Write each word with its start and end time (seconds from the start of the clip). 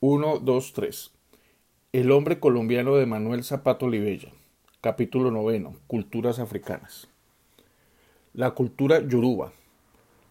1, 0.00 0.38
2, 0.38 0.72
3. 0.74 1.10
El 1.90 2.12
hombre 2.12 2.38
colombiano 2.38 2.94
de 2.94 3.04
Manuel 3.04 3.42
Zapato 3.42 3.86
Olivella. 3.86 4.28
Capítulo 4.80 5.32
noveno. 5.32 5.74
Culturas 5.88 6.38
africanas. 6.38 7.08
La 8.32 8.52
cultura 8.52 9.00
yoruba. 9.00 9.52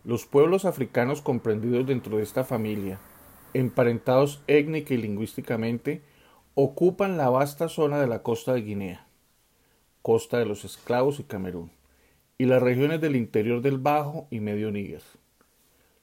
Los 0.05 0.25
pueblos 0.25 0.63
africanos 0.63 1.21
comprendidos 1.21 1.85
dentro 1.85 2.15
de 2.15 2.23
esta 2.23 2.45
familia, 2.45 3.01
emparentados 3.53 4.41
étnica 4.47 4.93
y 4.93 4.97
lingüísticamente, 4.99 6.01
ocupan 6.55 7.17
la 7.17 7.29
vasta 7.29 7.67
zona 7.67 7.99
de 7.99 8.07
la 8.07 8.23
costa 8.23 8.53
de 8.53 8.61
Guinea, 8.61 9.05
costa 10.01 10.39
de 10.39 10.45
los 10.45 10.63
esclavos 10.63 11.19
y 11.19 11.25
Camerún, 11.25 11.71
y 12.37 12.45
las 12.45 12.63
regiones 12.63 13.01
del 13.01 13.17
interior 13.17 13.61
del 13.61 13.79
Bajo 13.79 14.27
y 14.31 14.39
Medio 14.39 14.71
Níger. 14.71 15.03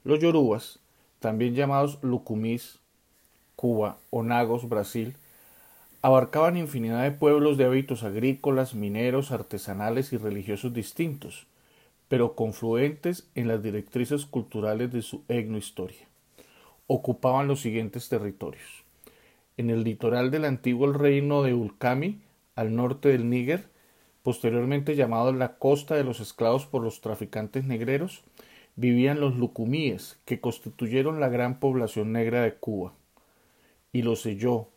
Los 0.03 0.21
yorubas, 0.21 0.81
también 1.19 1.55
llamados 1.55 1.99
lucumís, 2.03 2.84
Cuba 3.57 3.99
o 4.11 4.23
Nagos, 4.23 4.69
Brasil, 4.69 5.15
abarcaban 6.05 6.59
infinidad 6.59 7.03
de 7.03 7.13
pueblos 7.13 7.57
de 7.57 7.65
hábitos 7.65 8.03
agrícolas, 8.03 8.75
mineros, 8.75 9.33
artesanales 9.33 10.13
y 10.13 10.19
religiosos 10.19 10.75
distintos, 10.75 11.47
pero 12.09 12.35
confluentes 12.35 13.27
en 13.35 13.49
las 13.49 13.63
directrices 13.63 14.27
culturales 14.27 14.93
de 14.93 15.01
su 15.01 15.23
etnohistoria. 15.29 16.07
Ocupaban 16.87 17.49
los 17.49 17.61
siguientes 17.61 18.11
territorios. 18.11 18.85
En 19.57 19.71
el 19.71 19.83
litoral 19.83 20.31
del 20.31 20.45
antiguo 20.45 20.93
reino 20.93 21.43
de 21.43 21.55
Ulcami, 21.55 22.21
al 22.57 22.77
norte 22.77 23.09
del 23.09 23.31
Níger, 23.31 23.71
posteriormente 24.23 24.97
llamado 24.97 25.33
la 25.33 25.57
costa 25.57 25.95
de 25.95 26.05
los 26.05 26.21
esclavos 26.21 26.67
por 26.67 26.83
los 26.83 27.01
traficantes 27.01 27.65
negreros, 27.65 28.25
vivían 28.77 29.21
los 29.21 29.37
lucumíes, 29.37 30.19
que 30.27 30.41
constituyeron 30.41 31.19
la 31.19 31.31
gran 31.31 31.61
población 31.61 32.13
negra 32.13 32.43
de 32.43 32.55
Cuba 32.55 32.93
y 33.95 34.03
los 34.03 34.23
selló, 34.23 34.69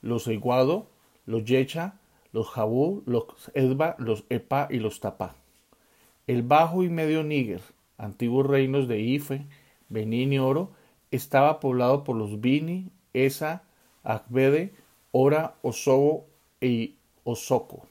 los 0.00 0.26
eguado, 0.26 0.88
los 1.26 1.44
yecha, 1.44 2.00
los 2.32 2.48
jabú, 2.48 3.04
los 3.06 3.26
edba, 3.52 3.94
los 3.98 4.24
epa 4.30 4.68
y 4.70 4.78
los 4.78 4.98
tapá. 5.00 5.36
El 6.26 6.42
Bajo 6.42 6.82
y 6.82 6.88
Medio 6.88 7.22
Níger, 7.22 7.60
antiguos 7.98 8.46
reinos 8.46 8.88
de 8.88 9.00
Ife, 9.00 9.46
Benín 9.90 10.32
y 10.32 10.38
Oro, 10.38 10.72
estaba 11.10 11.60
poblado 11.60 12.04
por 12.04 12.16
los 12.16 12.40
Bini, 12.40 12.90
Esa, 13.12 13.64
Akbede, 14.02 14.72
Ora, 15.12 15.56
Osobo 15.60 16.26
y 16.60 16.94
Osoko. 17.22 17.86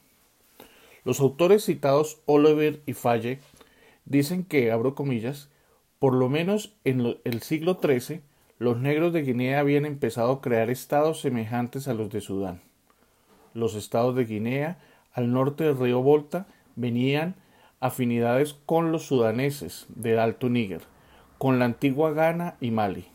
Los 1.06 1.20
autores 1.20 1.66
citados 1.66 2.20
Oliver 2.26 2.82
y 2.88 2.94
Falle 2.94 3.40
dicen 4.06 4.44
que, 4.44 4.72
abro 4.72 4.96
comillas, 4.96 5.50
por 6.00 6.16
lo 6.16 6.30
menos 6.30 6.74
en 6.84 7.16
el 7.24 7.42
siglo 7.44 7.80
XIII 7.80 8.22
los 8.64 8.80
negros 8.80 9.12
de 9.12 9.24
Guinea 9.24 9.60
habían 9.60 9.86
empezado 9.86 10.32
a 10.32 10.42
crear 10.42 10.70
estados 10.70 11.20
semejantes 11.20 11.90
a 11.90 11.94
los 11.94 12.10
de 12.10 12.22
Sudán. 12.22 12.62
Los 13.54 13.76
estados 13.76 14.16
de 14.16 14.24
Guinea, 14.24 14.80
al 15.12 15.34
norte 15.34 15.66
del 15.66 15.78
río 15.78 16.02
Volta, 16.02 16.48
venían 16.78 17.36
afinidades 17.82 18.54
con 18.66 18.94
los 18.94 19.06
sudaneses 19.06 19.86
del 19.90 20.18
Alto 20.18 20.48
Níger, 20.48 20.82
con 21.38 21.60
la 21.60 21.66
antigua 21.66 22.14
Ghana 22.14 22.56
y 22.62 22.72
Mali. 22.72 23.08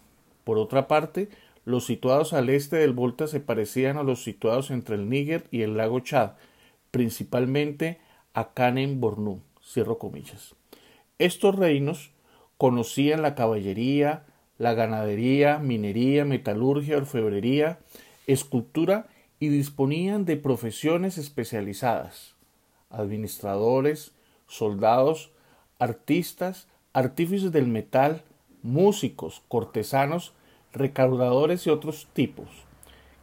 Por 0.44 0.58
otra 0.58 0.86
parte, 0.86 1.30
los 1.64 1.86
situados 1.86 2.34
al 2.34 2.50
este 2.50 2.76
del 2.76 2.92
Volta 2.92 3.26
se 3.26 3.40
parecían 3.40 3.96
a 3.96 4.02
los 4.02 4.22
situados 4.22 4.70
entre 4.70 4.96
el 4.96 5.08
Níger 5.08 5.44
y 5.50 5.62
el 5.62 5.78
lago 5.78 6.00
Chad, 6.00 6.32
principalmente 6.90 8.00
a 8.34 8.52
Canem 8.52 9.00
Bornu. 9.00 9.40
Cierro 9.64 9.96
comillas. 9.96 10.54
Estos 11.18 11.56
reinos 11.56 12.10
conocían 12.58 13.22
la 13.22 13.34
caballería, 13.34 14.26
la 14.58 14.74
ganadería, 14.74 15.58
minería, 15.58 16.24
metalurgia, 16.24 16.96
orfebrería, 16.96 17.78
escultura 18.26 19.06
y 19.40 19.48
disponían 19.48 20.24
de 20.24 20.36
profesiones 20.36 21.16
especializadas, 21.16 22.34
administradores, 22.90 24.12
soldados, 24.48 25.30
artistas, 25.78 26.66
artífices 26.92 27.52
del 27.52 27.68
metal, 27.68 28.22
músicos, 28.62 29.42
cortesanos, 29.48 30.32
recaudadores 30.72 31.66
y 31.66 31.70
otros 31.70 32.08
tipos, 32.12 32.48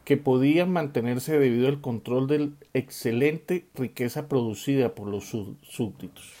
que 0.04 0.16
podían 0.16 0.70
mantenerse 0.72 1.38
debido 1.38 1.68
al 1.68 1.80
control 1.80 2.26
de 2.26 2.38
la 2.38 2.48
excelente 2.72 3.66
riqueza 3.74 4.28
producida 4.28 4.94
por 4.94 5.08
los 5.08 5.24
súbditos. 5.26 6.32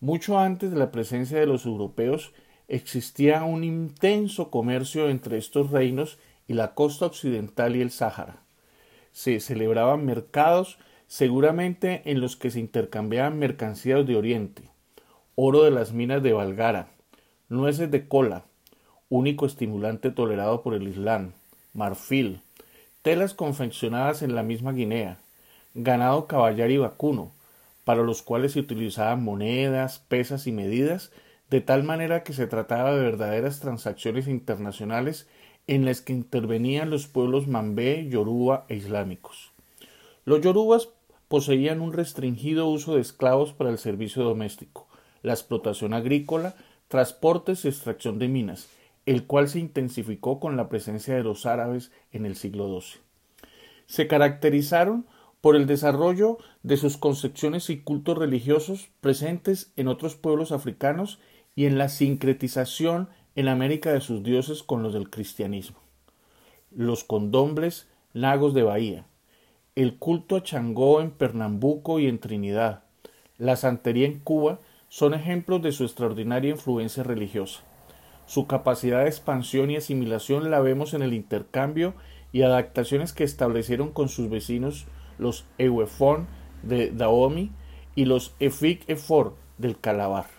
Mucho 0.00 0.38
antes 0.38 0.70
de 0.70 0.76
la 0.76 0.90
presencia 0.90 1.40
de 1.40 1.46
los 1.46 1.64
europeos 1.64 2.32
existía 2.68 3.42
un 3.44 3.64
intenso 3.64 4.50
comercio 4.50 5.08
entre 5.08 5.38
estos 5.38 5.70
reinos 5.70 6.18
y 6.46 6.52
la 6.52 6.74
costa 6.74 7.06
occidental 7.06 7.76
y 7.76 7.80
el 7.80 7.90
Sáhara. 7.90 8.42
Se 9.12 9.40
celebraban 9.40 10.04
mercados 10.04 10.78
seguramente 11.06 12.02
en 12.04 12.20
los 12.20 12.36
que 12.36 12.50
se 12.50 12.60
intercambiaban 12.60 13.38
mercancías 13.38 14.06
de 14.06 14.16
Oriente, 14.16 14.62
oro 15.34 15.64
de 15.64 15.70
las 15.70 15.92
minas 15.92 16.22
de 16.22 16.34
Valgara, 16.34 16.88
nueces 17.48 17.90
de 17.90 18.06
cola, 18.06 18.44
único 19.08 19.46
estimulante 19.46 20.10
tolerado 20.10 20.62
por 20.62 20.74
el 20.74 20.86
Islam, 20.86 21.32
marfil, 21.72 22.42
telas 23.00 23.32
confeccionadas 23.32 24.20
en 24.20 24.34
la 24.34 24.42
misma 24.42 24.72
Guinea, 24.72 25.18
ganado 25.74 26.26
caballar 26.26 26.70
y 26.70 26.76
vacuno, 26.76 27.32
para 27.84 28.02
los 28.02 28.20
cuales 28.20 28.52
se 28.52 28.60
utilizaban 28.60 29.24
monedas, 29.24 30.00
pesas 30.08 30.46
y 30.46 30.52
medidas 30.52 31.10
de 31.50 31.60
tal 31.60 31.82
manera 31.82 32.22
que 32.22 32.32
se 32.32 32.46
trataba 32.46 32.94
de 32.94 33.02
verdaderas 33.02 33.60
transacciones 33.60 34.28
internacionales 34.28 35.28
en 35.66 35.84
las 35.84 36.00
que 36.00 36.12
intervenían 36.12 36.90
los 36.90 37.06
pueblos 37.06 37.46
mambé, 37.46 38.08
yoruba 38.08 38.64
e 38.68 38.76
islámicos. 38.76 39.52
Los 40.24 40.40
yorubas 40.40 40.88
poseían 41.28 41.80
un 41.80 41.92
restringido 41.92 42.68
uso 42.68 42.94
de 42.94 43.02
esclavos 43.02 43.52
para 43.52 43.70
el 43.70 43.78
servicio 43.78 44.24
doméstico, 44.24 44.88
la 45.22 45.34
explotación 45.34 45.92
agrícola, 45.92 46.54
transportes 46.88 47.64
y 47.64 47.68
extracción 47.68 48.18
de 48.18 48.28
minas, 48.28 48.68
el 49.04 49.24
cual 49.24 49.48
se 49.48 49.58
intensificó 49.58 50.40
con 50.40 50.56
la 50.56 50.68
presencia 50.68 51.14
de 51.14 51.22
los 51.22 51.46
árabes 51.46 51.92
en 52.12 52.26
el 52.26 52.36
siglo 52.36 52.80
XII. 52.80 53.00
Se 53.86 54.06
caracterizaron 54.06 55.06
por 55.40 55.54
el 55.54 55.66
desarrollo 55.66 56.38
de 56.62 56.76
sus 56.76 56.96
concepciones 56.96 57.70
y 57.70 57.80
cultos 57.80 58.18
religiosos 58.18 58.90
presentes 59.00 59.72
en 59.76 59.88
otros 59.88 60.16
pueblos 60.16 60.52
africanos 60.52 61.20
y 61.58 61.66
en 61.66 61.76
la 61.76 61.88
sincretización 61.88 63.08
en 63.34 63.48
América 63.48 63.92
de 63.92 64.00
sus 64.00 64.22
dioses 64.22 64.62
con 64.62 64.84
los 64.84 64.92
del 64.92 65.10
cristianismo. 65.10 65.78
Los 66.70 67.02
condombles 67.02 67.88
lagos 68.12 68.54
de 68.54 68.62
Bahía, 68.62 69.06
el 69.74 69.96
culto 69.96 70.36
a 70.36 70.44
Changó 70.44 71.00
en 71.00 71.10
Pernambuco 71.10 71.98
y 71.98 72.06
en 72.06 72.20
Trinidad, 72.20 72.84
la 73.38 73.56
santería 73.56 74.06
en 74.06 74.20
Cuba 74.20 74.60
son 74.88 75.14
ejemplos 75.14 75.60
de 75.60 75.72
su 75.72 75.82
extraordinaria 75.82 76.52
influencia 76.52 77.02
religiosa. 77.02 77.64
Su 78.24 78.46
capacidad 78.46 79.02
de 79.02 79.08
expansión 79.08 79.72
y 79.72 79.78
asimilación 79.78 80.52
la 80.52 80.60
vemos 80.60 80.94
en 80.94 81.02
el 81.02 81.12
intercambio 81.12 81.94
y 82.30 82.42
adaptaciones 82.42 83.12
que 83.12 83.24
establecieron 83.24 83.90
con 83.90 84.08
sus 84.08 84.30
vecinos 84.30 84.86
los 85.18 85.44
Ewefon 85.58 86.28
de 86.62 86.92
Daomi 86.92 87.50
y 87.96 88.04
los 88.04 88.36
Efik 88.38 88.88
Efor 88.88 89.34
del 89.58 89.76
Calabar. 89.76 90.37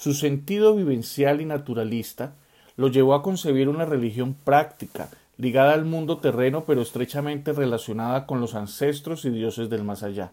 Su 0.00 0.14
sentido 0.14 0.76
vivencial 0.76 1.40
y 1.40 1.44
naturalista 1.44 2.36
lo 2.76 2.86
llevó 2.86 3.14
a 3.14 3.22
concebir 3.24 3.68
una 3.68 3.84
religión 3.84 4.32
práctica, 4.32 5.08
ligada 5.38 5.74
al 5.74 5.86
mundo 5.86 6.18
terreno 6.18 6.62
pero 6.66 6.82
estrechamente 6.82 7.52
relacionada 7.52 8.24
con 8.24 8.40
los 8.40 8.54
ancestros 8.54 9.24
y 9.24 9.30
dioses 9.30 9.68
del 9.70 9.82
más 9.82 10.04
allá. 10.04 10.30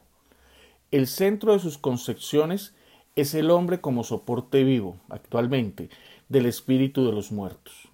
El 0.92 1.08
centro 1.08 1.54
de 1.54 1.58
sus 1.58 1.80
concepciones 1.80 2.76
es 3.16 3.34
el 3.34 3.50
hombre 3.50 3.82
como 3.82 4.04
soporte 4.04 4.64
vivo, 4.64 4.98
actualmente, 5.10 5.90
del 6.30 6.46
espíritu 6.46 7.04
de 7.04 7.14
los 7.14 7.32
muertos. 7.32 7.90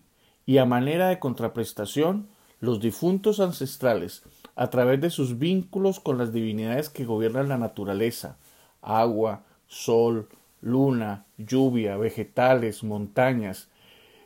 Y 0.46 0.58
a 0.58 0.66
manera 0.66 1.08
de 1.08 1.20
contraprestación, 1.20 2.28
los 2.60 2.82
difuntos 2.82 3.40
ancestrales, 3.40 4.24
a 4.58 4.70
través 4.70 5.00
de 5.00 5.10
sus 5.10 5.40
vínculos 5.40 6.02
con 6.02 6.18
las 6.18 6.34
divinidades 6.34 6.90
que 6.90 7.06
gobiernan 7.06 7.48
la 7.48 7.58
naturaleza, 7.58 8.36
agua, 8.82 9.46
sol, 9.70 10.28
luna, 10.62 11.26
lluvia, 11.38 11.98
vegetales, 11.98 12.84
montañas, 12.84 13.68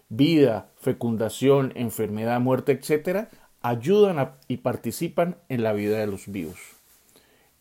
vida, 0.09 0.69
fecundación, 0.77 1.71
enfermedad, 1.75 2.39
muerte, 2.39 2.73
etc., 2.73 3.27
ayudan 3.61 4.31
y 4.47 4.57
participan 4.57 5.37
en 5.49 5.63
la 5.63 5.73
vida 5.73 5.97
de 5.97 6.07
los 6.07 6.27
vivos. 6.27 6.59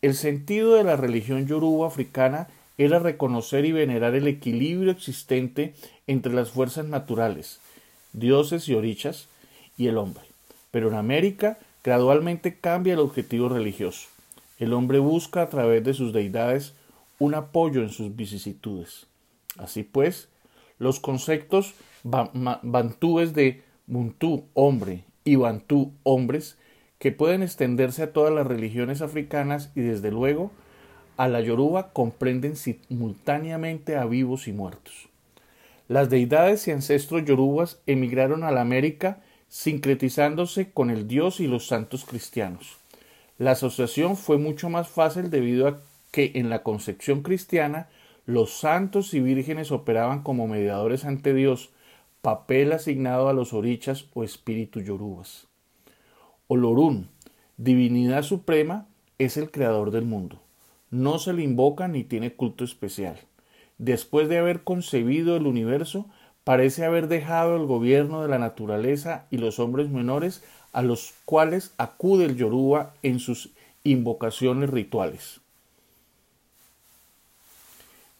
El 0.01 0.13
sentido 0.13 0.75
de 0.75 0.83
la 0.83 0.97
religión 0.97 1.47
yoruba 1.47 1.87
africana 1.87 2.47
era 2.77 2.99
reconocer 2.99 3.65
y 3.65 3.71
venerar 3.71 4.13
el 4.13 4.27
equilibrio 4.27 4.91
existente 4.91 5.73
entre 6.05 6.33
las 6.33 6.51
fuerzas 6.51 6.85
naturales, 6.85 7.59
dioses 8.13 8.67
y 8.69 8.75
orichas, 8.75 9.27
y 9.77 9.87
el 9.87 9.97
hombre. 9.97 10.23
Pero 10.71 10.89
en 10.89 10.95
América 10.95 11.57
gradualmente 11.83 12.59
cambia 12.59 12.93
el 12.93 12.99
objetivo 12.99 13.49
religioso. 13.49 14.07
El 14.57 14.73
hombre 14.73 14.99
busca 14.99 15.41
a 15.41 15.49
través 15.49 15.83
de 15.83 15.93
sus 15.93 16.13
deidades 16.13 16.73
un 17.19 17.35
apoyo 17.35 17.81
en 17.81 17.89
sus 17.89 18.15
vicisitudes. 18.15 19.07
Así 19.57 19.83
pues, 19.83 20.29
los 20.79 20.99
conceptos 20.99 21.73
bantúes 22.03 23.33
de 23.33 23.63
Muntu, 23.87 24.45
hombre, 24.53 25.05
y 25.23 25.35
bantú 25.35 25.93
hombres 26.03 26.57
que 26.99 27.11
pueden 27.11 27.43
extenderse 27.43 28.03
a 28.03 28.13
todas 28.13 28.33
las 28.33 28.47
religiones 28.47 29.01
africanas 29.01 29.71
y 29.75 29.81
desde 29.81 30.11
luego 30.11 30.51
a 31.17 31.27
la 31.27 31.41
yoruba 31.41 31.91
comprenden 31.91 32.55
simultáneamente 32.55 33.95
a 33.95 34.05
vivos 34.05 34.47
y 34.47 34.53
muertos. 34.53 35.09
Las 35.87 36.09
deidades 36.09 36.67
y 36.67 36.71
ancestros 36.71 37.25
yorubas 37.25 37.79
emigraron 37.85 38.43
a 38.43 38.51
la 38.51 38.61
América 38.61 39.21
sincretizándose 39.49 40.71
con 40.71 40.89
el 40.89 41.07
Dios 41.07 41.39
y 41.39 41.47
los 41.47 41.67
santos 41.67 42.05
cristianos. 42.05 42.77
La 43.37 43.51
asociación 43.51 44.17
fue 44.17 44.37
mucho 44.37 44.69
más 44.69 44.87
fácil 44.87 45.29
debido 45.29 45.67
a 45.67 45.79
que 46.15 46.31
en 46.35 46.49
la 46.49 46.63
concepción 46.63 47.23
cristiana 47.23 47.89
los 48.25 48.53
santos 48.53 49.13
y 49.13 49.19
vírgenes 49.19 49.73
operaban 49.73 50.23
como 50.23 50.47
mediadores 50.47 51.03
ante 51.03 51.33
Dios, 51.33 51.71
papel 52.21 52.71
asignado 52.71 53.27
a 53.27 53.33
los 53.33 53.51
orichas 53.51 54.05
o 54.13 54.23
espíritus 54.23 54.85
yorubas. 54.85 55.47
Olorún, 56.47 57.09
divinidad 57.57 58.23
suprema, 58.23 58.87
es 59.17 59.35
el 59.35 59.51
creador 59.51 59.91
del 59.91 60.05
mundo. 60.05 60.39
No 60.89 61.19
se 61.19 61.33
le 61.33 61.43
invoca 61.43 61.89
ni 61.89 62.05
tiene 62.05 62.31
culto 62.31 62.63
especial. 62.63 63.19
Después 63.77 64.29
de 64.29 64.37
haber 64.37 64.63
concebido 64.63 65.35
el 65.35 65.45
universo, 65.45 66.05
parece 66.45 66.85
haber 66.85 67.09
dejado 67.09 67.57
el 67.57 67.65
gobierno 67.65 68.21
de 68.21 68.29
la 68.29 68.39
naturaleza 68.39 69.27
y 69.31 69.37
los 69.37 69.59
hombres 69.59 69.89
menores 69.89 70.45
a 70.71 70.81
los 70.81 71.13
cuales 71.25 71.73
acude 71.77 72.23
el 72.23 72.37
Yoruba 72.37 72.93
en 73.03 73.19
sus 73.19 73.51
invocaciones 73.83 74.69
rituales. 74.69 75.41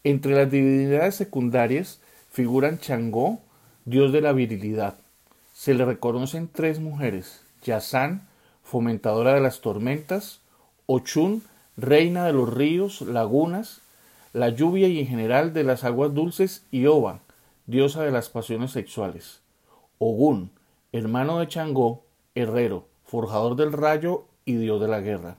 Entre 0.06 0.36
las 0.36 0.52
divinidades 0.52 1.16
secundarias 1.16 2.00
figuran 2.30 2.78
Changó, 2.78 3.40
dios 3.86 4.14
de 4.14 4.22
la 4.22 4.34
virilidad. 4.34 5.00
Se 5.52 5.74
le 5.74 5.84
reconocen 5.84 6.48
tres 6.48 6.80
mujeres, 6.80 7.42
Yazán, 7.64 8.28
fomentadora 8.62 9.34
de 9.34 9.42
las 9.42 9.62
tormentas, 9.62 10.42
Ochun, 10.86 11.42
reina 11.76 12.24
de 12.28 12.34
los 12.34 12.54
ríos, 12.54 13.02
lagunas, 13.02 13.82
la 14.32 14.50
lluvia 14.50 14.88
y 14.88 15.00
en 15.00 15.08
general 15.08 15.54
de 15.54 15.64
las 15.64 15.84
aguas 15.84 16.14
dulces, 16.14 16.68
y 16.70 16.86
Oba, 16.86 17.22
diosa 17.66 18.04
de 18.04 18.12
las 18.12 18.30
pasiones 18.30 18.70
sexuales. 18.70 19.42
Ogún, 19.98 20.52
hermano 20.92 21.40
de 21.40 21.48
Changó, 21.48 22.04
herrero, 22.36 22.86
forjador 23.06 23.56
del 23.56 23.74
rayo 23.74 24.26
y 24.46 24.54
dios 24.58 24.80
de 24.80 24.88
la 24.88 25.02
guerra. 25.02 25.38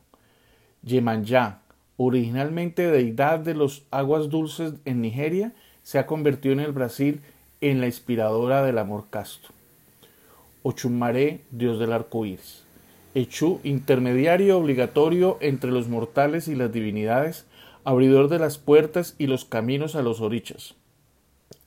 Yemanyá, 0.83 1.61
originalmente 1.97 2.91
deidad 2.91 3.41
de 3.41 3.55
las 3.55 3.83
aguas 3.91 4.29
dulces 4.29 4.75
en 4.85 5.01
Nigeria, 5.01 5.55
se 5.83 5.99
ha 5.99 6.07
convertido 6.07 6.53
en 6.53 6.61
el 6.61 6.73
Brasil 6.73 7.21
en 7.61 7.81
la 7.81 7.87
inspiradora 7.87 8.63
del 8.65 8.79
amor 8.79 9.07
casto. 9.11 9.49
Ochumare, 10.63 11.43
dios 11.51 11.79
del 11.79 11.93
arco 11.93 12.27
iris. 12.27 12.65
Echu, 13.15 13.61
intermediario 13.65 14.59
obligatorio 14.59 15.39
entre 15.41 15.71
los 15.71 15.89
mortales 15.89 16.49
y 16.49 16.55
las 16.55 16.73
divinidades, 16.73 17.47
abridor 17.85 18.29
de 18.29 18.39
las 18.39 18.59
puertas 18.59 19.15
y 19.17 19.27
los 19.27 19.45
caminos 19.45 19.95
a 19.95 20.03
los 20.03 20.21
orichas. 20.21 20.75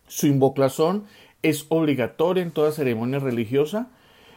Su 0.08 0.28
invocación 0.28 1.06
es 1.42 1.66
obligatoria 1.70 2.44
en 2.44 2.52
toda 2.52 2.72
ceremonia 2.72 3.20
religiosa. 3.20 3.88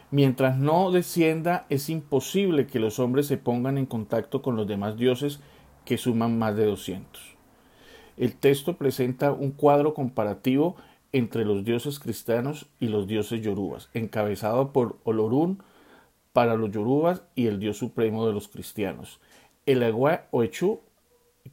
Mientras 0.09 0.57
no 0.57 0.91
descienda, 0.91 1.65
es 1.69 1.89
imposible 1.89 2.67
que 2.67 2.79
los 2.79 2.99
hombres 2.99 3.27
se 3.27 3.37
pongan 3.37 3.77
en 3.77 3.85
contacto 3.85 4.41
con 4.41 4.55
los 4.55 4.67
demás 4.67 4.97
dioses 4.97 5.39
que 5.85 5.97
suman 5.97 6.37
más 6.37 6.55
de 6.55 6.65
200. 6.65 7.35
El 8.17 8.35
texto 8.35 8.77
presenta 8.77 9.31
un 9.31 9.51
cuadro 9.51 9.93
comparativo 9.93 10.75
entre 11.11 11.45
los 11.45 11.63
dioses 11.63 11.99
cristianos 11.99 12.67
y 12.79 12.87
los 12.87 13.07
dioses 13.07 13.41
yorubas, 13.41 13.89
encabezado 13.93 14.71
por 14.71 14.97
Olorún 15.03 15.63
para 16.33 16.55
los 16.55 16.71
yorubas 16.71 17.23
y 17.35 17.47
el 17.47 17.59
dios 17.59 17.77
supremo 17.77 18.25
de 18.27 18.33
los 18.33 18.47
cristianos, 18.47 19.19
el 19.65 19.83
Agua 19.83 20.25
o 20.31 20.43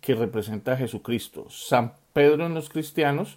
que 0.01 0.15
representa 0.15 0.73
a 0.73 0.77
Jesucristo, 0.77 1.47
San 1.51 1.95
Pedro 2.13 2.47
en 2.47 2.55
los 2.55 2.71
cristianos, 2.71 3.37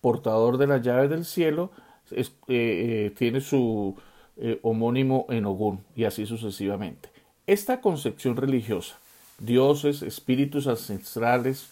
portador 0.00 0.58
de 0.58 0.66
las 0.66 0.82
llaves 0.82 1.10
del 1.10 1.24
cielo, 1.24 1.70
eh, 2.10 2.24
eh, 2.48 3.12
tiene 3.16 3.40
su 3.40 3.96
eh, 4.36 4.60
homónimo 4.62 5.26
en 5.30 5.46
Ogún, 5.46 5.84
y 5.96 6.04
así 6.04 6.26
sucesivamente. 6.26 7.08
Esta 7.46 7.80
concepción 7.80 8.36
religiosa 8.36 8.98
dioses, 9.38 10.02
espíritus 10.02 10.66
ancestrales, 10.66 11.70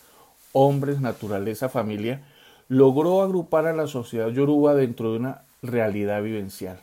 hombres, 0.52 1.00
naturaleza, 1.00 1.68
familia, 1.68 2.22
logró 2.68 3.22
agrupar 3.22 3.66
a 3.66 3.72
la 3.72 3.86
sociedad 3.86 4.28
yoruba 4.28 4.74
dentro 4.74 5.12
de 5.12 5.18
una 5.18 5.42
realidad 5.62 6.22
vivencial. 6.22 6.80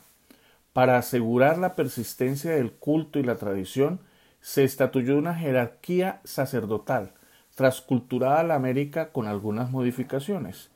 Para 0.73 0.97
asegurar 0.97 1.57
la 1.57 1.75
persistencia 1.75 2.51
del 2.51 2.71
culto 2.71 3.19
y 3.19 3.23
la 3.23 3.35
tradición, 3.35 3.99
se 4.41 4.63
estatuyó 4.63 5.17
una 5.17 5.35
jerarquía 5.35 6.21
sacerdotal, 6.23 7.11
transculturada 7.55 8.39
a 8.39 8.43
la 8.43 8.55
América 8.55 9.09
con 9.11 9.27
algunas 9.27 9.71
modificaciones. 9.71 10.69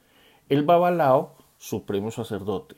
El 0.49 0.63
babalao, 0.63 1.35
supremo 1.57 2.11
sacerdote, 2.11 2.75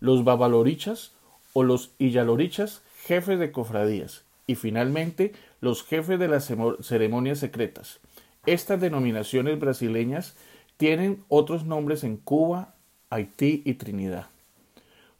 los 0.00 0.24
babalorichas 0.24 1.12
o 1.52 1.62
los 1.62 1.90
iyalorichas, 1.98 2.82
jefes 3.04 3.38
de 3.38 3.52
cofradías, 3.52 4.22
y 4.46 4.54
finalmente 4.54 5.34
los 5.62 5.84
jefes 5.84 6.18
de 6.18 6.28
las 6.28 6.52
ceremonias 6.80 7.38
secretas. 7.38 8.00
Estas 8.44 8.80
denominaciones 8.80 9.60
brasileñas 9.60 10.36
tienen 10.76 11.24
otros 11.28 11.64
nombres 11.64 12.02
en 12.02 12.16
Cuba, 12.16 12.74
Haití 13.10 13.62
y 13.64 13.74
Trinidad. 13.74 14.26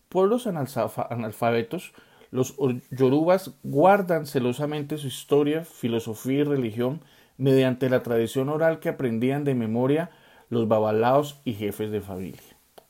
Pueblos 0.09 0.49
analfabetos, 0.49 1.93
los 2.33 2.57
yorubas 2.91 3.53
guardan 3.63 4.27
celosamente 4.27 4.99
su 4.99 5.07
historia, 5.07 5.65
filosofía 5.65 6.41
y 6.41 6.45
religión 6.45 7.03
mediante 7.39 7.89
la 7.89 8.03
tradición 8.03 8.49
oral 8.49 8.81
que 8.81 8.89
aprendían 8.89 9.45
de 9.45 9.55
memoria 9.55 10.11
los 10.51 10.67
babalaos 10.67 11.41
y 11.45 11.53
jefes 11.55 11.93
de 11.93 12.01
familia. 12.01 12.43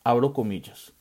Abro 0.05 0.33
comillas. 0.33 0.95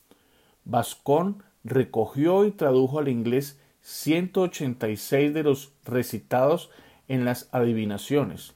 Vascón 0.65 1.43
recogió 1.63 2.43
y 2.43 2.51
tradujo 2.51 2.99
al 2.99 3.07
inglés 3.07 3.60
186 3.81 5.33
de 5.33 5.43
los 5.43 5.71
recitados 5.85 6.69
en 7.07 7.25
las 7.25 7.49
adivinaciones, 7.51 8.53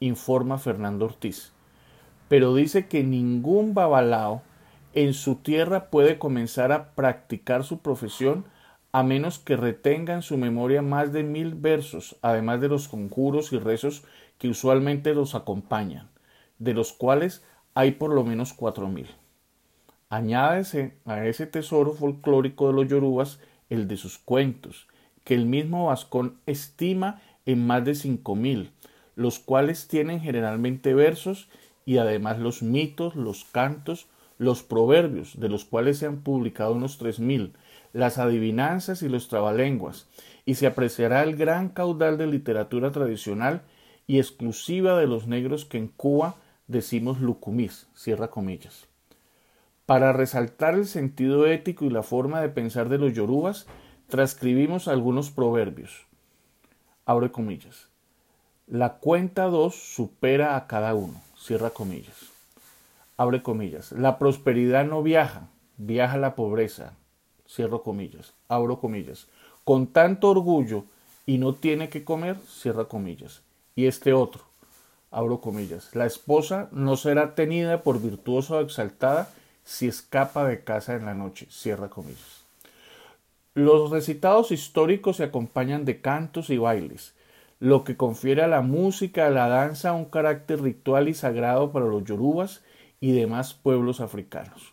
informa 0.00 0.58
Fernando 0.58 1.04
Ortiz. 1.04 1.52
Pero 2.28 2.54
dice 2.54 2.86
que 2.86 3.04
ningún 3.04 3.74
babalao 3.74 4.42
en 4.94 5.14
su 5.14 5.36
tierra 5.36 5.90
puede 5.90 6.18
comenzar 6.18 6.72
a 6.72 6.94
practicar 6.94 7.64
su 7.64 7.78
profesión 7.78 8.44
a 8.92 9.02
menos 9.02 9.38
que 9.38 9.56
retenga 9.56 10.14
en 10.14 10.22
su 10.22 10.36
memoria 10.36 10.82
más 10.82 11.12
de 11.12 11.22
mil 11.22 11.54
versos, 11.54 12.16
además 12.20 12.60
de 12.60 12.68
los 12.68 12.88
conjuros 12.88 13.52
y 13.52 13.58
rezos 13.58 14.04
que 14.38 14.48
usualmente 14.48 15.14
los 15.14 15.34
acompañan, 15.34 16.10
de 16.58 16.74
los 16.74 16.92
cuales 16.92 17.42
hay 17.74 17.92
por 17.92 18.12
lo 18.12 18.24
menos 18.24 18.52
cuatro 18.52 18.88
mil. 18.88 19.08
Añádese 20.10 20.98
a 21.06 21.24
ese 21.24 21.46
tesoro 21.46 21.94
folclórico 21.94 22.66
de 22.66 22.74
los 22.74 22.88
yorubas 22.88 23.40
el 23.72 23.88
de 23.88 23.96
sus 23.96 24.18
cuentos, 24.18 24.86
que 25.24 25.34
el 25.34 25.46
mismo 25.46 25.86
Vascón 25.86 26.38
estima 26.46 27.22
en 27.46 27.66
más 27.66 27.84
de 27.84 27.94
cinco 27.94 28.36
mil, 28.36 28.70
los 29.16 29.38
cuales 29.38 29.88
tienen 29.88 30.20
generalmente 30.20 30.94
versos 30.94 31.48
y 31.84 31.98
además 31.98 32.38
los 32.38 32.62
mitos, 32.62 33.16
los 33.16 33.44
cantos, 33.44 34.08
los 34.38 34.62
proverbios, 34.62 35.38
de 35.40 35.48
los 35.48 35.64
cuales 35.64 35.98
se 35.98 36.06
han 36.06 36.18
publicado 36.18 36.74
unos 36.74 36.98
tres 36.98 37.18
mil, 37.18 37.54
las 37.92 38.18
adivinanzas 38.18 39.02
y 39.02 39.08
los 39.08 39.28
trabalenguas, 39.28 40.06
y 40.44 40.54
se 40.54 40.66
apreciará 40.66 41.22
el 41.22 41.36
gran 41.36 41.68
caudal 41.68 42.18
de 42.18 42.26
literatura 42.26 42.92
tradicional 42.92 43.62
y 44.06 44.18
exclusiva 44.18 44.98
de 44.98 45.06
los 45.06 45.26
negros 45.26 45.64
que 45.64 45.78
en 45.78 45.88
Cuba 45.88 46.36
decimos 46.66 47.20
lucumís, 47.20 47.86
cierra 47.94 48.28
comillas. 48.28 48.91
Para 49.86 50.12
resaltar 50.12 50.74
el 50.74 50.86
sentido 50.86 51.46
ético 51.46 51.84
y 51.84 51.90
la 51.90 52.02
forma 52.02 52.40
de 52.40 52.48
pensar 52.48 52.88
de 52.88 52.98
los 52.98 53.12
yorubas, 53.12 53.66
transcribimos 54.08 54.86
algunos 54.86 55.30
proverbios. 55.30 56.06
Abre 57.04 57.32
comillas. 57.32 57.88
La 58.68 58.94
cuenta 58.94 59.46
dos 59.46 59.74
supera 59.74 60.56
a 60.56 60.66
cada 60.66 60.94
uno. 60.94 61.20
Cierra 61.36 61.70
comillas. 61.70 62.30
Abre 63.16 63.42
comillas. 63.42 63.92
La 63.92 64.18
prosperidad 64.18 64.84
no 64.84 65.02
viaja, 65.02 65.48
viaja 65.76 66.16
la 66.16 66.36
pobreza. 66.36 66.94
Cierro 67.48 67.82
comillas. 67.82 68.34
Abro 68.48 68.78
comillas. 68.78 69.26
Con 69.64 69.88
tanto 69.88 70.30
orgullo 70.30 70.84
y 71.26 71.38
no 71.38 71.54
tiene 71.54 71.88
que 71.88 72.04
comer, 72.04 72.36
cierra 72.46 72.86
comillas. 72.86 73.42
Y 73.74 73.86
este 73.86 74.12
otro, 74.12 74.42
abro 75.10 75.40
comillas. 75.40 75.94
La 75.94 76.06
esposa 76.06 76.68
no 76.72 76.96
será 76.96 77.34
tenida 77.34 77.82
por 77.82 78.00
virtuosa 78.00 78.54
o 78.54 78.60
exaltada 78.60 79.28
si 79.64 79.88
escapa 79.88 80.46
de 80.46 80.64
casa 80.64 80.94
en 80.94 81.06
la 81.06 81.14
noche. 81.14 81.46
Cierra 81.50 81.88
comillas. 81.88 82.44
Los 83.54 83.90
recitados 83.90 84.50
históricos 84.50 85.18
se 85.18 85.24
acompañan 85.24 85.84
de 85.84 86.00
cantos 86.00 86.48
y 86.48 86.56
bailes, 86.56 87.14
lo 87.60 87.84
que 87.84 87.96
confiere 87.96 88.42
a 88.42 88.48
la 88.48 88.62
música, 88.62 89.26
a 89.26 89.30
la 89.30 89.46
danza 89.46 89.92
un 89.92 90.06
carácter 90.06 90.62
ritual 90.62 91.08
y 91.08 91.14
sagrado 91.14 91.70
para 91.70 91.84
los 91.84 92.02
yorubas 92.04 92.62
y 93.00 93.12
demás 93.12 93.52
pueblos 93.52 94.00
africanos. 94.00 94.72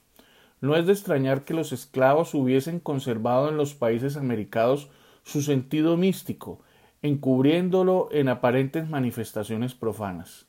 no 0.61 0.75
es 0.75 0.85
de 0.85 0.93
extrañar 0.93 1.45
que 1.45 1.53
los 1.53 1.71
esclavos 1.71 2.33
hubiesen 2.33 2.79
conservado 2.79 3.49
en 3.49 3.57
los 3.57 3.75
países 3.75 4.17
americanos 4.17 4.89
su 5.23 5.41
sentido 5.41 5.95
místico, 5.95 6.61
encubriéndolo 7.01 8.09
en 8.11 8.27
aparentes 8.27 8.89
manifestaciones 8.89 9.73
profanas. 9.73 10.47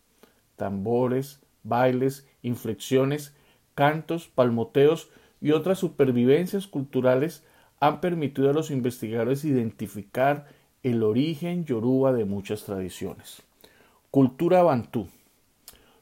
Tambores, 0.56 1.40
bailes, 1.62 2.26
inflexiones, 2.42 3.35
cantos, 3.80 4.28
palmoteos 4.28 5.08
y 5.40 5.52
otras 5.52 5.78
supervivencias 5.78 6.66
culturales 6.66 7.44
han 7.80 8.02
permitido 8.02 8.50
a 8.50 8.52
los 8.52 8.70
investigadores 8.70 9.42
identificar 9.46 10.49
el 10.82 11.02
origen 11.02 11.64
yoruba 11.64 12.12
de 12.12 12.26
muchas 12.26 12.64
tradiciones. 12.64 13.40
Cultura 14.10 14.62
bantú. 14.62 15.08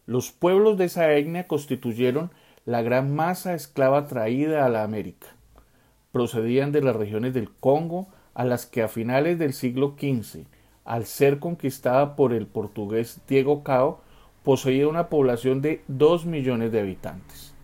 Los 0.07 0.33
pueblos 0.33 0.77
de 0.77 0.87
esa 0.87 1.13
etnia 1.13 1.47
constituyeron 1.47 2.33
la 2.65 2.83
gran 2.83 3.15
masa 3.15 3.55
esclava 3.55 4.09
traída 4.09 4.67
a 4.67 4.69
la 4.69 4.83
América. 4.83 5.29
Procedían 6.11 6.73
de 6.73 6.83
las 6.83 6.97
regiones 6.97 7.33
del 7.33 7.49
Congo, 7.49 8.09
a 8.35 8.45
las 8.45 8.67
que 8.67 8.83
a 8.83 8.89
finales 8.89 9.39
del 9.39 9.53
siglo 9.53 9.95
XV, 9.97 10.47
al 10.85 11.07
ser 11.07 11.39
conquistada 11.39 12.17
por 12.17 12.33
el 12.33 12.49
portugués 12.49 13.21
Diego 13.29 13.63
Cao, 13.63 14.01
poseía 14.43 14.89
una 14.89 15.09
población 15.09 15.63
de 15.63 15.85
dos 15.87 16.27
millones 16.27 16.73
de 16.73 16.81
habitantes. 16.81 17.55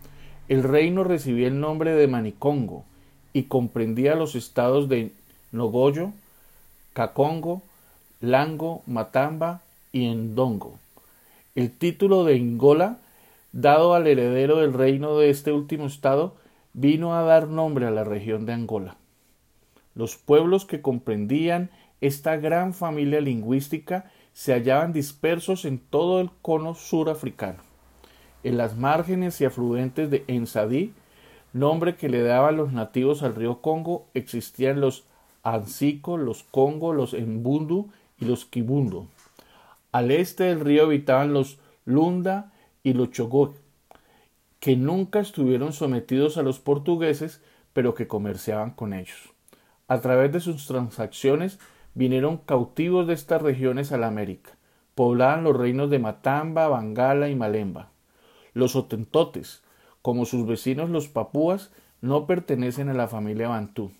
El 0.49 0.63
reino 0.63 1.05
recibía 1.05 1.49
el 1.49 1.61
nombre 1.61 1.93
de 1.95 2.07
Manicongo 2.07 2.85
y 3.33 3.45
comprendía 3.45 4.15
los 4.15 4.35
estados 4.35 4.89
de 4.89 5.13
Nogoyo, 5.53 6.13
Cacongo, 6.93 7.63
Lango, 8.21 8.83
Matamba 8.87 9.63
y 9.93 10.09
Ndongo. 10.09 10.79
El 11.55 11.71
título 11.71 12.25
de 12.25 12.37
Ingola 12.37 12.99
dado 13.55 13.95
al 13.95 14.09
heredero 14.09 14.59
del 14.59 14.73
reino 14.73 15.17
de 15.17 15.31
este 15.31 15.53
último 15.53 15.87
estado, 15.87 16.35
vino 16.73 17.15
a 17.15 17.23
dar 17.23 17.47
nombre 17.47 17.87
a 17.87 17.93
la 17.93 18.03
región 18.03 18.47
de 18.47 18.53
Angola. 18.53 18.97
Los 19.95 20.17
pueblos 20.17 20.65
que 20.65 20.83
comprendían 20.83 21.71
esta 22.01 22.37
gran 22.37 22.75
familia 22.75 23.21
lingüística 23.21 24.11
se 24.33 24.53
hallaban 24.53 24.93
dispersos 24.93 25.65
en 25.65 25.79
todo 25.79 26.21
el 26.21 26.31
cono 26.43 26.75
surafricano. 26.75 27.74
En 28.45 28.59
las 28.59 28.77
márgenes 28.77 29.41
y 29.41 29.47
afluentes 29.47 30.11
de 30.11 30.23
Ensadí, 30.27 30.93
nombre 31.55 31.97
que 31.97 32.11
le 32.11 32.23
daban 32.23 32.59
los 32.59 32.75
nativos 32.75 33.23
al 33.23 33.35
río 33.35 33.63
Congo, 33.63 34.07
existían 34.13 34.83
los 34.83 35.05
Ansiko, 35.43 36.19
los 36.19 36.43
Congo, 36.43 36.93
los 36.93 37.15
Embundu 37.15 37.89
y 38.21 38.27
los 38.27 38.45
Kibundu. 38.45 39.07
Al 39.93 40.11
este 40.11 40.45
del 40.45 40.61
río 40.61 40.85
habitaban 40.85 41.33
los 41.33 41.59
Lunda 41.87 42.53
y 42.83 42.93
los 42.93 43.13
Chogó, 43.13 43.55
que 44.61 44.77
nunca 44.77 45.21
estuvieron 45.21 45.73
sometidos 45.73 46.37
a 46.37 46.43
los 46.43 46.59
portugueses, 46.59 47.43
pero 47.73 47.95
que 47.95 48.07
comerciaban 48.07 48.73
con 48.73 48.93
ellos. 48.93 49.33
A 49.89 50.01
través 50.01 50.33
de 50.33 50.41
sus 50.41 50.67
transacciones 50.67 51.59
vinieron 51.95 52.37
cautivos 52.37 53.07
de 53.07 53.15
estas 53.15 53.41
regiones 53.41 53.91
a 53.91 53.97
la 53.97 54.09
América, 54.09 54.51
poblaban 54.95 55.45
los 55.45 55.57
reinos 55.57 55.89
de 55.89 55.99
Matamba, 55.99 56.69
Bangala 56.69 57.31
y 57.31 57.35
Malemba. 57.35 57.94
Los 58.55 58.77
Otentotes, 58.77 59.63
como 60.01 60.25
sus 60.25 60.47
vecinos 60.47 60.89
los 60.89 61.09
papúas, 61.09 61.71
no 62.01 62.27
pertenecen 62.27 62.89
a 62.89 62.95
la 62.95 63.09
familia 63.09 63.49
Bantú. 63.49 63.91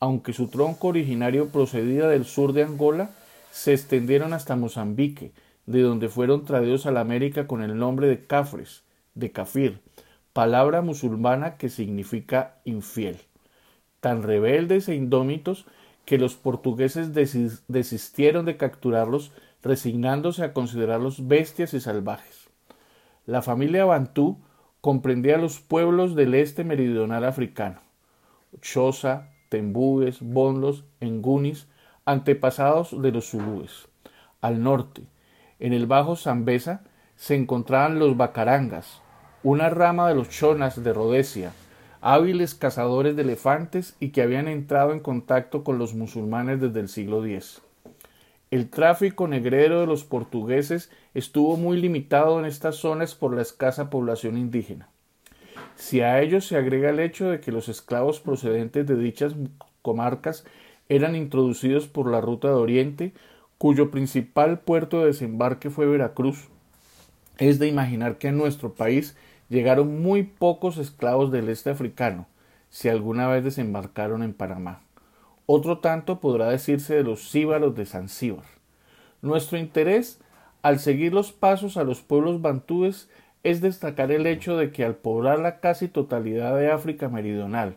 Aunque 0.00 0.32
su 0.32 0.48
tronco 0.48 0.88
originario 0.88 1.48
procedía 1.48 2.08
del 2.08 2.24
sur 2.24 2.52
de 2.52 2.64
Angola, 2.64 3.10
se 3.50 3.72
extendieron 3.72 4.32
hasta 4.32 4.56
Mozambique, 4.56 5.32
de 5.64 5.82
donde 5.82 6.08
fueron 6.08 6.44
traídos 6.44 6.86
a 6.86 6.90
la 6.90 7.00
América 7.00 7.46
con 7.46 7.62
el 7.62 7.78
nombre 7.78 8.06
de 8.06 8.26
Cafres, 8.26 8.82
de 9.14 9.32
Kafir, 9.32 9.80
palabra 10.32 10.82
musulmana 10.82 11.56
que 11.56 11.68
significa 11.68 12.56
infiel. 12.64 13.18
Tan 14.00 14.22
rebeldes 14.22 14.88
e 14.88 14.94
indómitos 14.94 15.64
que 16.04 16.18
los 16.18 16.34
portugueses 16.34 17.12
desistieron 17.68 18.44
de 18.44 18.56
capturarlos, 18.56 19.32
resignándose 19.62 20.44
a 20.44 20.52
considerarlos 20.52 21.26
bestias 21.26 21.74
y 21.74 21.80
salvajes. 21.80 22.45
La 23.26 23.42
familia 23.42 23.84
Bantú 23.84 24.38
comprendía 24.80 25.36
los 25.36 25.58
pueblos 25.58 26.14
del 26.14 26.32
este 26.34 26.62
meridional 26.62 27.24
africano, 27.24 27.80
Xhosa, 28.62 29.30
Tembúes, 29.48 30.20
Bonlos, 30.20 30.84
Engunis, 31.00 31.66
antepasados 32.04 33.02
de 33.02 33.10
los 33.10 33.28
Zulúes. 33.30 33.88
Al 34.40 34.62
norte, 34.62 35.02
en 35.58 35.72
el 35.72 35.86
Bajo 35.86 36.14
Zambesa 36.14 36.84
se 37.16 37.34
encontraban 37.34 37.98
los 37.98 38.16
Bacarangas, 38.16 39.02
una 39.42 39.70
rama 39.70 40.08
de 40.08 40.14
los 40.14 40.28
Chonas 40.28 40.80
de 40.84 40.92
Rhodesia, 40.92 41.52
hábiles 42.00 42.54
cazadores 42.54 43.16
de 43.16 43.22
elefantes 43.22 43.96
y 43.98 44.10
que 44.10 44.22
habían 44.22 44.46
entrado 44.46 44.92
en 44.92 45.00
contacto 45.00 45.64
con 45.64 45.78
los 45.78 45.94
musulmanes 45.94 46.60
desde 46.60 46.78
el 46.78 46.88
siglo 46.88 47.26
X. 47.26 47.60
El 48.52 48.70
tráfico 48.70 49.26
negrero 49.26 49.80
de 49.80 49.86
los 49.86 50.04
portugueses 50.04 50.90
estuvo 51.14 51.56
muy 51.56 51.80
limitado 51.80 52.38
en 52.38 52.44
estas 52.46 52.76
zonas 52.76 53.16
por 53.16 53.34
la 53.34 53.42
escasa 53.42 53.90
población 53.90 54.38
indígena. 54.38 54.88
Si 55.74 56.00
a 56.00 56.20
ello 56.22 56.40
se 56.40 56.56
agrega 56.56 56.90
el 56.90 57.00
hecho 57.00 57.28
de 57.28 57.40
que 57.40 57.50
los 57.50 57.68
esclavos 57.68 58.20
procedentes 58.20 58.86
de 58.86 58.96
dichas 58.96 59.34
comarcas 59.82 60.44
eran 60.88 61.16
introducidos 61.16 61.88
por 61.88 62.08
la 62.08 62.20
ruta 62.20 62.46
de 62.48 62.54
Oriente, 62.54 63.12
cuyo 63.58 63.90
principal 63.90 64.60
puerto 64.60 65.00
de 65.00 65.06
desembarque 65.06 65.68
fue 65.68 65.86
Veracruz, 65.86 66.48
es 67.38 67.58
de 67.58 67.66
imaginar 67.66 68.16
que 68.18 68.28
en 68.28 68.38
nuestro 68.38 68.74
país 68.74 69.16
llegaron 69.48 70.00
muy 70.02 70.22
pocos 70.22 70.78
esclavos 70.78 71.32
del 71.32 71.48
este 71.48 71.70
africano, 71.70 72.26
si 72.70 72.88
alguna 72.88 73.26
vez 73.26 73.42
desembarcaron 73.42 74.22
en 74.22 74.34
Panamá. 74.34 74.85
Otro 75.46 75.78
tanto 75.78 76.20
podrá 76.20 76.50
decirse 76.50 76.94
de 76.94 77.04
los 77.04 77.30
síbaros 77.30 77.74
de 77.76 77.86
Zanzíbar. 77.86 78.44
Nuestro 79.22 79.58
interés, 79.58 80.20
al 80.62 80.80
seguir 80.80 81.14
los 81.14 81.32
pasos 81.32 81.76
a 81.76 81.84
los 81.84 82.02
pueblos 82.02 82.42
bantúes, 82.42 83.08
es 83.44 83.60
destacar 83.60 84.10
el 84.10 84.26
hecho 84.26 84.56
de 84.56 84.72
que 84.72 84.84
al 84.84 84.96
poblar 84.96 85.38
la 85.38 85.60
casi 85.60 85.86
totalidad 85.86 86.56
de 86.56 86.70
África 86.70 87.08
meridional, 87.08 87.76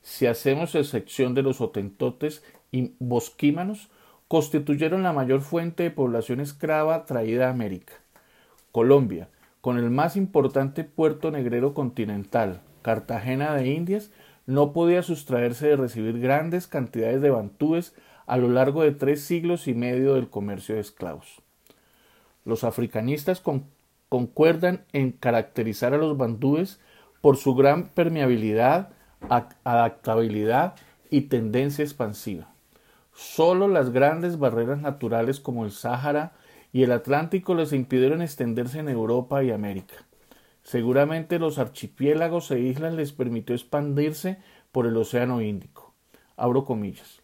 si 0.00 0.26
hacemos 0.26 0.74
excepción 0.74 1.34
de 1.34 1.42
los 1.42 1.60
otentotes 1.60 2.42
y 2.72 2.94
bosquímanos, 2.98 3.90
constituyeron 4.28 5.02
la 5.02 5.12
mayor 5.12 5.42
fuente 5.42 5.82
de 5.82 5.90
población 5.90 6.40
esclava 6.40 7.04
traída 7.04 7.48
a 7.48 7.50
América. 7.50 7.94
Colombia, 8.72 9.28
con 9.60 9.76
el 9.76 9.90
más 9.90 10.16
importante 10.16 10.84
puerto 10.84 11.30
negrero 11.30 11.74
continental, 11.74 12.62
Cartagena 12.80 13.54
de 13.54 13.68
Indias, 13.68 14.10
no 14.46 14.72
podía 14.72 15.02
sustraerse 15.02 15.68
de 15.68 15.76
recibir 15.76 16.20
grandes 16.20 16.66
cantidades 16.66 17.20
de 17.20 17.30
bantúes 17.30 17.94
a 18.26 18.36
lo 18.36 18.48
largo 18.48 18.82
de 18.82 18.92
tres 18.92 19.22
siglos 19.22 19.66
y 19.68 19.74
medio 19.74 20.14
del 20.14 20.28
comercio 20.28 20.74
de 20.74 20.80
esclavos. 20.80 21.42
Los 22.44 22.64
africanistas 22.64 23.42
concuerdan 24.08 24.84
en 24.92 25.12
caracterizar 25.12 25.94
a 25.94 25.98
los 25.98 26.16
bantúes 26.16 26.80
por 27.20 27.36
su 27.36 27.54
gran 27.54 27.88
permeabilidad, 27.88 28.90
adaptabilidad 29.64 30.74
y 31.10 31.22
tendencia 31.22 31.84
expansiva. 31.84 32.52
Solo 33.12 33.68
las 33.68 33.90
grandes 33.90 34.38
barreras 34.38 34.80
naturales 34.80 35.40
como 35.40 35.64
el 35.64 35.72
Sáhara 35.72 36.32
y 36.72 36.84
el 36.84 36.92
Atlántico 36.92 37.54
les 37.54 37.72
impidieron 37.72 38.22
extenderse 38.22 38.78
en 38.78 38.88
Europa 38.88 39.42
y 39.42 39.50
América. 39.50 39.96
Seguramente 40.70 41.40
los 41.40 41.58
archipiélagos 41.58 42.48
e 42.52 42.60
islas 42.60 42.94
les 42.94 43.10
permitió 43.10 43.56
expandirse 43.56 44.38
por 44.70 44.86
el 44.86 44.96
Océano 44.96 45.40
Índico. 45.40 45.94
Abro 46.36 46.64
comillas. 46.64 47.22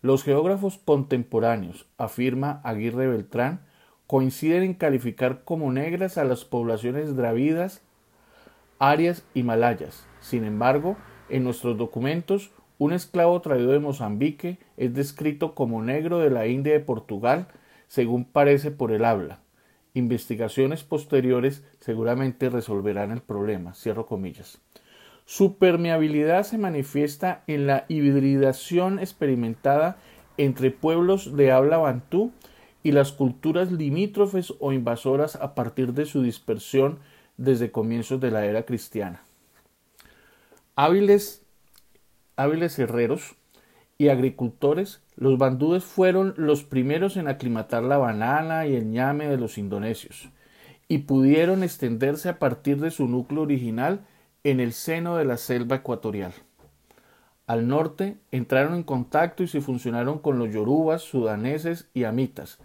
Los 0.00 0.24
geógrafos 0.24 0.78
contemporáneos, 0.78 1.86
afirma 1.98 2.62
Aguirre 2.64 3.06
Beltrán, 3.06 3.60
coinciden 4.06 4.62
en 4.62 4.72
calificar 4.72 5.44
como 5.44 5.70
negras 5.70 6.16
a 6.16 6.24
las 6.24 6.46
poblaciones 6.46 7.14
dravidas, 7.14 7.82
arias 8.78 9.22
y 9.34 9.42
malayas. 9.42 10.06
Sin 10.20 10.44
embargo, 10.44 10.96
en 11.28 11.44
nuestros 11.44 11.76
documentos 11.76 12.52
un 12.78 12.94
esclavo 12.94 13.38
traído 13.42 13.72
de 13.72 13.80
Mozambique 13.80 14.60
es 14.78 14.94
descrito 14.94 15.54
como 15.54 15.82
negro 15.82 16.20
de 16.20 16.30
la 16.30 16.46
India 16.46 16.72
de 16.72 16.80
Portugal, 16.80 17.48
según 17.86 18.24
parece 18.24 18.70
por 18.70 18.92
el 18.92 19.04
habla. 19.04 19.40
Investigaciones 19.98 20.84
posteriores 20.84 21.64
seguramente 21.80 22.50
resolverán 22.50 23.10
el 23.10 23.20
problema. 23.20 23.74
Cierro 23.74 24.06
comillas. 24.06 24.60
Su 25.24 25.58
permeabilidad 25.58 26.44
se 26.44 26.56
manifiesta 26.56 27.42
en 27.48 27.66
la 27.66 27.84
hibridación 27.88 29.00
experimentada 29.00 29.98
entre 30.36 30.70
pueblos 30.70 31.36
de 31.36 31.50
habla 31.50 31.78
bantú 31.78 32.30
y 32.84 32.92
las 32.92 33.10
culturas 33.10 33.72
limítrofes 33.72 34.54
o 34.60 34.72
invasoras 34.72 35.34
a 35.34 35.56
partir 35.56 35.94
de 35.94 36.06
su 36.06 36.22
dispersión 36.22 37.00
desde 37.36 37.72
comienzos 37.72 38.20
de 38.20 38.30
la 38.30 38.46
era 38.46 38.62
cristiana. 38.62 39.24
Hábiles 40.76 41.44
hábiles 42.36 42.78
herreros 42.78 43.34
y 43.98 44.08
agricultores, 44.10 45.02
los 45.16 45.38
bandúes 45.38 45.82
fueron 45.82 46.32
los 46.36 46.62
primeros 46.62 47.16
en 47.16 47.26
aclimatar 47.26 47.82
la 47.82 47.98
banana 47.98 48.64
y 48.64 48.76
el 48.76 48.88
ñame 48.88 49.26
de 49.26 49.36
los 49.36 49.58
indonesios, 49.58 50.30
y 50.86 50.98
pudieron 50.98 51.64
extenderse 51.64 52.28
a 52.28 52.38
partir 52.38 52.80
de 52.80 52.92
su 52.92 53.08
núcleo 53.08 53.42
original 53.42 54.06
en 54.44 54.60
el 54.60 54.72
seno 54.72 55.16
de 55.16 55.24
la 55.24 55.36
selva 55.36 55.76
ecuatorial. 55.76 56.32
Al 57.48 57.66
norte 57.66 58.18
entraron 58.30 58.74
en 58.74 58.84
contacto 58.84 59.42
y 59.42 59.48
se 59.48 59.60
funcionaron 59.60 60.20
con 60.20 60.38
los 60.38 60.52
yorubas, 60.52 61.02
sudaneses 61.02 61.88
y 61.92 62.04
amitas, 62.04 62.60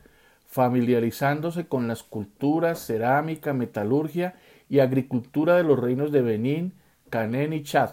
familiarizándose 0.46 1.66
con 1.66 1.88
las 1.88 2.04
culturas, 2.04 2.86
cerámica, 2.86 3.54
metalurgia 3.54 4.36
y 4.70 4.80
agricultura 4.80 5.56
de 5.58 5.64
los 5.64 5.80
reinos 5.80 6.12
de 6.12 6.22
Benín, 6.22 6.74
Canén 7.10 7.54
y 7.54 7.64
Chad, 7.64 7.90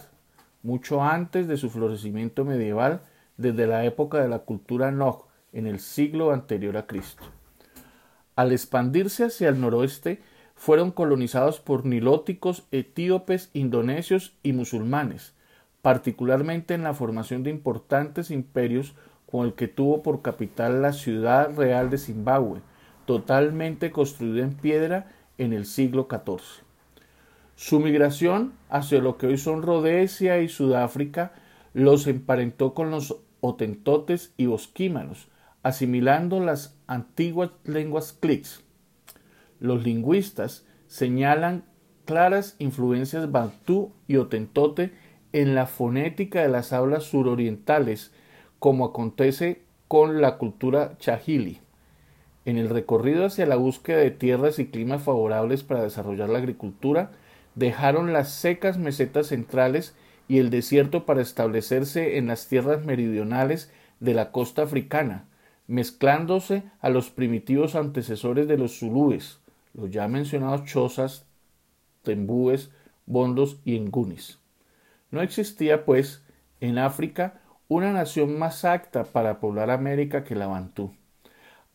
mucho 0.62 1.02
antes 1.02 1.48
de 1.48 1.56
su 1.56 1.70
florecimiento 1.70 2.44
medieval 2.44 3.00
desde 3.40 3.66
la 3.66 3.84
época 3.84 4.20
de 4.20 4.28
la 4.28 4.40
cultura 4.40 4.90
Nog 4.90 5.24
en 5.52 5.66
el 5.66 5.80
siglo 5.80 6.32
anterior 6.32 6.76
a 6.76 6.86
Cristo. 6.86 7.22
Al 8.36 8.52
expandirse 8.52 9.24
hacia 9.24 9.48
el 9.48 9.60
noroeste, 9.60 10.20
fueron 10.54 10.90
colonizados 10.90 11.58
por 11.58 11.86
nilóticos, 11.86 12.66
etíopes, 12.70 13.50
indonesios 13.54 14.36
y 14.42 14.52
musulmanes, 14.52 15.34
particularmente 15.80 16.74
en 16.74 16.82
la 16.82 16.92
formación 16.92 17.42
de 17.42 17.50
importantes 17.50 18.30
imperios 18.30 18.94
con 19.30 19.46
el 19.46 19.54
que 19.54 19.68
tuvo 19.68 20.02
por 20.02 20.20
capital 20.20 20.82
la 20.82 20.92
ciudad 20.92 21.56
real 21.56 21.88
de 21.88 21.96
Zimbabue, 21.96 22.60
totalmente 23.06 23.90
construida 23.90 24.44
en 24.44 24.52
piedra 24.52 25.10
en 25.38 25.54
el 25.54 25.64
siglo 25.64 26.06
XIV. 26.10 26.62
Su 27.56 27.80
migración 27.80 28.52
hacia 28.68 29.00
lo 29.00 29.16
que 29.16 29.28
hoy 29.28 29.38
son 29.38 29.62
Rhodesia 29.62 30.40
y 30.40 30.48
Sudáfrica 30.48 31.32
los 31.72 32.06
emparentó 32.06 32.74
con 32.74 32.90
los 32.90 33.16
otentotes 33.40 34.32
y 34.36 34.46
bosquímanos, 34.46 35.28
asimilando 35.62 36.40
las 36.40 36.76
antiguas 36.86 37.50
lenguas 37.64 38.12
clics. 38.12 38.62
Los 39.58 39.84
lingüistas 39.84 40.66
señalan 40.86 41.64
claras 42.04 42.56
influencias 42.58 43.30
bantú 43.30 43.92
y 44.08 44.16
otentote 44.16 44.92
en 45.32 45.54
la 45.54 45.66
fonética 45.66 46.42
de 46.42 46.48
las 46.48 46.72
hablas 46.72 47.04
surorientales, 47.04 48.12
como 48.58 48.84
acontece 48.84 49.62
con 49.86 50.20
la 50.20 50.38
cultura 50.38 50.96
chahili. 50.98 51.60
En 52.44 52.56
el 52.58 52.68
recorrido 52.68 53.26
hacia 53.26 53.46
la 53.46 53.56
búsqueda 53.56 53.98
de 53.98 54.10
tierras 54.10 54.58
y 54.58 54.66
climas 54.66 55.02
favorables 55.02 55.62
para 55.62 55.82
desarrollar 55.82 56.30
la 56.30 56.38
agricultura, 56.38 57.12
dejaron 57.54 58.12
las 58.12 58.30
secas 58.30 58.78
mesetas 58.78 59.28
centrales 59.28 59.94
y 60.30 60.38
el 60.38 60.48
desierto 60.48 61.06
para 61.06 61.22
establecerse 61.22 62.16
en 62.16 62.28
las 62.28 62.46
tierras 62.46 62.84
meridionales 62.84 63.68
de 63.98 64.14
la 64.14 64.30
costa 64.30 64.62
africana, 64.62 65.24
mezclándose 65.66 66.62
a 66.78 66.88
los 66.88 67.10
primitivos 67.10 67.74
antecesores 67.74 68.46
de 68.46 68.56
los 68.56 68.78
zulúes, 68.78 69.40
los 69.74 69.90
ya 69.90 70.06
mencionados 70.06 70.66
chozas, 70.66 71.26
tembúes, 72.04 72.70
bondos 73.06 73.58
y 73.64 73.74
engunis. 73.74 74.38
No 75.10 75.20
existía, 75.20 75.84
pues, 75.84 76.22
en 76.60 76.78
África 76.78 77.40
una 77.66 77.92
nación 77.92 78.38
más 78.38 78.64
apta 78.64 79.02
para 79.02 79.40
poblar 79.40 79.72
América 79.72 80.22
que 80.22 80.36
la 80.36 80.46
Bantú. 80.46 80.94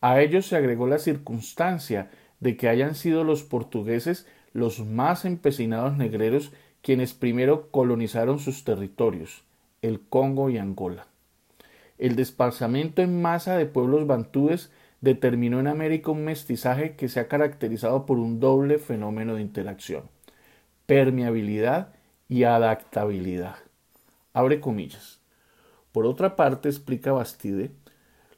A 0.00 0.22
ello 0.22 0.40
se 0.40 0.56
agregó 0.56 0.86
la 0.86 0.98
circunstancia 0.98 2.08
de 2.40 2.56
que 2.56 2.70
hayan 2.70 2.94
sido 2.94 3.22
los 3.22 3.42
portugueses 3.42 4.26
los 4.54 4.80
más 4.80 5.26
empecinados 5.26 5.98
negreros 5.98 6.52
quienes 6.86 7.14
primero 7.14 7.68
colonizaron 7.72 8.38
sus 8.38 8.62
territorios, 8.62 9.42
el 9.82 9.98
Congo 9.98 10.50
y 10.50 10.58
Angola. 10.58 11.08
El 11.98 12.14
desplazamiento 12.14 13.02
en 13.02 13.20
masa 13.20 13.56
de 13.56 13.66
pueblos 13.66 14.06
bantúes 14.06 14.70
determinó 15.00 15.58
en 15.58 15.66
América 15.66 16.12
un 16.12 16.24
mestizaje 16.24 16.94
que 16.94 17.08
se 17.08 17.18
ha 17.18 17.26
caracterizado 17.26 18.06
por 18.06 18.20
un 18.20 18.38
doble 18.38 18.78
fenómeno 18.78 19.34
de 19.34 19.42
interacción, 19.42 20.04
permeabilidad 20.86 21.88
y 22.28 22.44
adaptabilidad. 22.44 23.56
Abre 24.32 24.60
comillas. 24.60 25.18
Por 25.90 26.06
otra 26.06 26.36
parte, 26.36 26.68
explica 26.68 27.10
Bastide, 27.10 27.72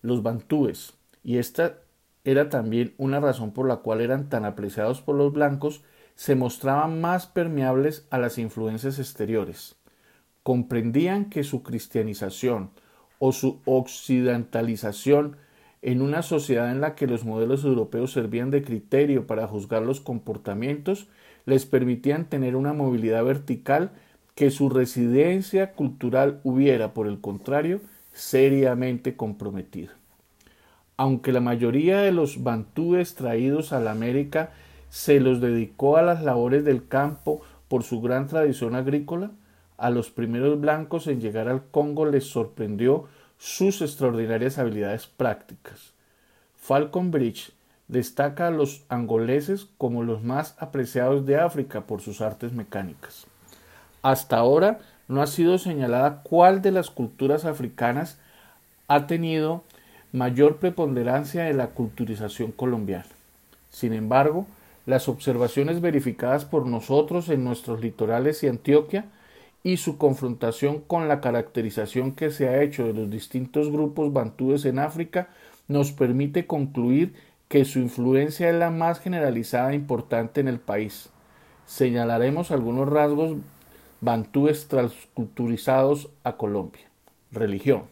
los 0.00 0.22
bantúes, 0.22 0.94
y 1.22 1.36
esta 1.36 1.80
era 2.24 2.48
también 2.48 2.94
una 2.96 3.20
razón 3.20 3.52
por 3.52 3.68
la 3.68 3.76
cual 3.76 4.00
eran 4.00 4.30
tan 4.30 4.46
apreciados 4.46 5.02
por 5.02 5.16
los 5.16 5.34
blancos, 5.34 5.82
se 6.18 6.34
mostraban 6.34 7.00
más 7.00 7.28
permeables 7.28 8.04
a 8.10 8.18
las 8.18 8.38
influencias 8.38 8.98
exteriores. 8.98 9.76
Comprendían 10.42 11.30
que 11.30 11.44
su 11.44 11.62
cristianización 11.62 12.70
o 13.20 13.30
su 13.30 13.60
occidentalización 13.66 15.36
en 15.80 16.02
una 16.02 16.22
sociedad 16.22 16.72
en 16.72 16.80
la 16.80 16.96
que 16.96 17.06
los 17.06 17.24
modelos 17.24 17.62
europeos 17.62 18.10
servían 18.10 18.50
de 18.50 18.64
criterio 18.64 19.28
para 19.28 19.46
juzgar 19.46 19.82
los 19.82 20.00
comportamientos, 20.00 21.06
les 21.46 21.66
permitían 21.66 22.28
tener 22.28 22.56
una 22.56 22.72
movilidad 22.72 23.22
vertical 23.22 23.92
que 24.34 24.50
su 24.50 24.70
residencia 24.70 25.74
cultural 25.74 26.40
hubiera, 26.42 26.94
por 26.94 27.06
el 27.06 27.20
contrario, 27.20 27.80
seriamente 28.12 29.14
comprometida. 29.14 29.92
Aunque 30.96 31.30
la 31.30 31.40
mayoría 31.40 32.00
de 32.00 32.10
los 32.10 32.42
bantúes 32.42 33.14
traídos 33.14 33.72
a 33.72 33.78
la 33.78 33.92
América 33.92 34.50
se 34.90 35.20
los 35.20 35.40
dedicó 35.40 35.96
a 35.96 36.02
las 36.02 36.22
labores 36.22 36.64
del 36.64 36.86
campo 36.86 37.40
por 37.68 37.82
su 37.82 38.00
gran 38.00 38.26
tradición 38.26 38.74
agrícola, 38.74 39.30
a 39.76 39.90
los 39.90 40.10
primeros 40.10 40.60
blancos 40.60 41.06
en 41.06 41.20
llegar 41.20 41.48
al 41.48 41.62
Congo 41.70 42.06
les 42.06 42.24
sorprendió 42.24 43.06
sus 43.38 43.80
extraordinarias 43.80 44.58
habilidades 44.58 45.06
prácticas. 45.06 45.92
Falcon 46.56 47.10
Bridge 47.10 47.52
destaca 47.86 48.48
a 48.48 48.50
los 48.50 48.82
angoleses 48.88 49.68
como 49.78 50.02
los 50.02 50.22
más 50.22 50.56
apreciados 50.58 51.24
de 51.26 51.38
África 51.38 51.82
por 51.82 52.00
sus 52.00 52.20
artes 52.20 52.52
mecánicas. 52.52 53.26
Hasta 54.02 54.36
ahora 54.36 54.80
no 55.06 55.22
ha 55.22 55.26
sido 55.26 55.58
señalada 55.58 56.22
cuál 56.22 56.60
de 56.60 56.72
las 56.72 56.90
culturas 56.90 57.44
africanas 57.44 58.18
ha 58.88 59.06
tenido 59.06 59.64
mayor 60.12 60.56
preponderancia 60.56 61.48
en 61.48 61.56
la 61.56 61.68
culturización 61.68 62.52
colombiana. 62.52 63.06
Sin 63.70 63.92
embargo, 63.92 64.46
las 64.88 65.06
observaciones 65.06 65.82
verificadas 65.82 66.46
por 66.46 66.64
nosotros 66.64 67.28
en 67.28 67.44
nuestros 67.44 67.82
litorales 67.82 68.42
y 68.42 68.48
Antioquia 68.48 69.04
y 69.62 69.76
su 69.76 69.98
confrontación 69.98 70.80
con 70.80 71.08
la 71.08 71.20
caracterización 71.20 72.12
que 72.12 72.30
se 72.30 72.48
ha 72.48 72.62
hecho 72.62 72.86
de 72.86 72.94
los 72.94 73.10
distintos 73.10 73.70
grupos 73.70 74.14
bantúes 74.14 74.64
en 74.64 74.78
África 74.78 75.28
nos 75.66 75.92
permite 75.92 76.46
concluir 76.46 77.12
que 77.48 77.66
su 77.66 77.80
influencia 77.80 78.48
es 78.48 78.54
la 78.54 78.70
más 78.70 78.98
generalizada 78.98 79.72
e 79.72 79.74
importante 79.74 80.40
en 80.40 80.48
el 80.48 80.58
país. 80.58 81.10
Señalaremos 81.66 82.50
algunos 82.50 82.88
rasgos 82.88 83.36
bantúes 84.00 84.68
transculturizados 84.68 86.08
a 86.24 86.38
Colombia. 86.38 86.88
Religión. 87.30 87.82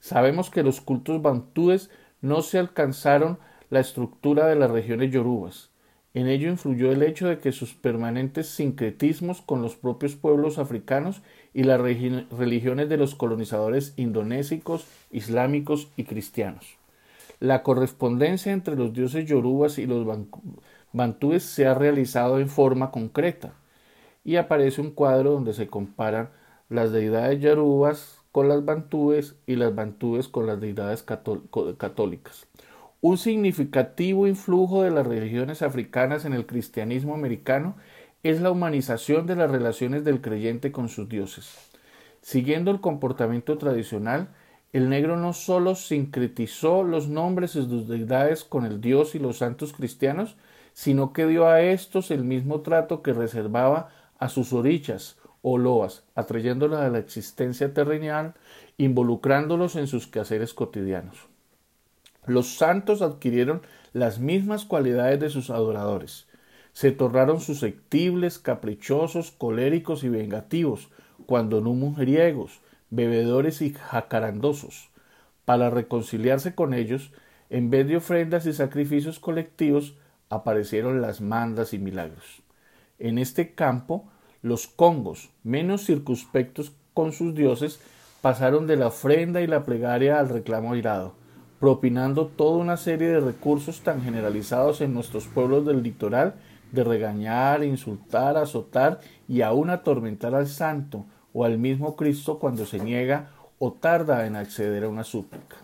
Sabemos 0.00 0.50
que 0.50 0.64
los 0.64 0.80
cultos 0.80 1.22
bantúes 1.22 1.90
no 2.22 2.42
se 2.42 2.58
alcanzaron 2.58 3.38
la 3.70 3.78
estructura 3.78 4.48
de 4.48 4.56
las 4.56 4.72
regiones 4.72 5.12
yorubas. 5.12 5.70
En 6.14 6.26
ello 6.26 6.48
influyó 6.48 6.90
el 6.90 7.02
hecho 7.02 7.28
de 7.28 7.38
que 7.38 7.52
sus 7.52 7.74
permanentes 7.74 8.48
sincretismos 8.48 9.42
con 9.42 9.62
los 9.62 9.76
propios 9.76 10.16
pueblos 10.16 10.58
africanos 10.58 11.20
y 11.52 11.64
las 11.64 11.80
religiones 11.80 12.88
de 12.88 12.96
los 12.96 13.14
colonizadores 13.14 13.92
indonésicos, 13.96 14.86
islámicos 15.10 15.88
y 15.96 16.04
cristianos. 16.04 16.78
La 17.40 17.62
correspondencia 17.62 18.52
entre 18.52 18.74
los 18.74 18.92
dioses 18.92 19.26
yorubas 19.26 19.78
y 19.78 19.86
los 19.86 20.06
bantúes 20.92 21.42
se 21.44 21.66
ha 21.66 21.74
realizado 21.74 22.40
en 22.40 22.48
forma 22.48 22.90
concreta 22.90 23.52
y 24.24 24.36
aparece 24.36 24.80
un 24.80 24.90
cuadro 24.90 25.32
donde 25.32 25.52
se 25.52 25.68
comparan 25.68 26.30
las 26.68 26.90
deidades 26.90 27.40
yorubas 27.40 28.18
con 28.32 28.48
las 28.48 28.64
bantúes 28.64 29.36
y 29.46 29.56
las 29.56 29.74
bantúes 29.74 30.28
con 30.28 30.46
las 30.46 30.60
deidades 30.60 31.02
católicas. 31.02 32.46
Un 33.00 33.16
significativo 33.16 34.26
influjo 34.26 34.82
de 34.82 34.90
las 34.90 35.06
religiones 35.06 35.62
africanas 35.62 36.24
en 36.24 36.32
el 36.32 36.46
cristianismo 36.46 37.14
americano 37.14 37.76
es 38.24 38.40
la 38.40 38.50
humanización 38.50 39.24
de 39.24 39.36
las 39.36 39.48
relaciones 39.48 40.02
del 40.02 40.20
creyente 40.20 40.72
con 40.72 40.88
sus 40.88 41.08
dioses. 41.08 41.54
Siguiendo 42.22 42.72
el 42.72 42.80
comportamiento 42.80 43.56
tradicional, 43.56 44.30
el 44.72 44.88
negro 44.88 45.16
no 45.16 45.32
sólo 45.32 45.76
sincretizó 45.76 46.82
los 46.82 47.06
nombres 47.08 47.54
de 47.54 47.62
sus 47.62 47.86
deidades 47.86 48.42
con 48.42 48.66
el 48.66 48.80
Dios 48.80 49.14
y 49.14 49.20
los 49.20 49.38
santos 49.38 49.72
cristianos, 49.72 50.34
sino 50.72 51.12
que 51.12 51.28
dio 51.28 51.46
a 51.46 51.60
estos 51.60 52.10
el 52.10 52.24
mismo 52.24 52.62
trato 52.62 53.02
que 53.02 53.12
reservaba 53.12 53.90
a 54.18 54.28
sus 54.28 54.52
orichas 54.52 55.18
o 55.40 55.56
loas, 55.56 56.02
atrayéndolas 56.16 56.80
a 56.80 56.90
la 56.90 56.98
existencia 56.98 57.72
terrenal, 57.72 58.34
involucrándolos 58.76 59.76
en 59.76 59.86
sus 59.86 60.08
quehaceres 60.08 60.52
cotidianos. 60.52 61.27
Los 62.28 62.56
santos 62.56 63.00
adquirieron 63.02 63.62
las 63.92 64.18
mismas 64.18 64.66
cualidades 64.66 65.18
de 65.18 65.30
sus 65.30 65.48
adoradores. 65.48 66.26
Se 66.74 66.92
tornaron 66.92 67.40
susceptibles, 67.40 68.38
caprichosos, 68.38 69.30
coléricos 69.30 70.04
y 70.04 70.10
vengativos, 70.10 70.90
cuando 71.26 71.60
no 71.60 71.72
mujeriegos, 71.72 72.60
bebedores 72.90 73.62
y 73.62 73.72
jacarandosos. 73.72 74.90
Para 75.46 75.70
reconciliarse 75.70 76.54
con 76.54 76.74
ellos, 76.74 77.12
en 77.48 77.70
vez 77.70 77.88
de 77.88 77.96
ofrendas 77.96 78.44
y 78.44 78.52
sacrificios 78.52 79.18
colectivos, 79.18 79.94
aparecieron 80.28 81.00
las 81.00 81.22
mandas 81.22 81.72
y 81.72 81.78
milagros. 81.78 82.42
En 82.98 83.18
este 83.18 83.54
campo, 83.54 84.08
Los 84.40 84.68
congos, 84.68 85.30
menos 85.42 85.84
circunspectos 85.86 86.72
con 86.94 87.12
sus 87.12 87.34
dioses, 87.34 87.80
pasaron 88.20 88.68
de 88.68 88.76
la 88.76 88.88
ofrenda 88.88 89.40
y 89.40 89.48
la 89.48 89.64
plegaria 89.64 90.20
al 90.20 90.28
reclamo 90.28 90.74
airado, 90.74 91.14
propinando 91.60 92.26
toda 92.26 92.58
una 92.58 92.76
serie 92.76 93.08
de 93.08 93.20
recursos 93.20 93.80
tan 93.80 94.02
generalizados 94.02 94.80
en 94.80 94.94
nuestros 94.94 95.26
pueblos 95.26 95.66
del 95.66 95.82
litoral 95.82 96.34
de 96.72 96.84
regañar, 96.84 97.64
insultar, 97.64 98.36
azotar 98.36 99.00
y 99.26 99.42
aún 99.42 99.70
atormentar 99.70 100.34
al 100.34 100.46
santo 100.46 101.06
o 101.32 101.44
al 101.44 101.58
mismo 101.58 101.96
Cristo 101.96 102.38
cuando 102.38 102.66
se 102.66 102.78
niega 102.78 103.30
o 103.58 103.72
tarda 103.72 104.26
en 104.26 104.36
acceder 104.36 104.84
a 104.84 104.88
una 104.88 105.04
súplica. 105.04 105.56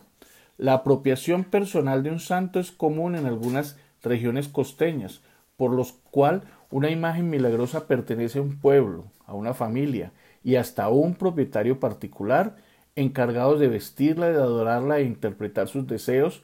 La 0.57 0.75
apropiación 0.75 1.45
personal 1.45 2.03
de 2.03 2.11
un 2.11 2.21
santo 2.21 2.61
es 2.61 2.71
común 2.71 3.17
en 3.17 3.27
algunas 3.27 3.77
regiones 4.03 4.49
costeñas, 4.49 5.21
por 5.57 5.73
lo 5.73 5.87
cual 6.11 6.43
una 6.71 6.91
imagen 6.91 7.31
milagrosa 7.31 7.87
pertenece 7.87 8.39
a 8.39 8.43
un 8.43 8.59
pueblo, 8.59 9.05
a 9.27 9.35
una 9.35 9.55
familia 9.55 10.13
y 10.43 10.57
hasta 10.57 10.85
a 10.85 10.89
un 10.89 11.15
propietario 11.15 11.81
particular 11.81 12.57
encargados 12.97 13.61
de 13.61 13.69
vestirla, 13.69 14.29
de 14.29 14.37
adorarla 14.37 14.99
e 14.99 15.05
interpretar 15.05 15.69
sus 15.69 15.87
deseos, 15.87 16.43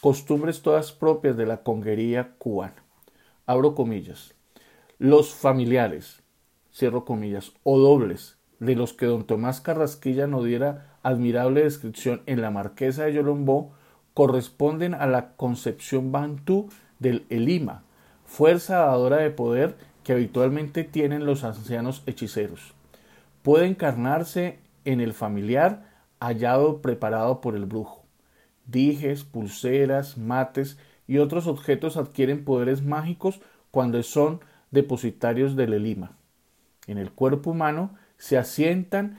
costumbres 0.00 0.62
todas 0.62 0.92
propias 0.92 1.36
de 1.36 1.46
la 1.46 1.62
conguería 1.62 2.34
cubana. 2.38 2.82
Abro 3.46 3.74
comillas. 3.74 4.34
Los 4.98 5.34
familiares, 5.34 6.22
cierro 6.72 7.04
comillas, 7.04 7.52
o 7.62 7.78
dobles, 7.78 8.38
de 8.58 8.76
los 8.76 8.92
que 8.92 9.06
don 9.06 9.24
Tomás 9.24 9.60
Carrasquilla 9.60 10.26
no 10.26 10.42
diera 10.42 10.98
admirable 11.02 11.62
descripción 11.62 12.22
en 12.26 12.42
la 12.42 12.50
Marquesa 12.50 13.04
de 13.04 13.14
Yolombó, 13.14 13.72
corresponden 14.14 14.94
a 14.94 15.06
la 15.06 15.32
concepción 15.36 16.12
bantú 16.12 16.68
del 16.98 17.24
Elima, 17.30 17.84
fuerza 18.26 18.78
dadora 18.78 19.16
de 19.16 19.30
poder 19.30 19.76
que 20.04 20.12
habitualmente 20.12 20.84
tienen 20.84 21.24
los 21.24 21.44
ancianos 21.44 22.02
hechiceros. 22.06 22.74
Puede 23.42 23.66
encarnarse 23.66 24.58
en 24.84 25.00
el 25.00 25.14
familiar 25.14 25.89
hallado 26.20 26.82
preparado 26.82 27.40
por 27.40 27.56
el 27.56 27.66
brujo. 27.66 28.04
Dijes, 28.66 29.24
pulseras, 29.24 30.16
mates 30.16 30.78
y 31.08 31.18
otros 31.18 31.46
objetos 31.46 31.96
adquieren 31.96 32.44
poderes 32.44 32.82
mágicos 32.82 33.40
cuando 33.70 34.02
son 34.02 34.40
depositarios 34.70 35.56
del 35.56 35.72
elima. 35.72 36.16
En 36.86 36.98
el 36.98 37.10
cuerpo 37.10 37.50
humano 37.50 37.96
se 38.16 38.38
asientan 38.38 39.18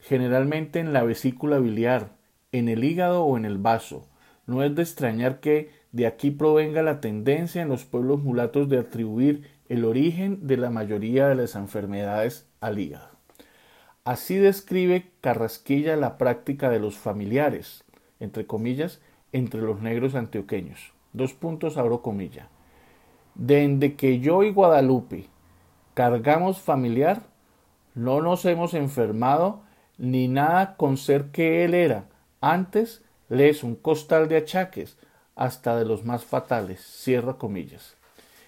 generalmente 0.00 0.78
en 0.78 0.92
la 0.92 1.02
vesícula 1.02 1.58
biliar, 1.58 2.12
en 2.52 2.68
el 2.68 2.84
hígado 2.84 3.24
o 3.24 3.36
en 3.36 3.44
el 3.44 3.58
vaso. 3.58 4.08
No 4.46 4.62
es 4.62 4.74
de 4.74 4.82
extrañar 4.82 5.40
que 5.40 5.70
de 5.92 6.06
aquí 6.06 6.30
provenga 6.30 6.82
la 6.82 7.00
tendencia 7.00 7.62
en 7.62 7.68
los 7.68 7.84
pueblos 7.84 8.22
mulatos 8.22 8.68
de 8.68 8.78
atribuir 8.78 9.50
el 9.68 9.84
origen 9.84 10.46
de 10.46 10.56
la 10.56 10.70
mayoría 10.70 11.28
de 11.28 11.34
las 11.34 11.56
enfermedades 11.56 12.48
al 12.60 12.78
hígado. 12.78 13.15
Así 14.06 14.36
describe 14.36 15.10
Carrasquilla 15.20 15.96
la 15.96 16.16
práctica 16.16 16.70
de 16.70 16.78
los 16.78 16.96
familiares, 16.96 17.82
entre 18.20 18.46
comillas, 18.46 19.00
entre 19.32 19.60
los 19.60 19.80
negros 19.80 20.14
antioqueños. 20.14 20.92
Dos 21.12 21.34
puntos 21.34 21.76
abro 21.76 22.02
comilla. 22.02 22.46
Desde 23.34 23.96
que 23.96 24.20
yo 24.20 24.44
y 24.44 24.52
Guadalupe 24.52 25.26
cargamos 25.94 26.60
familiar, 26.60 27.24
no 27.96 28.22
nos 28.22 28.44
hemos 28.44 28.74
enfermado 28.74 29.62
ni 29.98 30.28
nada 30.28 30.76
con 30.76 30.98
ser 30.98 31.32
que 31.32 31.64
él 31.64 31.74
era. 31.74 32.04
Antes 32.40 33.02
lees 33.28 33.64
un 33.64 33.74
costal 33.74 34.28
de 34.28 34.36
achaques, 34.36 34.98
hasta 35.34 35.76
de 35.76 35.84
los 35.84 36.04
más 36.04 36.24
fatales. 36.24 36.80
Cierra 36.80 37.38
comillas. 37.38 37.96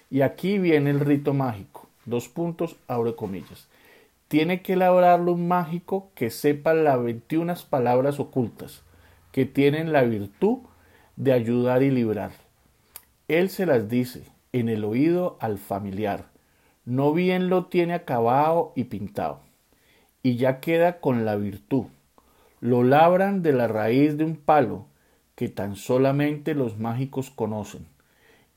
Y 0.09 0.21
aquí 0.21 0.57
viene 0.57 0.89
el 0.89 1.01
rito 1.01 1.33
mágico. 1.33 1.89
Dos 2.05 2.29
puntos, 2.29 2.77
abre 2.87 3.13
comillas 3.13 3.67
tiene 4.29 4.61
que 4.61 4.73
elaborarlo 4.73 5.33
un 5.33 5.47
mágico 5.47 6.11
que 6.13 6.29
sepa 6.29 6.75
las 6.75 7.01
21 7.01 7.55
palabras 7.67 8.19
ocultas, 8.19 8.83
que 9.31 9.45
tienen 9.45 9.91
la 9.91 10.03
virtud 10.03 10.59
de 11.15 11.33
ayudar 11.33 11.81
y 11.81 11.89
librar. 11.89 12.29
Él 13.27 13.49
se 13.49 13.65
las 13.65 13.89
dice 13.89 14.23
en 14.53 14.69
el 14.69 14.85
oído 14.85 15.37
al 15.39 15.57
familiar, 15.57 16.27
no 16.85 17.11
bien 17.11 17.49
lo 17.49 17.65
tiene 17.65 17.95
acabado 17.95 18.71
y 18.75 18.83
pintado, 18.83 19.39
y 20.21 20.35
ya 20.35 20.59
queda 20.59 20.99
con 20.99 21.25
la 21.25 21.35
virtud. 21.35 21.85
Lo 22.61 22.83
labran 22.83 23.41
de 23.41 23.53
la 23.53 23.67
raíz 23.67 24.15
de 24.15 24.25
un 24.25 24.35
palo 24.35 24.85
que 25.33 25.49
tan 25.49 25.75
solamente 25.75 26.53
los 26.53 26.77
mágicos 26.77 27.31
conocen, 27.31 27.87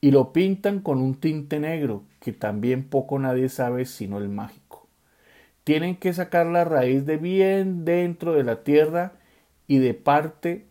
y 0.02 0.10
lo 0.10 0.34
pintan 0.34 0.80
con 0.80 1.00
un 1.00 1.14
tinte 1.14 1.58
negro 1.58 2.02
que 2.20 2.34
también 2.34 2.84
poco 2.84 3.18
nadie 3.18 3.48
sabe 3.48 3.86
sino 3.86 4.18
el 4.18 4.28
mágico 4.28 4.81
tienen 5.64 5.96
que 5.96 6.12
sacar 6.12 6.46
la 6.46 6.64
raíz 6.64 7.06
de 7.06 7.16
bien 7.16 7.84
dentro 7.84 8.32
de 8.32 8.44
la 8.44 8.62
tierra 8.64 9.12
y 9.66 9.78
de 9.78 9.94
parte 9.94 10.66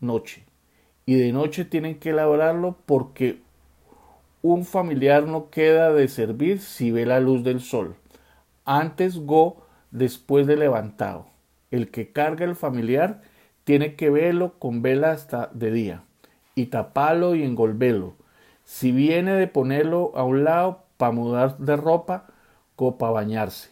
noche. 0.00 0.44
Y 1.06 1.14
de 1.14 1.32
noche 1.32 1.64
tienen 1.64 1.98
que 1.98 2.10
elaborarlo 2.10 2.76
porque 2.86 3.40
un 4.40 4.64
familiar 4.64 5.24
no 5.24 5.50
queda 5.50 5.92
de 5.92 6.08
servir 6.08 6.60
si 6.60 6.90
ve 6.90 7.06
la 7.06 7.20
luz 7.20 7.44
del 7.44 7.60
sol. 7.60 7.96
Antes 8.64 9.18
go 9.18 9.66
después 9.90 10.46
de 10.46 10.56
levantado. 10.56 11.26
El 11.70 11.90
que 11.90 12.12
carga 12.12 12.44
el 12.44 12.56
familiar 12.56 13.22
tiene 13.64 13.94
que 13.94 14.10
verlo 14.10 14.58
con 14.58 14.82
vela 14.82 15.12
hasta 15.12 15.50
de 15.52 15.70
día 15.70 16.04
y 16.54 16.66
taparlo 16.66 17.34
y 17.34 17.44
engolverlo. 17.44 18.14
Si 18.64 18.92
viene 18.92 19.32
de 19.32 19.46
ponerlo 19.46 20.12
a 20.16 20.24
un 20.24 20.44
lado 20.44 20.84
para 20.96 21.12
mudar 21.12 21.58
de 21.58 21.76
ropa, 21.76 22.26
para 22.98 23.12
bañarse 23.12 23.70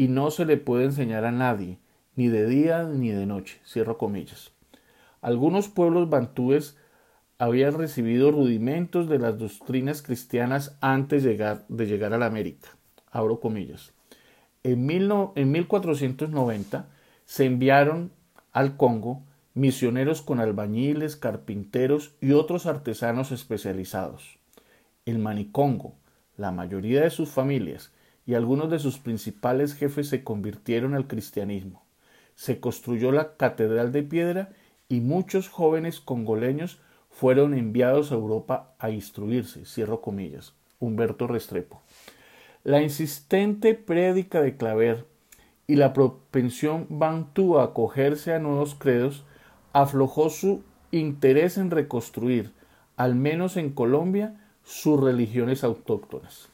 y 0.00 0.08
no 0.08 0.30
se 0.30 0.46
le 0.46 0.56
puede 0.56 0.84
enseñar 0.86 1.26
a 1.26 1.30
nadie, 1.30 1.76
ni 2.16 2.28
de 2.28 2.46
día 2.46 2.84
ni 2.84 3.10
de 3.10 3.26
noche. 3.26 3.60
Cierro 3.66 3.98
comillas. 3.98 4.50
Algunos 5.20 5.68
pueblos 5.68 6.08
bantúes 6.08 6.78
habían 7.36 7.74
recibido 7.74 8.30
rudimentos 8.30 9.10
de 9.10 9.18
las 9.18 9.38
doctrinas 9.38 10.00
cristianas 10.00 10.74
antes 10.80 11.22
de 11.22 11.36
llegar, 11.86 12.14
a 12.14 12.18
la 12.18 12.24
América. 12.24 12.70
Abro 13.10 13.40
comillas. 13.40 13.92
En, 14.62 14.90
en 14.90 15.52
1490 15.52 16.88
se 17.26 17.44
enviaron 17.44 18.10
al 18.52 18.78
Congo 18.78 19.22
misioneros 19.52 20.22
con 20.22 20.40
albañiles, 20.40 21.16
carpinteros 21.16 22.14
y 22.22 22.32
otros 22.32 22.64
artesanos 22.64 23.32
especializados. 23.32 24.38
El 25.04 25.18
Manicongo, 25.18 25.92
la 26.38 26.52
mayoría 26.52 27.02
de 27.02 27.10
sus 27.10 27.28
familias, 27.28 27.92
y 28.30 28.36
algunos 28.36 28.70
de 28.70 28.78
sus 28.78 28.98
principales 28.98 29.74
jefes 29.74 30.08
se 30.08 30.22
convirtieron 30.22 30.94
al 30.94 31.08
cristianismo. 31.08 31.82
Se 32.36 32.60
construyó 32.60 33.10
la 33.10 33.34
Catedral 33.36 33.90
de 33.90 34.04
Piedra 34.04 34.50
y 34.88 35.00
muchos 35.00 35.48
jóvenes 35.48 35.98
congoleños 35.98 36.78
fueron 37.10 37.54
enviados 37.54 38.12
a 38.12 38.14
Europa 38.14 38.72
a 38.78 38.90
instruirse. 38.90 39.64
Cierro 39.64 40.00
comillas. 40.00 40.54
Humberto 40.78 41.26
Restrepo. 41.26 41.82
La 42.62 42.80
insistente 42.80 43.74
prédica 43.74 44.40
de 44.40 44.56
Claver 44.56 45.06
y 45.66 45.74
la 45.74 45.92
propensión 45.92 46.86
Bantú 46.88 47.58
a 47.58 47.64
acogerse 47.64 48.32
a 48.32 48.38
nuevos 48.38 48.76
credos 48.76 49.24
aflojó 49.72 50.30
su 50.30 50.62
interés 50.92 51.58
en 51.58 51.72
reconstruir, 51.72 52.52
al 52.96 53.16
menos 53.16 53.56
en 53.56 53.70
Colombia, 53.70 54.40
sus 54.62 55.00
religiones 55.00 55.64
autóctonas. 55.64 56.49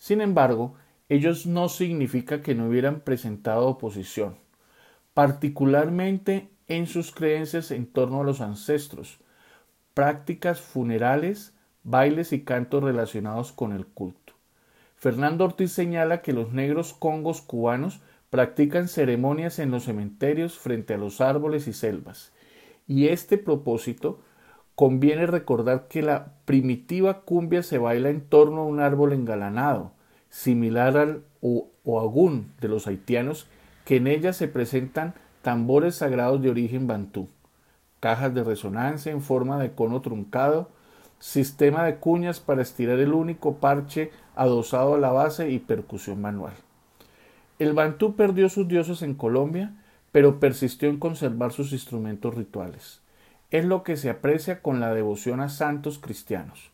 Sin 0.00 0.22
embargo, 0.22 0.76
ellos 1.10 1.44
no 1.44 1.68
significa 1.68 2.40
que 2.40 2.54
no 2.54 2.68
hubieran 2.68 3.00
presentado 3.00 3.68
oposición, 3.68 4.38
particularmente 5.12 6.48
en 6.68 6.86
sus 6.86 7.12
creencias 7.12 7.70
en 7.70 7.86
torno 7.86 8.22
a 8.22 8.24
los 8.24 8.40
ancestros, 8.40 9.20
prácticas 9.92 10.58
funerales, 10.58 11.52
bailes 11.84 12.32
y 12.32 12.44
cantos 12.44 12.82
relacionados 12.82 13.52
con 13.52 13.72
el 13.72 13.86
culto. 13.86 14.32
Fernando 14.96 15.44
Ortiz 15.44 15.70
señala 15.70 16.22
que 16.22 16.32
los 16.32 16.50
negros 16.50 16.94
congos 16.94 17.42
cubanos 17.42 18.00
practican 18.30 18.88
ceremonias 18.88 19.58
en 19.58 19.70
los 19.70 19.84
cementerios 19.84 20.58
frente 20.58 20.94
a 20.94 20.98
los 20.98 21.20
árboles 21.20 21.68
y 21.68 21.74
selvas, 21.74 22.32
y 22.86 23.08
este 23.08 23.36
propósito 23.36 24.22
conviene 24.80 25.26
recordar 25.26 25.88
que 25.88 26.00
la 26.00 26.32
primitiva 26.46 27.20
cumbia 27.20 27.62
se 27.62 27.76
baila 27.76 28.08
en 28.08 28.22
torno 28.22 28.62
a 28.62 28.64
un 28.64 28.80
árbol 28.80 29.12
engalanado, 29.12 29.92
similar 30.30 30.96
al 30.96 31.22
oagún 31.84 32.54
de 32.62 32.68
los 32.68 32.86
haitianos, 32.86 33.46
que 33.84 33.96
en 33.96 34.06
ella 34.06 34.32
se 34.32 34.48
presentan 34.48 35.12
tambores 35.42 35.96
sagrados 35.96 36.40
de 36.40 36.48
origen 36.48 36.86
bantú, 36.86 37.28
cajas 38.00 38.32
de 38.34 38.42
resonancia 38.42 39.12
en 39.12 39.20
forma 39.20 39.58
de 39.58 39.72
cono 39.72 40.00
truncado, 40.00 40.70
sistema 41.18 41.84
de 41.84 41.96
cuñas 41.96 42.40
para 42.40 42.62
estirar 42.62 43.00
el 43.00 43.12
único 43.12 43.56
parche 43.56 44.12
adosado 44.34 44.94
a 44.94 44.98
la 44.98 45.12
base 45.12 45.50
y 45.50 45.58
percusión 45.58 46.22
manual. 46.22 46.54
El 47.58 47.74
bantú 47.74 48.16
perdió 48.16 48.48
sus 48.48 48.66
dioses 48.66 49.02
en 49.02 49.12
Colombia, 49.12 49.74
pero 50.10 50.40
persistió 50.40 50.88
en 50.88 50.98
conservar 50.98 51.52
sus 51.52 51.74
instrumentos 51.74 52.34
rituales 52.34 53.02
es 53.50 53.64
lo 53.64 53.82
que 53.82 53.96
se 53.96 54.10
aprecia 54.10 54.62
con 54.62 54.80
la 54.80 54.94
devoción 54.94 55.40
a 55.40 55.48
santos 55.48 55.98
cristianos, 55.98 56.70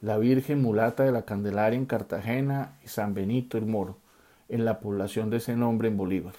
la 0.00 0.16
Virgen 0.16 0.62
mulata 0.62 1.04
de 1.04 1.12
la 1.12 1.22
Candelaria 1.22 1.76
en 1.76 1.86
Cartagena 1.86 2.78
y 2.84 2.88
San 2.88 3.14
Benito 3.14 3.58
el 3.58 3.66
Moro, 3.66 3.98
en 4.48 4.64
la 4.64 4.80
población 4.80 5.30
de 5.30 5.38
ese 5.38 5.56
nombre 5.56 5.88
en 5.88 5.96
Bolívar. 5.96 6.34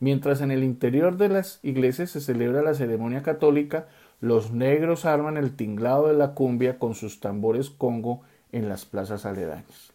Mientras 0.00 0.40
en 0.40 0.50
el 0.50 0.64
interior 0.64 1.16
de 1.16 1.28
las 1.28 1.60
iglesias 1.62 2.10
se 2.10 2.20
celebra 2.20 2.62
la 2.62 2.74
ceremonia 2.74 3.22
católica, 3.22 3.86
los 4.20 4.52
negros 4.52 5.04
arman 5.04 5.36
el 5.36 5.56
tinglado 5.56 6.08
de 6.08 6.14
la 6.14 6.34
cumbia 6.34 6.78
con 6.78 6.94
sus 6.94 7.20
tambores 7.20 7.70
congo 7.70 8.22
en 8.52 8.68
las 8.68 8.84
plazas 8.84 9.26
aledañas. 9.26 9.92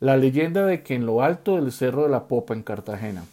La 0.00 0.16
leyenda 0.16 0.66
de 0.66 0.82
que 0.82 0.94
en 0.94 1.06
lo 1.06 1.22
alto 1.22 1.56
del 1.56 1.72
Cerro 1.72 2.04
de 2.04 2.08
la 2.08 2.28
Popa 2.28 2.54
en 2.54 2.62
Cartagena 2.62 3.24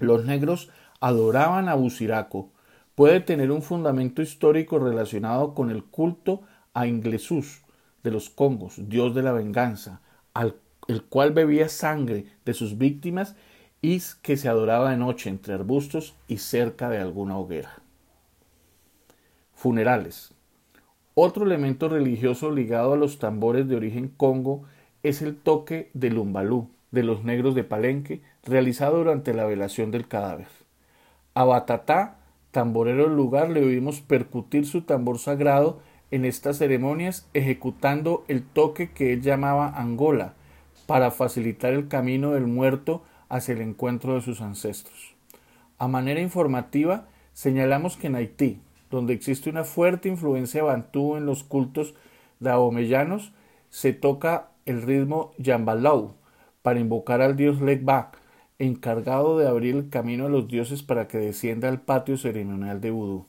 los 0.00 0.24
negros 0.24 0.70
adoraban 1.00 1.68
a 1.68 1.74
Buciraco 1.74 2.50
puede 2.94 3.20
tener 3.20 3.50
un 3.50 3.62
fundamento 3.62 4.22
histórico 4.22 4.78
relacionado 4.78 5.54
con 5.54 5.70
el 5.70 5.84
culto 5.84 6.42
a 6.72 6.86
Inglesús 6.86 7.62
de 8.02 8.10
los 8.10 8.30
Congos, 8.30 8.74
dios 8.88 9.14
de 9.14 9.22
la 9.22 9.32
venganza, 9.32 10.00
al 10.34 10.56
el 10.88 11.02
cual 11.04 11.32
bebía 11.32 11.68
sangre 11.68 12.26
de 12.44 12.54
sus 12.54 12.78
víctimas 12.78 13.36
y 13.80 14.00
que 14.22 14.36
se 14.36 14.48
adoraba 14.48 14.90
de 14.90 14.96
noche 14.96 15.30
entre 15.30 15.54
arbustos 15.54 16.14
y 16.28 16.38
cerca 16.38 16.88
de 16.88 16.98
alguna 16.98 17.38
hoguera. 17.38 17.70
Funerales. 19.54 20.34
Otro 21.14 21.44
elemento 21.44 21.88
religioso 21.88 22.50
ligado 22.50 22.94
a 22.94 22.96
los 22.96 23.18
tambores 23.18 23.68
de 23.68 23.76
origen 23.76 24.08
congo 24.08 24.64
es 25.02 25.22
el 25.22 25.36
toque 25.36 25.90
del 25.94 26.18
umbalú 26.18 26.70
de 26.90 27.02
los 27.02 27.24
negros 27.24 27.54
de 27.54 27.64
Palenque, 27.64 28.22
realizado 28.44 28.98
durante 28.98 29.34
la 29.34 29.44
velación 29.44 29.90
del 29.90 30.06
cadáver. 30.06 30.46
A 31.34 31.44
Batatá, 31.44 32.18
tamborero 32.54 33.08
del 33.08 33.16
lugar, 33.16 33.50
le 33.50 33.64
oímos 33.64 34.00
percutir 34.00 34.64
su 34.64 34.82
tambor 34.82 35.18
sagrado 35.18 35.80
en 36.12 36.24
estas 36.24 36.58
ceremonias, 36.58 37.28
ejecutando 37.34 38.24
el 38.28 38.44
toque 38.44 38.92
que 38.92 39.12
él 39.12 39.22
llamaba 39.22 39.68
Angola, 39.76 40.34
para 40.86 41.10
facilitar 41.10 41.72
el 41.72 41.88
camino 41.88 42.30
del 42.30 42.46
muerto 42.46 43.02
hacia 43.28 43.54
el 43.54 43.60
encuentro 43.60 44.14
de 44.14 44.20
sus 44.20 44.40
ancestros. 44.40 45.16
A 45.78 45.88
manera 45.88 46.20
informativa, 46.20 47.08
señalamos 47.32 47.96
que 47.96 48.06
en 48.06 48.14
Haití, 48.14 48.60
donde 48.88 49.14
existe 49.14 49.50
una 49.50 49.64
fuerte 49.64 50.08
influencia 50.08 50.62
bantú 50.62 51.16
en 51.16 51.26
los 51.26 51.42
cultos 51.42 51.94
daomeyanos, 52.38 53.32
se 53.70 53.92
toca 53.92 54.50
el 54.64 54.82
ritmo 54.82 55.32
yambalau 55.38 56.14
para 56.62 56.78
invocar 56.78 57.20
al 57.20 57.34
dios 57.34 57.60
Legbak, 57.60 58.23
encargado 58.58 59.38
de 59.38 59.48
abrir 59.48 59.74
el 59.74 59.88
camino 59.88 60.26
a 60.26 60.28
los 60.28 60.48
dioses 60.48 60.82
para 60.82 61.08
que 61.08 61.18
descienda 61.18 61.68
al 61.68 61.80
patio 61.80 62.16
ceremonial 62.16 62.80
de 62.80 62.90
vudú. 62.90 63.26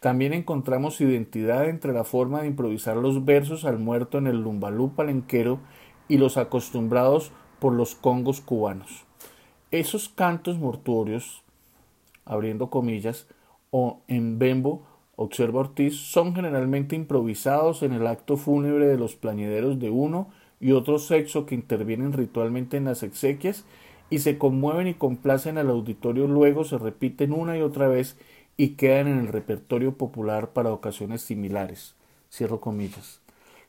También 0.00 0.32
encontramos 0.32 1.00
identidad 1.00 1.68
entre 1.68 1.92
la 1.92 2.04
forma 2.04 2.40
de 2.40 2.46
improvisar 2.46 2.96
los 2.96 3.24
versos 3.24 3.64
al 3.64 3.78
muerto 3.78 4.18
en 4.18 4.28
el 4.28 4.42
lumbalú 4.42 4.94
palenquero 4.94 5.58
y 6.08 6.18
los 6.18 6.36
acostumbrados 6.36 7.32
por 7.58 7.72
los 7.72 7.94
congos 7.94 8.40
cubanos. 8.40 9.04
Esos 9.70 10.08
cantos 10.08 10.58
mortuorios, 10.58 11.42
abriendo 12.24 12.70
comillas, 12.70 13.26
o 13.70 14.00
en 14.08 14.38
bembo, 14.38 14.86
observa 15.16 15.60
Ortiz, 15.60 15.96
son 15.96 16.34
generalmente 16.34 16.94
improvisados 16.94 17.82
en 17.82 17.92
el 17.92 18.06
acto 18.06 18.36
fúnebre 18.36 18.86
de 18.86 18.96
los 18.96 19.16
plañideros 19.16 19.78
de 19.78 19.90
uno 19.90 20.30
y 20.60 20.72
otro 20.72 20.98
sexo 20.98 21.44
que 21.44 21.54
intervienen 21.54 22.12
ritualmente 22.12 22.76
en 22.76 22.84
las 22.84 23.02
exequias 23.02 23.64
y 24.10 24.20
se 24.20 24.38
conmueven 24.38 24.86
y 24.86 24.94
complacen 24.94 25.58
al 25.58 25.70
auditorio, 25.70 26.26
luego 26.26 26.64
se 26.64 26.78
repiten 26.78 27.32
una 27.32 27.56
y 27.56 27.62
otra 27.62 27.88
vez 27.88 28.16
y 28.56 28.70
quedan 28.70 29.06
en 29.06 29.18
el 29.18 29.28
repertorio 29.28 29.96
popular 29.96 30.52
para 30.52 30.72
ocasiones 30.72 31.22
similares. 31.22 31.94
Cierro 32.30 32.60
comillas. 32.60 33.20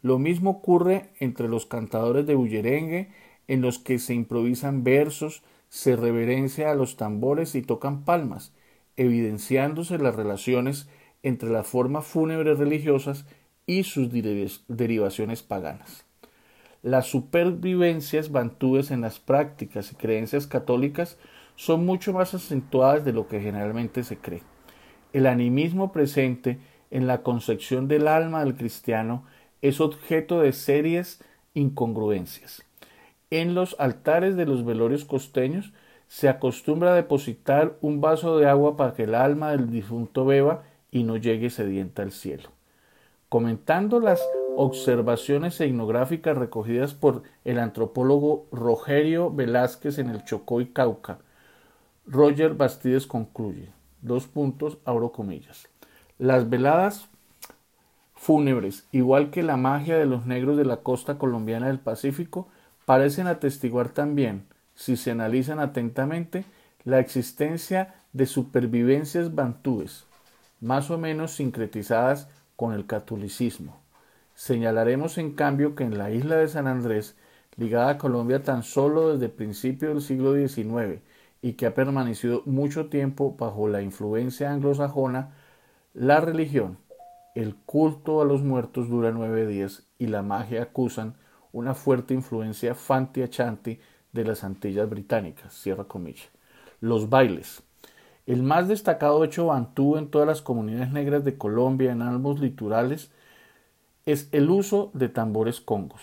Lo 0.01 0.17
mismo 0.17 0.51
ocurre 0.51 1.09
entre 1.19 1.47
los 1.47 1.65
cantadores 1.65 2.25
de 2.25 2.35
bullerengue, 2.35 3.09
en 3.47 3.61
los 3.61 3.79
que 3.79 3.99
se 3.99 4.13
improvisan 4.13 4.83
versos, 4.83 5.43
se 5.69 5.95
reverencia 5.95 6.71
a 6.71 6.75
los 6.75 6.97
tambores 6.97 7.55
y 7.55 7.61
tocan 7.61 8.03
palmas, 8.05 8.53
evidenciándose 8.95 9.97
las 9.97 10.15
relaciones 10.15 10.87
entre 11.21 11.49
las 11.49 11.67
formas 11.67 12.05
fúnebres 12.05 12.57
religiosas 12.57 13.25
y 13.65 13.83
sus 13.83 14.09
derivaciones 14.67 15.43
paganas. 15.43 16.08
Las 16.81 17.07
supervivencias 17.07 18.31
bantúes 18.31 18.91
en 18.91 19.01
las 19.01 19.19
prácticas 19.19 19.91
y 19.91 19.95
creencias 19.95 20.47
católicas 20.47 21.17
son 21.55 21.85
mucho 21.85 22.13
más 22.13 22.33
acentuadas 22.33 23.03
de 23.03 23.13
lo 23.13 23.27
que 23.27 23.41
generalmente 23.41 24.03
se 24.03 24.17
cree 24.17 24.43
el 25.13 25.25
animismo 25.25 25.91
presente 25.91 26.59
en 26.91 27.07
la 27.07 27.21
concepción 27.23 27.87
del 27.87 28.07
alma 28.07 28.43
del 28.43 28.55
cristiano 28.55 29.25
es 29.61 29.81
objeto 29.81 30.39
de 30.41 30.53
serias 30.53 31.21
incongruencias. 31.53 32.63
En 33.31 33.53
los 33.53 33.75
altares 33.79 34.35
de 34.35 34.45
los 34.45 34.65
velorios 34.65 35.05
costeños 35.05 35.73
se 36.07 36.29
acostumbra 36.29 36.91
a 36.91 36.95
depositar 36.95 37.77
un 37.81 38.01
vaso 38.01 38.37
de 38.37 38.47
agua 38.47 38.77
para 38.77 38.93
que 38.93 39.03
el 39.03 39.13
alma 39.13 39.51
del 39.51 39.69
difunto 39.69 40.25
beba 40.25 40.63
y 40.91 41.03
no 41.03 41.17
llegue 41.17 41.49
sedienta 41.49 42.01
al 42.01 42.11
cielo. 42.11 42.49
Comentando 43.27 43.99
las 43.99 44.19
observaciones 44.61 45.61
etnográficas 45.61 46.37
recogidas 46.37 46.93
por 46.93 47.23
el 47.45 47.59
antropólogo 47.59 48.45
Rogerio 48.51 49.31
Velázquez 49.31 49.99
en 49.99 50.09
el 50.09 50.25
Chocó 50.25 50.59
y 50.59 50.65
Cauca, 50.65 51.19
Roger 52.05 52.55
Bastides 52.55 53.07
concluye 53.07 53.69
dos 54.01 54.27
puntos, 54.27 54.77
abro 54.83 55.13
comillas. 55.13 55.69
Las 56.17 56.49
veladas 56.49 57.07
fúnebres, 58.15 58.85
igual 58.91 59.29
que 59.29 59.43
la 59.43 59.55
magia 59.55 59.97
de 59.97 60.05
los 60.05 60.25
negros 60.25 60.57
de 60.57 60.65
la 60.65 60.81
costa 60.81 61.17
colombiana 61.17 61.67
del 61.67 61.79
Pacífico, 61.79 62.49
parecen 62.83 63.27
atestiguar 63.27 63.87
también, 63.87 64.45
si 64.75 64.97
se 64.97 65.11
analizan 65.11 65.61
atentamente, 65.61 66.43
la 66.83 66.99
existencia 66.99 67.95
de 68.11 68.25
supervivencias 68.25 69.33
bantúes, 69.33 70.05
más 70.59 70.91
o 70.91 70.97
menos 70.97 71.31
sincretizadas 71.31 72.27
con 72.57 72.73
el 72.73 72.85
catolicismo. 72.85 73.78
Señalaremos 74.39 75.17
en 75.17 75.33
cambio 75.33 75.75
que 75.75 75.83
en 75.83 75.97
la 75.97 76.11
isla 76.11 76.37
de 76.37 76.47
San 76.47 76.65
Andrés, 76.65 77.17
ligada 77.57 77.89
a 77.89 77.97
Colombia 77.97 78.41
tan 78.41 78.63
solo 78.63 79.11
desde 79.11 79.27
principios 79.27 79.91
del 79.91 80.01
siglo 80.01 80.33
XIX, 80.33 81.01
y 81.41 81.53
que 81.53 81.65
ha 81.65 81.73
permanecido 81.73 82.43
mucho 82.45 82.87
tiempo 82.87 83.35
bajo 83.37 83.67
la 83.67 83.81
influencia 83.81 84.49
anglosajona, 84.49 85.35
la 85.93 86.21
religión, 86.21 86.77
el 87.35 87.53
culto 87.53 88.21
a 88.21 88.25
los 88.25 88.41
muertos 88.41 88.87
dura 88.87 89.11
nueve 89.11 89.45
días 89.45 89.83
y 89.97 90.07
la 90.07 90.21
magia 90.21 90.63
acusan 90.63 91.15
una 91.51 91.75
fuerte 91.75 92.13
influencia 92.13 92.75
fanti-achanti 92.75 93.81
de 94.13 94.23
las 94.23 94.45
Antillas 94.45 94.89
Británicas. 94.89 95.53
Cierra 95.53 95.83
comillas. 95.83 96.29
Los 96.79 97.09
bailes. 97.09 97.61
El 98.25 98.43
más 98.43 98.69
destacado 98.69 99.21
hecho 99.25 99.47
bantú 99.47 99.97
en 99.97 100.09
todas 100.09 100.29
las 100.29 100.41
comunidades 100.41 100.93
negras 100.93 101.25
de 101.25 101.37
Colombia, 101.37 101.91
en 101.91 102.01
ambos 102.01 102.39
litorales, 102.39 103.11
es 104.11 104.29
el 104.31 104.49
uso 104.49 104.91
de 104.93 105.09
tambores 105.09 105.61
congos. 105.61 106.01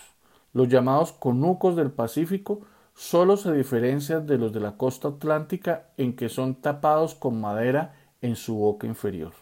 Los 0.53 0.69
llamados 0.69 1.11
conucos 1.11 1.75
del 1.75 1.91
Pacífico 1.91 2.61
solo 2.93 3.37
se 3.37 3.51
diferencian 3.53 4.25
de 4.25 4.37
los 4.37 4.53
de 4.53 4.59
la 4.59 4.77
costa 4.77 5.09
atlántica 5.09 5.89
en 5.97 6.15
que 6.15 6.29
son 6.29 6.55
tapados 6.55 7.15
con 7.15 7.39
madera 7.39 7.95
en 8.21 8.35
su 8.35 8.55
boca 8.55 8.87
inferior. 8.87 9.33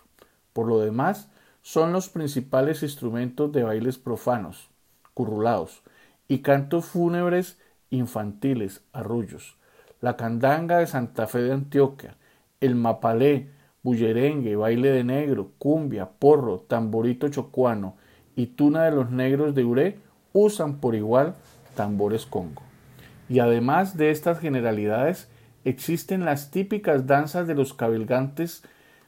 Por 0.52 0.68
lo 0.68 0.80
demás, 0.80 1.30
son 1.62 1.94
los 1.94 2.10
principales 2.10 2.84
instrumentos 2.84 3.52
de 3.52 3.64
bailes 3.64 3.98
profanos, 3.98 4.70
currulados, 5.14 5.82
y 6.28 6.40
cantos 6.40 6.86
fúnebres 6.86 7.60
infantiles, 7.90 8.82
arrullos. 8.94 9.58
La 10.02 10.18
candanga 10.18 10.80
de 10.80 10.88
Santa 10.88 11.28
Fe 11.28 11.40
de 11.44 11.54
Antioquia, 11.54 12.18
el 12.60 12.76
mapalé, 12.76 13.50
bullerengue, 13.84 14.56
baile 14.56 14.90
de 14.92 15.04
negro, 15.04 15.52
cumbia, 15.58 16.10
porro, 16.10 16.62
tamborito 16.62 17.30
chocuano 17.30 17.96
y 18.36 18.48
tuna 18.48 18.84
de 18.84 18.92
los 18.92 19.12
negros 19.12 19.56
de 19.56 19.64
Uré 19.64 20.00
usan 20.34 20.78
por 20.78 20.96
igual 20.96 21.36
tambores 21.76 22.26
congo. 22.26 22.62
Y 23.30 23.40
además 23.40 23.98
de 23.98 24.12
estas 24.12 24.40
generalidades, 24.40 25.30
existen 25.64 26.26
las 26.26 26.52
típicas 26.52 27.08
danzas 27.08 27.48
de 27.48 27.56
los 27.56 27.74
cabilgantes 27.74 28.64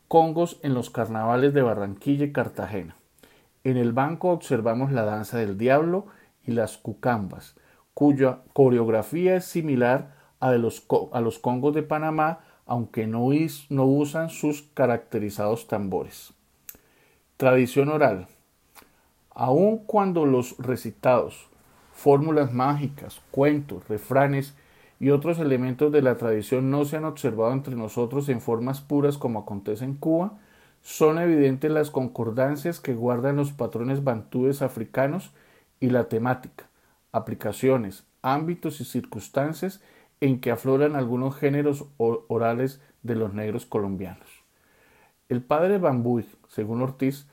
congos 0.08 0.60
en 0.64 0.74
los 0.74 0.90
carnavales 0.90 1.54
de 1.54 1.62
Barranquilla 1.62 2.26
y 2.26 2.32
Cartagena. 2.32 2.96
En 3.64 3.78
el 3.78 3.92
banco 3.92 4.30
observamos 4.30 4.92
la 4.92 5.04
danza 5.04 5.38
del 5.38 5.58
diablo 5.58 6.08
y 6.46 6.52
las 6.52 6.78
cucambas, 6.78 7.56
cuya 7.94 8.40
coreografía 8.54 9.36
es 9.36 9.46
similar 9.46 10.16
a, 10.40 10.52
de 10.52 10.60
los, 10.60 10.86
a 11.12 11.20
los 11.20 11.40
congos 11.40 11.76
de 11.76 11.84
Panamá, 11.84 12.40
aunque 12.66 13.08
no, 13.08 13.30
no 13.70 13.86
usan 13.86 14.30
sus 14.30 14.62
caracterizados 14.74 15.68
tambores. 15.68 16.34
Tradición 17.36 17.90
oral. 17.90 18.28
Aun 19.40 19.78
cuando 19.86 20.26
los 20.26 20.58
recitados 20.58 21.48
fórmulas 21.94 22.52
mágicas, 22.52 23.22
cuentos, 23.30 23.88
refranes 23.88 24.56
y 25.00 25.12
otros 25.12 25.38
elementos 25.38 25.92
de 25.92 26.02
la 26.02 26.18
tradición 26.18 26.72
no 26.72 26.86
se 26.86 26.98
han 26.98 27.06
observado 27.06 27.54
entre 27.54 27.76
nosotros 27.76 28.30
en 28.30 28.42
formas 28.42 28.82
puras 28.82 29.20
como 29.20 29.38
acontece 29.38 29.86
en 29.86 29.94
Cuba, 29.94 30.40
son 30.82 31.20
evidentes 31.20 31.70
las 31.70 31.92
concordancias 31.92 32.80
que 32.80 32.96
guardan 32.96 33.36
los 33.36 33.52
patrones 33.52 34.04
bantúes 34.04 34.64
africanos 34.64 35.32
y 35.80 35.92
la 35.92 36.06
temática, 36.06 36.68
aplicaciones, 37.12 38.06
ámbitos 38.24 38.82
y 38.82 38.86
circunstancias 38.86 39.84
en 40.20 40.42
que 40.42 40.50
afloran 40.50 40.96
algunos 40.96 41.36
géneros 41.36 41.86
orales 41.98 42.82
de 43.04 43.14
los 43.14 43.36
negros 43.36 43.68
colombianos. 43.68 44.28
El 45.30 45.44
padre 45.44 45.78
Bambuy, 45.78 46.26
según 46.48 46.82
Ortiz, 46.82 47.28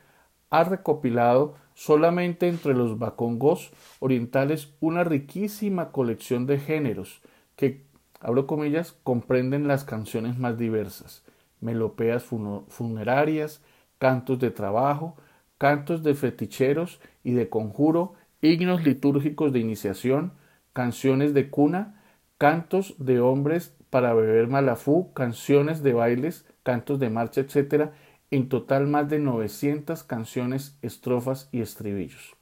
ha 0.51 0.65
recopilado 0.65 1.64
solamente 1.75 2.49
entre 2.49 2.75
los 2.75 2.99
bacongos 2.99 3.73
orientales 3.99 4.73
una 4.81 5.05
riquísima 5.05 5.91
colección 5.91 6.47
de 6.47 6.59
géneros 6.59 7.21
que, 7.57 7.85
abro 8.21 8.47
comillas, 8.47 8.97
comprenden 9.03 9.69
las 9.69 9.85
canciones 9.85 10.39
más 10.39 10.57
diversas, 10.57 11.25
melopeas 11.61 12.25
funerarias, 12.25 13.63
cantos 13.99 14.39
de 14.39 14.51
trabajo, 14.51 15.17
cantos 15.59 16.03
de 16.03 16.15
feticheros 16.15 17.01
y 17.23 17.33
de 17.33 17.49
conjuro, 17.49 18.15
himnos 18.41 18.85
litúrgicos 18.85 19.53
de 19.53 19.61
iniciación, 19.61 20.33
canciones 20.73 21.35
de 21.35 21.51
cuna, 21.51 22.03
cantos 22.39 22.95
de 22.99 23.21
hombres 23.21 23.75
para 23.91 24.13
beber 24.13 24.49
malafú, 24.49 25.13
canciones 25.13 25.83
de 25.83 25.93
bailes, 25.93 26.47
cantos 26.63 26.99
de 26.99 27.11
marcha, 27.11 27.41
etc., 27.41 27.93
en 28.35 28.49
total 28.49 28.89
más 28.89 29.09
de 29.09 29.21
900 29.21 30.03
canciones, 30.03 30.77
estrofas 30.83 31.49
y 31.53 31.61
estribillos. 31.61 32.35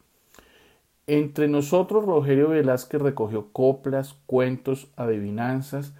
Entre 1.07 1.49
nosotros, 1.49 2.07
Rogerio 2.07 2.49
Velázquez 2.49 3.03
recogió 3.03 3.53
coplas, 3.53 4.17
cuentos, 4.25 4.89
adivinanzas, 4.97 5.93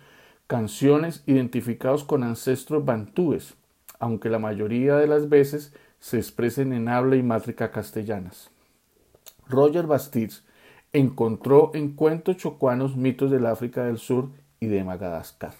canciones 0.47 1.23
identificados 1.27 2.05
con 2.05 2.23
ancestros 2.23 2.87
bantúes, 2.87 3.53
aunque 3.99 4.31
la 4.31 4.39
mayoría 4.39 4.97
de 4.97 5.09
las 5.09 5.29
veces 5.29 5.75
se 6.01 6.17
expresen 6.17 6.73
en 6.73 6.89
habla 6.89 7.17
y 7.17 7.23
mátrica 7.23 7.71
castellanas. 7.71 8.51
Roger 9.47 9.87
Bastiz 9.87 10.43
encontró 10.95 11.71
en 11.75 11.93
cuentos 11.93 12.39
chocuanos 12.39 12.97
mitos 12.97 13.31
del 13.31 13.45
África 13.45 13.85
del 13.85 13.99
Sur 13.99 14.31
y 14.59 14.69
de 14.69 14.85
Madagascar. 14.85 15.53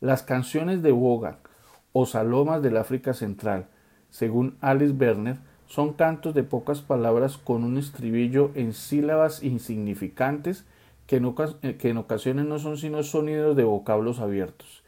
Las 0.00 0.22
canciones 0.22 0.82
de 0.82 0.92
Boga 0.92 1.38
o 1.98 2.04
salomas 2.04 2.60
del 2.60 2.76
África 2.76 3.14
Central, 3.14 3.68
según 4.10 4.58
Alice 4.60 4.92
Werner, 4.92 5.38
son 5.66 5.94
cantos 5.94 6.34
de 6.34 6.42
pocas 6.42 6.82
palabras 6.82 7.38
con 7.38 7.64
un 7.64 7.78
estribillo 7.78 8.50
en 8.54 8.74
sílabas 8.74 9.42
insignificantes 9.42 10.66
que 11.06 11.16
en, 11.16 11.34
eh, 11.62 11.76
que 11.76 11.88
en 11.88 11.96
ocasiones 11.96 12.44
no 12.44 12.58
son 12.58 12.76
sino 12.76 13.02
sonidos 13.02 13.56
de 13.56 13.64
vocablos 13.64 14.20
abiertos. 14.20 14.84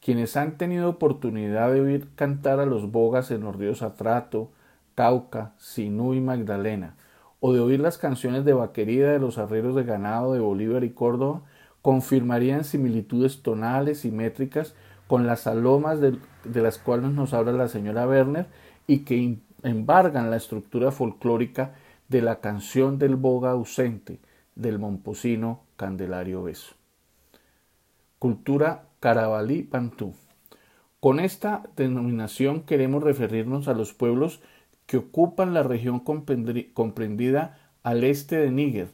Quienes 0.00 0.36
han 0.36 0.56
tenido 0.56 0.88
oportunidad 0.88 1.72
de 1.72 1.80
oír 1.80 2.06
cantar 2.14 2.60
a 2.60 2.66
los 2.66 2.92
bogas 2.92 3.32
en 3.32 3.40
los 3.40 3.56
ríos 3.56 3.82
Atrato, 3.82 4.52
Cauca, 4.94 5.54
Sinú 5.58 6.14
y 6.14 6.20
Magdalena, 6.20 6.94
o 7.40 7.52
de 7.52 7.58
oír 7.58 7.80
las 7.80 7.98
canciones 7.98 8.44
de 8.44 8.52
vaquería 8.52 9.10
de 9.10 9.18
los 9.18 9.36
arrieros 9.36 9.74
de 9.74 9.82
ganado 9.82 10.32
de 10.32 10.38
Bolívar 10.38 10.84
y 10.84 10.90
Córdoba, 10.90 11.42
confirmarían 11.82 12.62
similitudes 12.62 13.42
tonales 13.42 14.04
y 14.04 14.12
métricas 14.12 14.76
con 15.12 15.26
las 15.26 15.40
salomas 15.40 16.00
de, 16.00 16.16
de 16.42 16.62
las 16.62 16.78
cuales 16.78 17.10
nos 17.10 17.34
habla 17.34 17.52
la 17.52 17.68
señora 17.68 18.08
Werner 18.08 18.46
y 18.86 19.00
que 19.00 19.36
embargan 19.62 20.30
la 20.30 20.38
estructura 20.38 20.90
folclórica 20.90 21.74
de 22.08 22.22
la 22.22 22.40
canción 22.40 22.98
del 22.98 23.16
boga 23.16 23.50
ausente 23.50 24.20
del 24.54 24.78
momposino 24.78 25.64
Candelario 25.76 26.42
Beso. 26.44 26.76
Cultura 28.18 28.84
Carabalí 29.00 29.64
Pantú. 29.64 30.14
Con 30.98 31.20
esta 31.20 31.62
denominación 31.76 32.62
queremos 32.62 33.02
referirnos 33.02 33.68
a 33.68 33.74
los 33.74 33.92
pueblos 33.92 34.40
que 34.86 34.96
ocupan 34.96 35.52
la 35.52 35.62
región 35.62 36.00
comprendida 36.00 37.58
al 37.82 38.04
este 38.04 38.36
de 38.36 38.50
Níger, 38.50 38.88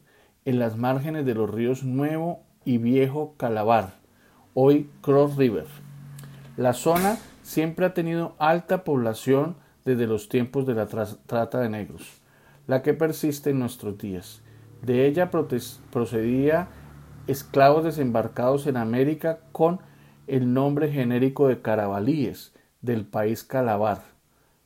en 0.44 0.58
las 0.58 0.76
márgenes 0.76 1.24
de 1.24 1.34
los 1.34 1.48
ríos 1.48 1.84
Nuevo 1.84 2.40
y 2.64 2.78
Viejo 2.78 3.36
Calabar, 3.36 4.00
hoy 4.54 4.90
Cross 5.00 5.36
River. 5.36 5.87
La 6.58 6.72
zona 6.72 7.18
siempre 7.44 7.86
ha 7.86 7.94
tenido 7.94 8.34
alta 8.40 8.82
población 8.82 9.54
desde 9.84 10.08
los 10.08 10.28
tiempos 10.28 10.66
de 10.66 10.74
la 10.74 10.86
trata 10.88 11.60
de 11.60 11.68
negros, 11.68 12.20
la 12.66 12.82
que 12.82 12.94
persiste 12.94 13.50
en 13.50 13.60
nuestros 13.60 13.96
días. 13.96 14.42
De 14.82 15.06
ella 15.06 15.30
procedía 15.30 16.66
esclavos 17.28 17.84
desembarcados 17.84 18.66
en 18.66 18.76
América 18.76 19.38
con 19.52 19.78
el 20.26 20.52
nombre 20.52 20.90
genérico 20.90 21.46
de 21.46 21.62
carabalíes 21.62 22.52
del 22.82 23.06
país 23.06 23.44
Calabar. 23.44 24.02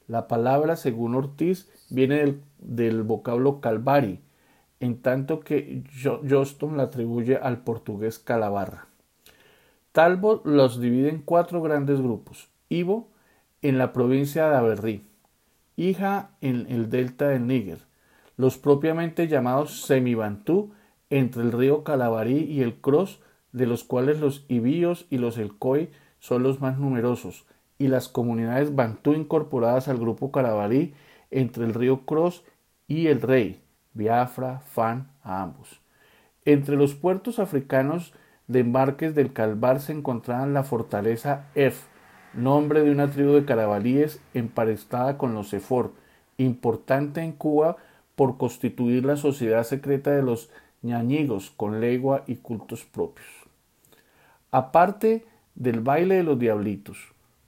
La 0.09 0.29
palabra, 0.29 0.77
según 0.77 1.15
Ortiz, 1.15 1.69
viene 1.91 2.39
del, 2.59 3.03
vocablo 3.03 3.61
calvari, 3.61 4.23
en 4.81 5.03
tanto 5.03 5.41
que 5.41 5.85
Johnston 6.03 6.79
la 6.79 6.85
atribuye 6.85 7.37
al 7.37 7.59
portugués 7.59 8.19
calabarra. 8.19 8.89
Talbot 9.93 10.47
los 10.47 10.81
divide 10.81 11.11
en 11.11 11.21
cuatro 11.21 11.61
grandes 11.61 12.01
grupos. 12.01 12.49
Ivo, 12.71 13.11
en 13.61 13.77
la 13.77 13.93
provincia 13.93 14.49
de 14.49 14.57
Aberrí, 14.57 15.07
Hija 15.77 16.31
en 16.41 16.67
el 16.71 16.89
delta 16.89 17.29
del 17.29 17.47
Níger, 17.47 17.79
los 18.39 18.57
propiamente 18.57 19.29
llamados 19.29 19.83
semibantú 19.83 20.73
entre 21.11 21.43
el 21.43 21.53
río 21.53 21.85
Calabarí 21.85 22.39
y 22.39 22.63
el 22.63 22.77
Cross, 22.77 23.21
de 23.53 23.67
los 23.67 23.85
cuales 23.85 24.19
los 24.19 24.47
ibíos 24.49 25.07
y 25.11 25.19
los 25.19 25.37
elcoi 25.37 25.91
son 26.21 26.43
los 26.43 26.61
más 26.63 26.79
numerosos, 26.79 27.45
y 27.79 27.89
las 27.89 28.09
comunidades 28.09 28.75
bantú 28.75 29.13
incorporadas 29.13 29.89
al 29.89 29.99
grupo 29.99 30.33
Calabarí 30.33 30.95
entre 31.31 31.65
el 31.65 31.75
río 31.75 32.07
Cross 32.07 32.45
y 32.89 33.09
el 33.09 33.21
Rey, 33.21 33.61
Biafra, 33.93 34.61
Fan, 34.61 35.11
a 35.23 35.43
ambos. 35.43 35.81
Entre 36.47 36.77
los 36.77 36.95
puertos 36.95 37.39
africanos 37.39 38.15
de 38.53 38.61
embarques 38.61 39.15
del 39.15 39.33
Calvar 39.33 39.81
se 39.81 39.93
encontraban 39.93 40.53
la 40.53 40.63
fortaleza 40.63 41.47
F, 41.55 41.87
nombre 42.35 42.83
de 42.83 42.91
una 42.91 43.11
tribu 43.11 43.33
de 43.33 43.45
carabalíes 43.45 44.21
emparestada 44.35 45.19
con 45.19 45.35
los 45.35 45.49
Sefor, 45.49 45.93
importante 46.37 47.23
en 47.23 47.33
Cuba 47.33 47.77
por 48.15 48.37
constituir 48.37 49.05
la 49.05 49.17
sociedad 49.17 49.65
secreta 49.65 50.11
de 50.11 50.23
los 50.23 50.51
ñañigos 50.83 51.51
con 51.51 51.81
legua 51.81 52.25
y 52.27 52.37
cultos 52.37 52.85
propios. 52.85 53.27
Aparte 54.51 55.25
del 55.55 55.81
baile 55.81 56.17
de 56.17 56.23
los 56.23 56.39
diablitos, 56.39 56.99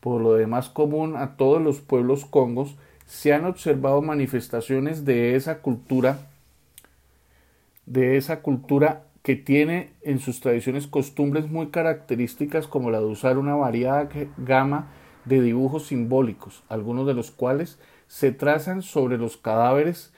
por 0.00 0.20
lo 0.20 0.34
demás 0.34 0.68
común 0.68 1.16
a 1.16 1.36
todos 1.36 1.60
los 1.60 1.80
pueblos 1.80 2.24
congos, 2.24 2.76
se 3.06 3.34
han 3.34 3.44
observado 3.44 4.00
manifestaciones 4.00 5.04
de 5.04 5.36
esa 5.36 5.58
cultura, 5.58 6.18
de 7.84 8.16
esa 8.16 8.40
cultura 8.40 9.04
que 9.24 9.36
tiene 9.36 9.94
en 10.02 10.18
sus 10.18 10.40
tradiciones 10.40 10.86
costumbres 10.86 11.50
muy 11.50 11.68
características 11.68 12.66
como 12.66 12.90
la 12.90 12.98
de 12.98 13.06
usar 13.06 13.38
una 13.38 13.54
variada 13.54 14.06
gama 14.36 14.92
de 15.24 15.40
dibujos 15.40 15.86
simbólicos, 15.86 16.62
algunos 16.68 17.06
de 17.06 17.14
los 17.14 17.30
cuales 17.30 17.78
se 18.06 18.32
trazan 18.32 18.82
sobre 18.82 19.16
los 19.16 19.38
cadáveres 19.38 20.12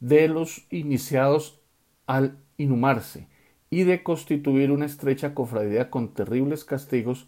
de 0.00 0.28
los 0.28 0.66
iniciados 0.68 1.58
al 2.06 2.36
inhumarse 2.58 3.28
y 3.70 3.84
de 3.84 4.02
constituir 4.02 4.72
una 4.72 4.84
estrecha 4.84 5.32
cofradía 5.32 5.88
con 5.88 6.12
terribles 6.12 6.66
castigos 6.66 7.26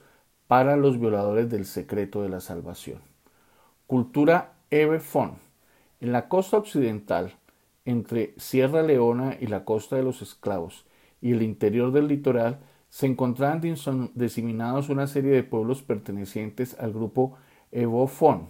para 0.49 0.77
los 0.77 1.01
violadores 1.01 1.49
del 1.49 1.65
secreto 1.65 2.21
de 2.21 2.29
la 2.29 2.41
salvación. 2.41 3.01
Cultura 3.87 4.53
Fon. 5.01 5.39
En 5.99 6.13
la 6.13 6.29
costa 6.29 6.59
occidental, 6.59 7.33
entre 7.87 8.35
Sierra 8.37 8.83
Leona 8.83 9.39
y 9.41 9.47
la 9.47 9.65
costa 9.65 9.97
de 9.97 10.03
los 10.03 10.21
esclavos, 10.21 10.86
y 11.21 11.33
el 11.33 11.43
interior 11.43 11.93
del 11.93 12.09
litoral, 12.09 12.59
se 12.89 13.07
encontraban 13.07 13.61
diseminados 14.15 14.89
una 14.89 15.07
serie 15.07 15.33
de 15.33 15.43
pueblos 15.43 15.83
pertenecientes 15.83 16.77
al 16.79 16.93
grupo 16.93 17.37
Fon. 18.09 18.49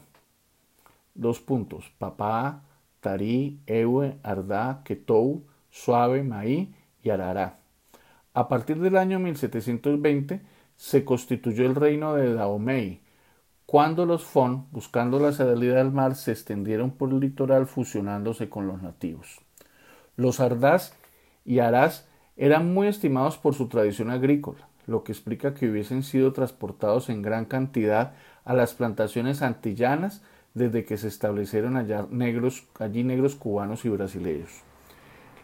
Dos 1.15 1.41
puntos. 1.41 1.91
Papá, 1.99 2.63
Tarí, 3.01 3.61
Ewe, 3.67 4.19
Ardá, 4.23 4.83
Ketou, 4.85 5.45
Suave, 5.71 6.23
Maí 6.23 6.75
y 7.03 7.11
Arará. 7.11 7.57
A 8.35 8.49
partir 8.49 8.79
del 8.81 8.97
año 8.97 9.19
1720 9.19 10.43
se 10.77 11.05
constituyó 11.05 11.67
el 11.67 11.75
reino 11.75 12.15
de 12.15 12.35
Dahomey, 12.35 13.01
cuando 13.67 14.07
los 14.07 14.23
Fon, 14.25 14.67
buscando 14.71 15.19
la 15.19 15.33
salida 15.33 15.79
del 15.79 15.91
mar, 15.91 16.15
se 16.15 16.31
extendieron 16.31 16.93
por 16.93 17.11
el 17.11 17.19
litoral 17.19 17.67
fusionándose 17.67 18.49
con 18.49 18.69
los 18.69 18.81
nativos. 18.81 19.41
Los 20.15 20.39
Ardás 20.39 20.95
y 21.45 21.59
Arás 21.59 22.07
eran 22.37 22.73
muy 22.73 22.89
estimados 22.89 23.39
por 23.39 23.55
su 23.55 23.69
tradición 23.69 24.11
agrícola, 24.11 24.69
lo 24.87 25.05
que 25.05 25.13
explica 25.13 25.55
que 25.55 25.69
hubiesen 25.69 26.03
sido 26.03 26.33
transportados 26.33 27.09
en 27.09 27.23
gran 27.23 27.45
cantidad 27.45 28.15
a 28.45 28.55
las 28.55 28.75
plantaciones 28.75 29.43
antillanas 29.43 30.23
desde 30.55 30.85
que 30.85 30.97
se 30.97 31.09
establecieron 31.09 31.77
allá 31.77 32.07
negros, 32.11 32.67
allí 32.79 33.05
negros 33.05 33.35
cubanos 33.35 33.85
y 33.85 33.89
brasileños. 33.89 34.51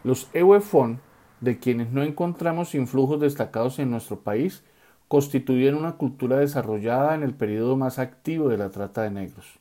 Los 0.04 0.28
Ewefon, 0.32 1.00
de 1.40 1.58
quienes 1.58 1.90
no 1.90 2.02
encontramos 2.02 2.74
influjos 2.74 3.20
destacados 3.20 3.78
en 3.78 3.90
nuestro 3.90 4.20
país, 4.20 4.64
constituyeron 5.08 5.80
una 5.80 5.96
cultura 5.96 6.38
desarrollada 6.38 7.14
en 7.14 7.22
el 7.22 7.34
periodo 7.34 7.76
más 7.76 7.98
activo 7.98 8.48
de 8.48 8.56
la 8.56 8.70
trata 8.70 9.02
de 9.02 9.10
negros. 9.10 9.58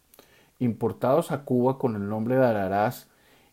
Importados 0.60 1.32
a 1.32 1.44
Cuba 1.44 1.78
con 1.78 1.96
el 1.96 2.08
nombre 2.08 2.36
de 2.36 2.46
Ararás 2.46 3.10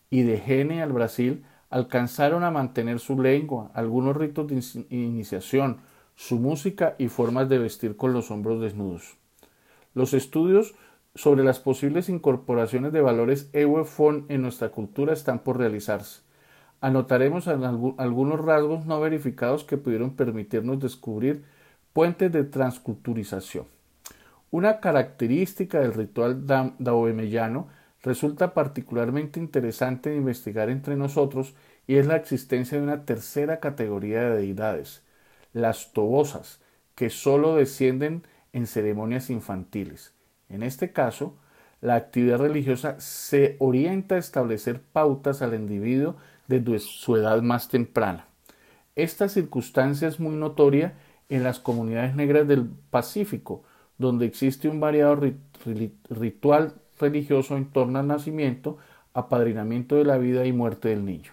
y 0.08 0.22
de 0.22 0.38
Gene 0.38 0.82
al 0.82 0.92
Brasil, 0.92 1.44
alcanzaron 1.70 2.44
a 2.44 2.50
mantener 2.50 2.98
su 2.98 3.20
lengua, 3.20 3.70
algunos 3.74 4.16
ritos 4.16 4.46
de 4.48 4.62
iniciación, 4.90 5.78
su 6.14 6.38
música 6.38 6.94
y 6.98 7.08
formas 7.08 7.48
de 7.48 7.58
vestir 7.58 7.96
con 7.96 8.12
los 8.12 8.30
hombros 8.30 8.60
desnudos. 8.60 9.16
Los 9.94 10.14
estudios 10.14 10.74
sobre 11.14 11.44
las 11.44 11.58
posibles 11.58 12.08
incorporaciones 12.08 12.92
de 12.92 13.00
valores 13.00 13.50
Ewefon 13.52 14.26
en 14.28 14.42
nuestra 14.42 14.70
cultura 14.70 15.12
están 15.12 15.40
por 15.40 15.58
realizarse. 15.58 16.22
Anotaremos 16.80 17.48
algunos 17.48 18.40
rasgos 18.40 18.86
no 18.86 19.00
verificados 19.00 19.64
que 19.64 19.76
pudieron 19.76 20.14
permitirnos 20.14 20.78
descubrir 20.78 21.44
puentes 21.92 22.30
de 22.30 22.44
transculturización. 22.44 23.66
Una 24.50 24.80
característica 24.80 25.80
del 25.80 25.92
ritual 25.92 26.46
daoemellano 26.78 27.68
resulta 28.02 28.54
particularmente 28.54 29.40
interesante 29.40 30.14
investigar 30.14 30.70
entre 30.70 30.96
nosotros 30.96 31.54
y 31.86 31.96
es 31.96 32.06
la 32.06 32.16
existencia 32.16 32.78
de 32.78 32.84
una 32.84 33.04
tercera 33.04 33.60
categoría 33.60 34.22
de 34.22 34.36
deidades, 34.36 35.02
las 35.52 35.92
tobosas, 35.92 36.60
que 36.94 37.10
sólo 37.10 37.56
descienden 37.56 38.22
en 38.52 38.66
ceremonias 38.66 39.30
infantiles. 39.30 40.12
En 40.48 40.62
este 40.62 40.92
caso, 40.92 41.36
la 41.80 41.94
actividad 41.94 42.38
religiosa 42.38 42.98
se 42.98 43.56
orienta 43.60 44.16
a 44.16 44.18
establecer 44.18 44.80
pautas 44.80 45.42
al 45.42 45.54
individuo 45.54 46.16
desde 46.48 46.80
su 46.80 47.16
edad 47.16 47.40
más 47.42 47.68
temprana. 47.68 48.26
Esta 48.96 49.28
circunstancia 49.28 50.08
es 50.08 50.18
muy 50.18 50.34
notoria 50.34 50.94
en 51.28 51.44
las 51.44 51.60
comunidades 51.60 52.16
negras 52.16 52.48
del 52.48 52.68
Pacífico, 52.90 53.62
donde 53.96 54.26
existe 54.26 54.68
un 54.68 54.80
variado 54.80 55.20
ritual 56.10 56.74
religioso 56.98 57.56
en 57.56 57.70
torno 57.70 57.98
al 57.98 58.06
nacimiento, 58.06 58.78
apadrinamiento 59.14 59.96
de 59.96 60.04
la 60.04 60.18
vida 60.18 60.46
y 60.46 60.52
muerte 60.52 60.88
del 60.88 61.04
niño. 61.04 61.32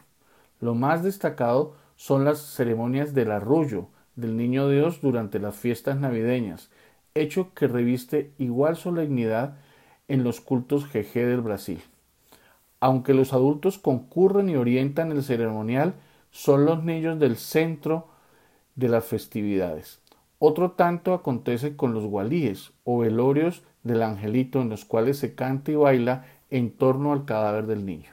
Lo 0.60 0.76
más 0.76 1.04
destacado 1.04 1.76
son 1.96 2.26
las 2.26 2.40
ceremonias 2.40 3.14
del 3.14 3.32
arrullo 3.32 3.88
del 4.16 4.38
niño 4.38 4.70
Dios 4.70 5.02
durante 5.02 5.40
las 5.40 5.56
fiestas 5.56 5.98
navideñas, 5.98 6.70
hecho 7.14 7.54
que 7.54 7.68
reviste 7.68 8.32
igual 8.38 8.76
solemnidad 8.76 9.58
en 10.08 10.24
los 10.24 10.42
cultos 10.42 10.86
jeje 10.86 11.26
del 11.26 11.42
Brasil. 11.42 11.82
Aunque 12.80 13.14
los 13.14 13.34
adultos 13.34 13.78
concurren 13.78 14.50
y 14.50 14.56
orientan 14.56 15.12
el 15.12 15.24
ceremonial, 15.24 15.96
son 16.32 16.66
los 16.66 16.84
niños 16.84 17.20
del 17.20 17.38
centro 17.38 18.08
de 18.76 18.90
las 18.90 19.06
festividades. 19.06 20.02
Otro 20.38 20.72
tanto 20.72 21.14
acontece 21.14 21.76
con 21.76 21.94
los 21.94 22.06
gualíes 22.06 22.74
o 22.84 23.00
velorios 23.00 23.64
del 23.86 24.02
angelito 24.02 24.62
en 24.62 24.70
los 24.70 24.84
cuales 24.84 25.18
se 25.18 25.36
canta 25.36 25.72
y 25.72 25.76
baila 25.76 26.26
en 26.50 26.72
torno 26.72 27.14
al 27.14 27.24
cadáver 27.24 27.68
del 27.68 27.86
niño. 27.86 28.10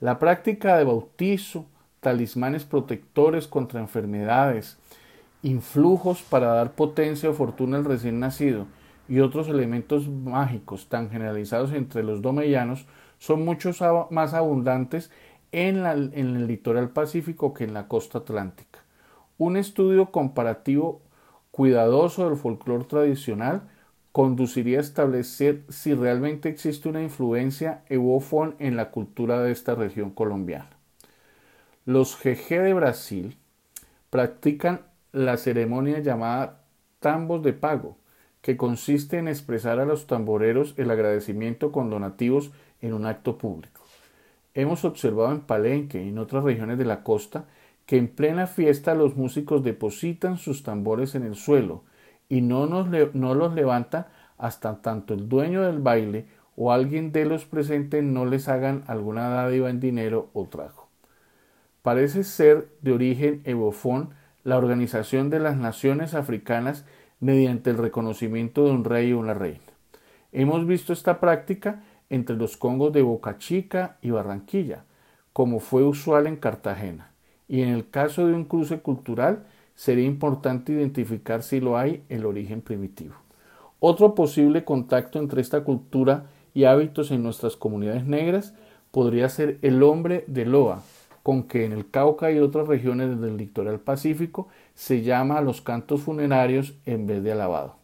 La 0.00 0.18
práctica 0.18 0.76
de 0.76 0.84
bautizo, 0.84 1.66
talismanes 2.00 2.64
protectores 2.64 3.46
contra 3.46 3.78
enfermedades, 3.78 4.78
influjos 5.42 6.22
para 6.22 6.48
dar 6.48 6.72
potencia 6.72 7.30
o 7.30 7.34
fortuna 7.34 7.76
al 7.76 7.84
recién 7.84 8.18
nacido 8.18 8.66
y 9.08 9.20
otros 9.20 9.48
elementos 9.48 10.08
mágicos 10.08 10.88
tan 10.88 11.10
generalizados 11.10 11.72
entre 11.72 12.02
los 12.02 12.22
domellanos 12.22 12.86
son 13.18 13.44
mucho 13.44 13.70
más 14.10 14.32
abundantes 14.32 15.10
en, 15.52 15.84
en 15.84 16.36
el 16.36 16.46
litoral 16.46 16.90
pacífico 16.90 17.52
que 17.52 17.64
en 17.64 17.74
la 17.74 17.86
costa 17.86 18.18
atlántica. 18.18 18.78
Un 19.36 19.58
estudio 19.58 20.10
comparativo 20.10 21.02
cuidadoso 21.50 22.28
del 22.28 22.38
folclore 22.38 22.84
tradicional 22.84 23.62
conduciría 24.12 24.78
a 24.78 24.82
establecer 24.82 25.62
si 25.68 25.94
realmente 25.94 26.48
existe 26.48 26.88
una 26.88 27.02
influencia 27.02 27.82
evófon 27.88 28.56
en 28.58 28.76
la 28.76 28.90
cultura 28.90 29.40
de 29.40 29.52
esta 29.52 29.74
región 29.74 30.10
colombiana. 30.10 30.70
Los 31.84 32.16
jeje 32.16 32.60
de 32.60 32.74
Brasil 32.74 33.36
practican 34.10 34.82
la 35.12 35.36
ceremonia 35.36 36.00
llamada 36.00 36.62
tambos 36.98 37.42
de 37.42 37.52
pago, 37.52 37.96
que 38.42 38.56
consiste 38.56 39.18
en 39.18 39.28
expresar 39.28 39.78
a 39.80 39.84
los 39.84 40.06
tamboreros 40.06 40.74
el 40.76 40.90
agradecimiento 40.90 41.72
con 41.72 41.90
donativos 41.90 42.50
en 42.80 42.94
un 42.94 43.06
acto 43.06 43.38
público. 43.38 43.82
Hemos 44.54 44.84
observado 44.84 45.32
en 45.32 45.40
Palenque 45.40 46.02
y 46.02 46.08
en 46.08 46.18
otras 46.18 46.44
regiones 46.44 46.78
de 46.78 46.84
la 46.84 47.02
costa 47.02 47.44
que 47.86 47.96
en 47.96 48.08
plena 48.08 48.46
fiesta 48.46 48.94
los 48.94 49.16
músicos 49.16 49.62
depositan 49.62 50.38
sus 50.38 50.62
tambores 50.62 51.14
en 51.14 51.24
el 51.24 51.34
suelo 51.34 51.84
y 52.30 52.40
no, 52.40 52.64
los 52.64 53.54
levanta 53.54 54.08
hasta 54.38 54.80
tanto 54.80 55.12
el 55.12 55.28
dueño 55.28 55.62
del 55.62 55.80
baile 55.80 56.26
o 56.56 56.72
alguien 56.72 57.12
de 57.12 57.26
los 57.26 57.44
presentes 57.44 58.02
no 58.02 58.24
les 58.24 58.48
hagan 58.48 58.84
alguna 58.86 59.28
dádiva 59.28 59.68
en 59.68 59.80
dinero 59.80 60.30
o 60.32 60.46
trago. 60.46 60.88
Parece 61.82 62.24
ser 62.24 62.68
de 62.80 62.92
origen 62.92 63.42
evofón 63.44 64.10
la 64.44 64.56
organización 64.56 65.28
de 65.28 65.40
las 65.40 65.56
naciones 65.56 66.14
africanas 66.14 66.86
mediante 67.18 67.70
el 67.70 67.78
reconocimiento 67.78 68.64
de 68.64 68.70
un 68.70 68.84
rey 68.84 69.12
o 69.12 69.18
una 69.18 69.34
reina. 69.34 69.60
Hemos 70.32 70.66
visto 70.66 70.92
esta 70.92 71.20
práctica 71.20 71.82
entre 72.10 72.36
los 72.36 72.56
congos 72.56 72.92
de 72.92 73.02
Boca 73.02 73.38
Chica 73.38 73.96
y 74.02 74.10
Barranquilla, 74.10 74.84
como 75.32 75.58
fue 75.58 75.82
usual 75.82 76.26
en 76.26 76.36
Cartagena, 76.36 77.10
y 77.48 77.62
en 77.62 77.70
el 77.70 77.90
caso 77.90 78.26
de 78.26 78.34
un 78.34 78.44
cruce 78.44 78.80
cultural 78.80 79.46
sería 79.80 80.04
importante 80.04 80.72
identificar 80.72 81.42
si 81.42 81.58
lo 81.58 81.78
hay 81.78 82.02
el 82.10 82.26
origen 82.26 82.60
primitivo. 82.60 83.14
Otro 83.78 84.14
posible 84.14 84.62
contacto 84.62 85.18
entre 85.18 85.40
esta 85.40 85.64
cultura 85.64 86.26
y 86.52 86.64
hábitos 86.64 87.10
en 87.10 87.22
nuestras 87.22 87.56
comunidades 87.56 88.04
negras 88.04 88.52
podría 88.90 89.30
ser 89.30 89.58
el 89.62 89.82
hombre 89.82 90.24
de 90.26 90.44
Loa, 90.44 90.82
con 91.22 91.44
que 91.44 91.64
en 91.64 91.72
el 91.72 91.88
Cauca 91.88 92.30
y 92.30 92.40
otras 92.40 92.68
regiones 92.68 93.18
del 93.22 93.38
litoral 93.38 93.80
pacífico 93.80 94.48
se 94.74 95.00
llama 95.00 95.38
a 95.38 95.42
los 95.42 95.62
cantos 95.62 96.02
funerarios 96.02 96.74
en 96.84 97.06
vez 97.06 97.22
de 97.24 97.32
alabado. 97.32 97.76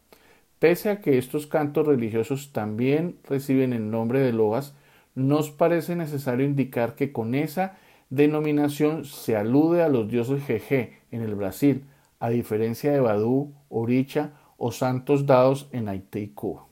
Pese 0.59 0.91
a 0.91 1.01
que 1.01 1.17
estos 1.17 1.47
cantos 1.47 1.87
religiosos 1.87 2.53
también 2.53 3.17
reciben 3.27 3.73
el 3.73 3.91
nombre 3.91 4.21
de 4.21 4.35
loas, 4.35 4.75
nos 5.15 5.51
parece 5.51 5.97
necesario 5.97 6.45
indicar 6.45 6.95
que 6.95 7.11
con 7.11 7.35
esa 7.35 7.79
denominación 8.11 9.05
se 9.05 9.37
alude 9.37 9.83
a 9.83 9.89
los 9.89 10.09
dioses 10.09 10.45
Jeje 10.45 11.01
en 11.11 11.23
el 11.23 11.35
Brasil, 11.35 11.85
a 12.21 12.31
diferencia 12.31 12.93
de 12.93 13.01
Badú, 13.01 13.53
Oricha 13.69 14.33
o 14.57 14.73
santos 14.73 15.27
dados 15.27 15.69
en 15.73 15.89
Haití 15.89 16.21
y 16.21 16.29
Cuba. 16.29 16.67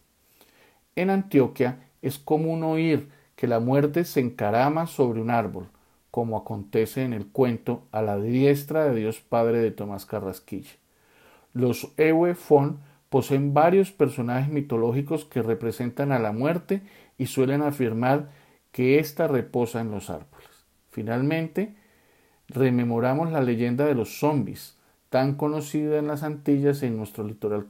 En 0.97 1.11
Antioquia 1.11 1.80
es 2.03 2.18
común 2.18 2.62
oír 2.62 3.09
que 3.37 3.47
la 3.47 3.61
muerte 3.61 4.05
se 4.05 4.20
encarama 4.20 4.87
sobre 4.87 5.20
un 5.20 5.30
árbol, 5.30 5.68
como 6.11 6.37
acontece 6.37 7.03
en 7.03 7.12
el 7.12 7.26
cuento 7.26 7.82
a 7.91 8.01
la 8.01 8.18
diestra 8.18 8.85
de 8.85 9.01
Dios 9.01 9.20
Padre 9.20 9.59
de 9.59 9.72
Tomás 9.72 10.07
Carrasquilla. 10.07 10.70
Los 11.53 11.93
Ewe 11.97 12.35
Fon 12.35 12.78
poseen 13.09 13.55
varios 13.55 13.93
personajes 13.93 14.53
mitológicos 14.53 15.24
que 15.24 15.43
representan 15.43 16.12
a 16.12 16.18
la 16.18 16.32
muerte 16.32 16.82
y 17.18 17.26
suelen 17.26 17.62
afirmar 17.62 18.30
que 18.72 18.99
ésta 18.99 19.28
reposa 19.28 19.80
en 19.80 19.91
los 19.91 20.11
árboles. 20.11 20.34
Finalmente, 20.95 21.75
rememoramos 22.47 23.33
la 23.33 23.43
leyenda 23.43 23.85
de 23.85 23.97
los 23.97 24.21
zombies, 24.21 24.77
tan 25.11 25.35
conocida 25.35 25.99
en 25.99 26.07
las 26.07 26.23
Antillas 26.23 26.85
en 26.85 26.97
nuestro 26.97 27.25
litoral 27.25 27.67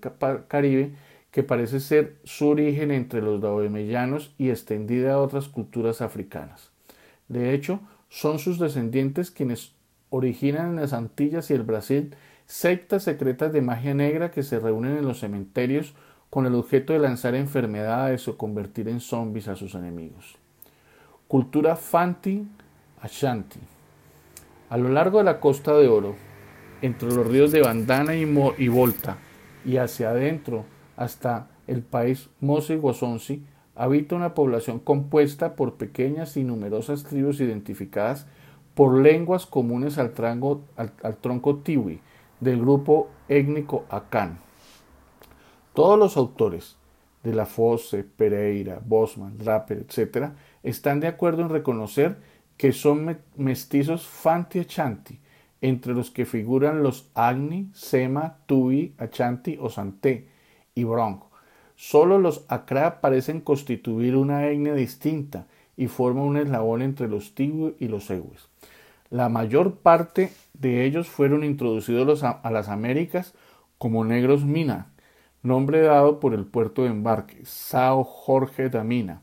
caribe, 0.47 0.93
que 1.31 1.43
parece 1.43 1.81
ser 1.81 2.17
su 2.25 2.49
origen 2.49 2.91
entre 2.91 3.23
los 3.23 3.41
daomeyanos 3.41 4.35
y 4.37 4.51
extendida 4.51 5.15
a 5.15 5.21
otras 5.21 5.49
culturas 5.49 6.03
africanas. 6.03 6.71
De 7.29 7.55
hecho, 7.55 7.81
son 8.11 8.39
sus 8.39 8.59
descendientes 8.59 9.31
quienes 9.31 9.73
originan 10.11 10.73
en 10.73 10.77
las 10.77 10.93
Antillas 10.93 11.51
y 11.51 11.55
el 11.55 11.63
Brasil 11.63 12.15
sectas 12.45 13.05
secretas 13.05 13.55
de 13.55 13.63
magia 13.63 13.95
negra 13.95 14.33
que 14.33 14.43
se 14.43 14.61
reúnen 14.61 14.99
en 14.99 15.07
los 15.07 15.21
cementerios 15.21 15.95
con 16.29 16.45
el 16.45 16.55
objeto 16.55 16.93
de 16.93 16.99
lanzar 16.99 17.35
enfermedades 17.35 18.29
o 18.29 18.37
convertir 18.37 18.87
en 18.87 19.01
zombies 19.01 19.49
a 19.49 19.57
sus 19.57 19.75
enemigos. 19.75 20.37
Cultura 21.27 21.75
Fanti 21.75 22.47
A 24.71 24.79
lo 24.79 24.89
largo 24.89 25.19
de 25.19 25.25
la 25.25 25.39
Costa 25.39 25.75
de 25.75 25.89
Oro, 25.89 26.15
entre 26.81 27.13
los 27.13 27.27
ríos 27.27 27.53
de 27.53 27.61
Bandana 27.61 28.15
y, 28.15 28.69
Volta, 28.69 29.19
y 29.63 29.77
hacia 29.77 30.11
adentro 30.11 30.65
hasta 30.97 31.49
el 31.67 31.83
país 31.83 32.31
Mose 32.41 32.75
y 32.75 32.79
Guasonsi, 32.79 33.45
habita 33.75 34.17
una 34.17 34.33
población 34.33 34.79
compuesta 34.79 35.55
por 35.55 35.75
pequeñas 35.75 36.39
y 36.39 36.45
numerosas 36.45 37.05
tribus 37.05 37.41
identificadas 37.41 38.27
por 38.75 38.99
lenguas 38.99 39.45
comunes 39.45 39.99
al, 39.99 40.15
al 40.77 41.17
tronco 41.19 41.57
tiwi 41.57 42.01
del 42.41 42.61
grupo 42.61 43.11
étnico 43.29 43.85
Akan. 43.91 44.39
Todos 45.75 45.99
los 45.99 46.17
autores 46.17 46.77
de 47.23 47.35
La 47.35 47.45
Fosse, 47.47 48.05
Pereira, 48.05 48.81
Bosman, 48.85 49.37
Draper, 49.37 49.85
etc., 49.89 50.31
están 50.63 51.01
de 51.01 51.09
acuerdo 51.09 51.43
en 51.43 51.49
reconocer 51.51 52.17
que 52.57 52.73
son 52.73 53.19
mestizos 53.37 54.07
Fanti 54.07 54.61
Achanti, 54.61 55.21
entre 55.61 55.95
los 55.95 56.11
que 56.11 56.27
figuran 56.27 56.83
los 56.83 57.11
Agni, 57.15 57.71
Sema, 57.73 58.39
Tui, 58.47 58.95
Achanti 58.99 59.57
o 59.61 59.71
Santé 59.71 60.29
y 60.75 60.85
Bronco. 60.85 61.31
Solo 61.77 62.19
los 62.19 62.45
Acra 62.49 63.01
parecen 63.01 63.41
constituir 63.41 64.17
una 64.17 64.47
etnia 64.47 64.75
distinta 64.75 65.47
y 65.77 65.89
forman 65.89 66.25
un 66.25 66.37
eslabón 66.37 66.83
entre 66.83 67.09
los 67.09 67.35
Tibu 67.35 67.75
y 67.81 67.89
los 67.89 68.11
Ewes. 68.11 68.49
La 69.11 69.29
mayor 69.29 69.77
parte 69.79 70.33
de 70.53 70.85
ellos 70.85 71.09
fueron 71.09 71.45
introducidos 71.45 72.23
a 72.23 72.51
las 72.51 72.69
Américas 72.69 73.35
como 73.79 74.05
negros 74.05 74.45
Mina, 74.45 74.93
nombre 75.43 75.81
dado 75.83 76.21
por 76.21 76.35
el 76.35 76.47
puerto 76.47 76.83
de 76.83 76.89
embarque, 76.89 77.45
Sao 77.45 78.05
Jorge 78.05 78.71
da 78.71 78.85
Mina, 78.85 79.23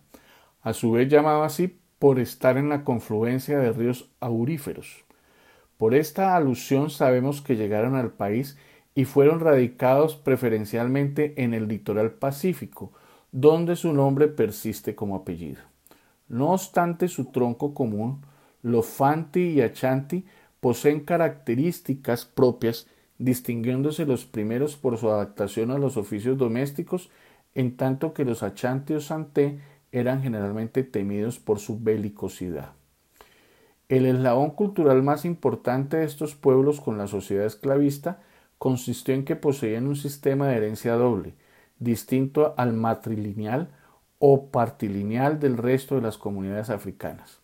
a 0.61 0.73
su 0.73 0.91
vez 0.91 1.09
llamado 1.09 1.43
así 1.43 1.80
por 2.02 2.18
estar 2.18 2.58
en 2.58 2.68
la 2.68 2.84
confluencia 2.84 3.60
de 3.60 3.72
ríos 3.72 4.10
auríferos. 4.20 5.06
Por 5.78 5.93
esta 5.93 6.36
alusión 6.36 6.89
sabemos 6.89 7.43
que 7.43 7.56
llegaron 7.56 7.93
al 7.93 8.10
país 8.10 8.58
y 8.95 9.06
fueron 9.06 9.39
radicados 9.39 10.16
preferencialmente 10.16 11.36
en 11.43 11.54
el 11.54 11.68
litoral 11.68 12.14
pacífico, 12.14 12.91
donde 13.32 13.76
su 13.76 13.93
nombre 13.93 14.28
persiste 14.28 14.95
como 14.95 15.16
apellido. 15.16 15.62
No 16.28 16.54
obstante 16.54 17.08
su 17.08 17.26
tronco 17.26 17.76
común, 17.76 18.26
los 18.64 18.88
Fanti 18.88 19.52
y 19.52 19.62
Achanti 19.62 20.26
poseen 20.60 21.02
características 21.02 22.26
propias, 22.26 22.88
distinguiéndose 23.20 24.08
los 24.08 24.26
primeros 24.26 24.76
por 24.76 24.97
su 24.97 25.08
adaptación 25.12 25.70
a 25.70 25.78
los 25.78 25.97
oficios 25.97 26.36
domésticos, 26.36 27.12
en 27.54 27.78
tanto 27.78 28.16
que 28.16 28.26
los 28.26 28.41
Achanti 28.41 28.95
o 28.95 29.02
Santé 29.02 29.60
eran 29.91 30.21
generalmente 30.21 30.83
temidos 30.83 31.39
por 31.39 31.59
su 31.59 31.79
belicosidad. 31.79 32.73
El 33.89 34.05
eslabón 34.05 34.51
cultural 34.51 35.03
más 35.03 35.25
importante 35.25 35.97
de 35.97 36.05
estos 36.05 36.35
pueblos 36.35 36.79
con 36.79 36.97
la 36.97 37.07
sociedad 37.07 37.45
esclavista 37.45 38.21
consistió 38.57 39.13
en 39.13 39.25
que 39.25 39.35
poseían 39.35 39.87
un 39.87 39.95
sistema 39.95 40.47
de 40.47 40.55
herencia 40.55 40.93
doble, 40.93 41.33
distinto 41.79 42.53
al 42.57 42.73
matrilineal 42.73 43.69
o 44.19 44.49
partilineal 44.49 45.39
del 45.39 45.57
resto 45.57 45.95
de 45.95 46.01
las 46.01 46.17
comunidades 46.17 46.69
africanas. 46.69 47.39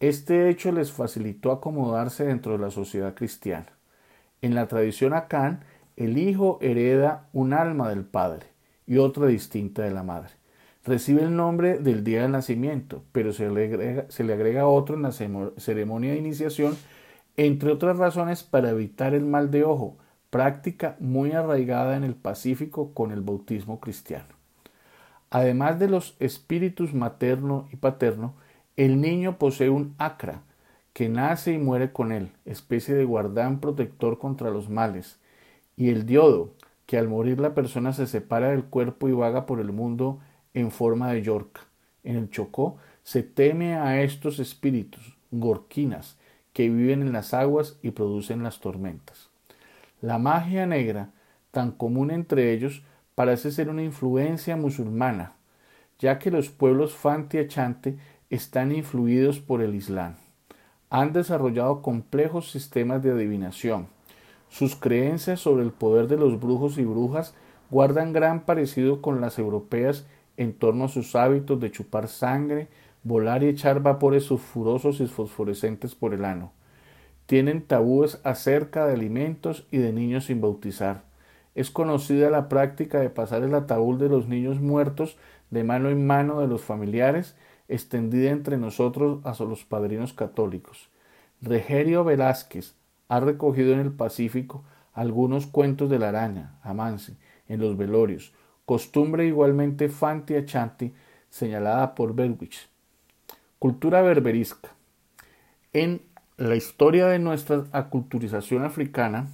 Este 0.00 0.48
hecho 0.48 0.72
les 0.72 0.92
facilitó 0.92 1.52
acomodarse 1.52 2.24
dentro 2.24 2.52
de 2.52 2.58
la 2.58 2.70
sociedad 2.70 3.14
cristiana. 3.14 3.72
En 4.42 4.54
la 4.54 4.66
tradición 4.66 5.14
acán, 5.14 5.64
el 5.96 6.18
hijo 6.18 6.58
hereda 6.60 7.28
un 7.32 7.52
alma 7.52 7.88
del 7.88 8.04
padre 8.04 8.46
y 8.86 8.98
otra 8.98 9.26
distinta 9.26 9.82
de 9.82 9.90
la 9.90 10.02
madre. 10.02 10.37
Recibe 10.88 11.22
el 11.22 11.36
nombre 11.36 11.76
del 11.78 12.02
día 12.02 12.22
del 12.22 12.32
nacimiento, 12.32 13.04
pero 13.12 13.34
se 13.34 13.50
le 13.50 13.66
agrega, 13.66 14.06
se 14.08 14.24
le 14.24 14.32
agrega 14.32 14.66
otro 14.66 14.96
en 14.96 15.02
la 15.02 15.12
ceremonia 15.12 16.12
de 16.12 16.16
iniciación, 16.16 16.78
entre 17.36 17.72
otras 17.72 17.98
razones 17.98 18.42
para 18.42 18.70
evitar 18.70 19.12
el 19.12 19.26
mal 19.26 19.50
de 19.50 19.64
ojo, 19.64 19.98
práctica 20.30 20.96
muy 20.98 21.32
arraigada 21.32 21.94
en 21.98 22.04
el 22.04 22.14
Pacífico 22.14 22.94
con 22.94 23.12
el 23.12 23.20
bautismo 23.20 23.80
cristiano. 23.80 24.34
Además 25.28 25.78
de 25.78 25.88
los 25.88 26.16
espíritus 26.20 26.94
materno 26.94 27.68
y 27.70 27.76
paterno, 27.76 28.32
el 28.78 28.98
niño 29.02 29.36
posee 29.36 29.68
un 29.68 29.94
acra, 29.98 30.40
que 30.94 31.10
nace 31.10 31.52
y 31.52 31.58
muere 31.58 31.92
con 31.92 32.12
él, 32.12 32.32
especie 32.46 32.94
de 32.94 33.04
guardán 33.04 33.60
protector 33.60 34.18
contra 34.18 34.48
los 34.48 34.70
males, 34.70 35.20
y 35.76 35.90
el 35.90 36.06
diodo, 36.06 36.54
que 36.86 36.96
al 36.96 37.08
morir 37.08 37.40
la 37.40 37.52
persona 37.52 37.92
se 37.92 38.06
separa 38.06 38.52
del 38.52 38.64
cuerpo 38.64 39.06
y 39.06 39.12
vaga 39.12 39.44
por 39.44 39.60
el 39.60 39.70
mundo 39.70 40.20
en 40.60 40.70
forma 40.70 41.12
de 41.12 41.22
yorca. 41.22 41.62
En 42.04 42.16
el 42.16 42.30
Chocó 42.30 42.76
se 43.02 43.22
teme 43.22 43.74
a 43.74 44.02
estos 44.02 44.38
espíritus, 44.38 45.16
gorquinas, 45.30 46.16
que 46.52 46.68
viven 46.68 47.02
en 47.02 47.12
las 47.12 47.34
aguas 47.34 47.78
y 47.82 47.92
producen 47.92 48.42
las 48.42 48.60
tormentas. 48.60 49.30
La 50.00 50.18
magia 50.18 50.66
negra, 50.66 51.10
tan 51.50 51.72
común 51.72 52.10
entre 52.10 52.52
ellos, 52.52 52.82
parece 53.14 53.50
ser 53.50 53.68
una 53.68 53.82
influencia 53.82 54.56
musulmana, 54.56 55.32
ya 55.98 56.18
que 56.18 56.30
los 56.30 56.50
pueblos 56.50 56.94
Fanti 56.94 57.38
Achante 57.38 57.96
están 58.30 58.72
influidos 58.72 59.40
por 59.40 59.62
el 59.62 59.74
Islam. 59.74 60.16
Han 60.90 61.12
desarrollado 61.12 61.82
complejos 61.82 62.50
sistemas 62.50 63.02
de 63.02 63.10
adivinación. 63.10 63.88
Sus 64.48 64.76
creencias 64.76 65.40
sobre 65.40 65.62
el 65.62 65.72
poder 65.72 66.08
de 66.08 66.16
los 66.16 66.40
brujos 66.40 66.78
y 66.78 66.84
brujas 66.84 67.34
guardan 67.70 68.12
gran 68.12 68.44
parecido 68.44 69.02
con 69.02 69.20
las 69.20 69.38
europeas 69.38 70.06
en 70.38 70.54
torno 70.54 70.84
a 70.84 70.88
sus 70.88 71.14
hábitos 71.16 71.60
de 71.60 71.70
chupar 71.70 72.08
sangre, 72.08 72.68
volar 73.02 73.42
y 73.42 73.48
echar 73.48 73.82
vapores 73.82 74.24
sulfurosos 74.24 75.00
y 75.00 75.06
fosforescentes 75.06 75.94
por 75.94 76.14
el 76.14 76.24
ano. 76.24 76.52
Tienen 77.26 77.60
tabúes 77.60 78.20
acerca 78.24 78.86
de 78.86 78.94
alimentos 78.94 79.66
y 79.70 79.78
de 79.78 79.92
niños 79.92 80.26
sin 80.26 80.40
bautizar. 80.40 81.02
Es 81.54 81.70
conocida 81.70 82.30
la 82.30 82.48
práctica 82.48 83.00
de 83.00 83.10
pasar 83.10 83.42
el 83.42 83.54
ataúd 83.54 83.98
de 83.98 84.08
los 84.08 84.28
niños 84.28 84.60
muertos 84.60 85.18
de 85.50 85.64
mano 85.64 85.90
en 85.90 86.06
mano 86.06 86.40
de 86.40 86.46
los 86.46 86.62
familiares, 86.62 87.34
extendida 87.66 88.30
entre 88.30 88.56
nosotros 88.58 89.20
a 89.24 89.44
los 89.44 89.64
padrinos 89.64 90.12
católicos. 90.12 90.88
Regerio 91.42 92.04
Velázquez 92.04 92.74
ha 93.08 93.20
recogido 93.20 93.72
en 93.72 93.80
el 93.80 93.92
Pacífico 93.92 94.64
algunos 94.92 95.46
cuentos 95.46 95.90
de 95.90 95.98
la 95.98 96.10
araña, 96.10 96.58
Amance, 96.62 97.16
en 97.48 97.60
los 97.60 97.76
velorios, 97.76 98.32
costumbre 98.68 99.24
igualmente 99.24 99.88
fanti 99.88 100.34
achanti 100.36 100.92
señalada 101.30 101.94
por 101.94 102.14
Berwich. 102.14 102.68
Cultura 103.58 104.02
berberisca. 104.02 104.68
En 105.72 106.02
la 106.36 106.54
historia 106.54 107.06
de 107.06 107.18
nuestra 107.18 107.64
aculturización 107.72 108.64
africana 108.64 109.28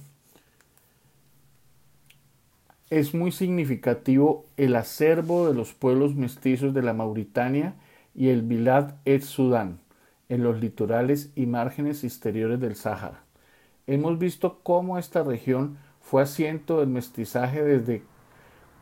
es 2.89 3.13
muy 3.13 3.33
significativo 3.33 4.45
el 4.55 4.73
acervo 4.77 5.49
de 5.49 5.53
los 5.53 5.73
pueblos 5.73 6.15
mestizos 6.15 6.73
de 6.73 6.83
la 6.83 6.93
Mauritania 6.93 7.75
y 8.15 8.29
el 8.29 8.41
Bilad 8.41 8.95
et 9.03 9.21
Sudán 9.21 9.79
en 10.29 10.43
los 10.43 10.61
litorales 10.61 11.29
y 11.35 11.45
márgenes 11.45 12.05
exteriores 12.05 12.61
del 12.61 12.77
Sáhara. 12.77 13.25
Hemos 13.85 14.17
visto 14.17 14.61
cómo 14.63 14.97
esta 14.97 15.23
región 15.23 15.77
fue 15.99 16.21
asiento 16.21 16.79
del 16.79 16.87
mestizaje 16.87 17.61
desde 17.61 18.14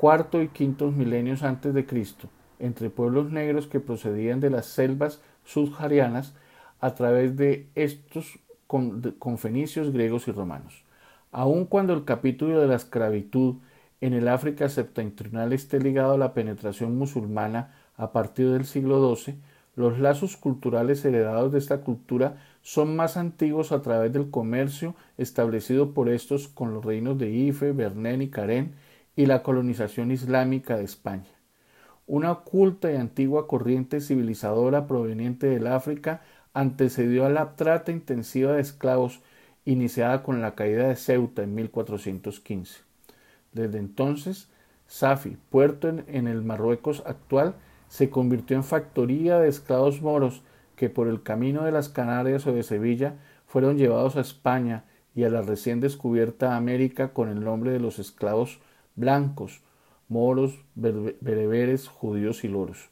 cuarto 0.03 0.41
y 0.41 0.49
quinto 0.49 0.91
milenios 0.91 1.43
antes 1.43 1.73
de 1.73 1.85
Cristo 1.85 2.27
entre 2.59 2.89
pueblos 2.89 3.31
negros 3.31 3.67
que 3.67 3.79
procedían 3.79 4.41
de 4.41 4.49
las 4.49 4.65
selvas 4.65 5.21
subsaharianas 5.45 6.33
a 6.81 6.93
través 6.93 7.37
de 7.37 7.69
estos 7.75 8.37
con, 8.67 9.37
fenicios, 9.37 9.93
griegos 9.93 10.27
y 10.27 10.33
romanos. 10.33 10.83
Aun 11.31 11.65
cuando 11.65 11.93
el 11.93 12.03
capítulo 12.03 12.59
de 12.59 12.67
la 12.67 12.75
esclavitud 12.75 13.55
en 14.01 14.11
el 14.11 14.27
África 14.27 14.67
septentrional 14.67 15.53
esté 15.53 15.79
ligado 15.79 16.15
a 16.15 16.17
la 16.17 16.33
penetración 16.33 16.97
musulmana 16.97 17.73
a 17.95 18.11
partir 18.11 18.49
del 18.49 18.65
siglo 18.65 19.15
XII, 19.15 19.35
los 19.77 19.99
lazos 19.99 20.35
culturales 20.35 21.05
heredados 21.05 21.53
de 21.53 21.59
esta 21.59 21.79
cultura 21.79 22.43
son 22.61 22.97
más 22.97 23.15
antiguos 23.15 23.71
a 23.71 23.81
través 23.81 24.11
del 24.11 24.29
comercio 24.29 24.95
establecido 25.17 25.93
por 25.93 26.09
estos 26.09 26.49
con 26.49 26.73
los 26.73 26.83
reinos 26.83 27.17
de 27.17 27.29
Ife, 27.29 27.71
Bernén 27.71 28.21
y 28.21 28.27
Karen 28.27 28.82
y 29.15 29.25
la 29.25 29.43
colonización 29.43 30.11
islámica 30.11 30.77
de 30.77 30.83
España. 30.83 31.29
Una 32.05 32.31
oculta 32.31 32.91
y 32.91 32.95
antigua 32.95 33.47
corriente 33.47 34.01
civilizadora 34.01 34.87
proveniente 34.87 35.47
del 35.47 35.67
África 35.67 36.21
antecedió 36.53 37.25
a 37.25 37.29
la 37.29 37.55
trata 37.55 37.91
intensiva 37.91 38.53
de 38.53 38.61
esclavos 38.61 39.21
iniciada 39.65 40.23
con 40.23 40.41
la 40.41 40.55
caída 40.55 40.87
de 40.87 40.95
Ceuta 40.95 41.43
en 41.43 41.55
1415. 41.55 42.81
Desde 43.53 43.77
entonces, 43.77 44.49
Safi, 44.87 45.37
puerto 45.49 45.87
en, 45.87 46.27
el 46.27 46.43
Marruecos 46.43 47.03
actual, 47.05 47.55
se 47.87 48.09
convirtió 48.09 48.57
en 48.57 48.63
factoría 48.63 49.39
de 49.39 49.47
esclavos 49.47 50.01
moros 50.01 50.41
que 50.75 50.89
por 50.89 51.07
el 51.07 51.23
camino 51.23 51.63
de 51.63 51.71
las 51.71 51.89
Canarias 51.89 52.45
o 52.47 52.53
de 52.53 52.63
Sevilla 52.63 53.15
fueron 53.45 53.77
llevados 53.77 54.15
a 54.15 54.21
España 54.21 54.83
y 55.15 55.23
a 55.23 55.29
la 55.29 55.41
recién 55.41 55.79
descubierta 55.79 56.55
América 56.55 57.13
con 57.13 57.29
el 57.29 57.43
nombre 57.43 57.71
de 57.71 57.79
los 57.79 57.99
esclavos 57.99 58.59
blancos, 58.95 59.61
moros, 60.07 60.59
bereberes, 60.75 61.87
judíos 61.87 62.43
y 62.43 62.47
loros. 62.47 62.89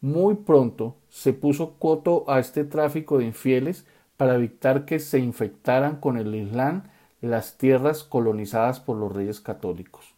Muy 0.00 0.36
pronto 0.36 0.96
se 1.08 1.32
puso 1.32 1.74
coto 1.78 2.24
a 2.28 2.38
este 2.38 2.64
tráfico 2.64 3.18
de 3.18 3.24
infieles 3.24 3.86
para 4.16 4.34
evitar 4.34 4.84
que 4.84 4.98
se 4.98 5.18
infectaran 5.18 5.96
con 5.96 6.16
el 6.16 6.34
Islam 6.34 6.84
las 7.20 7.58
tierras 7.58 8.04
colonizadas 8.04 8.80
por 8.80 8.96
los 8.96 9.12
reyes 9.12 9.40
católicos. 9.40 10.14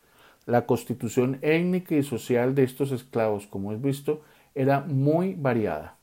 La 0.47 0.67
constitución 0.67 1.39
étnica 1.43 1.95
y 1.95 2.03
social 2.03 2.55
de 2.55 2.65
estos 2.65 2.93
esclavos, 2.93 3.47
como 3.47 3.73
es 3.73 3.81
visto, 3.81 4.23
era 4.55 4.81
muy 4.81 5.35
variada, 5.35 5.97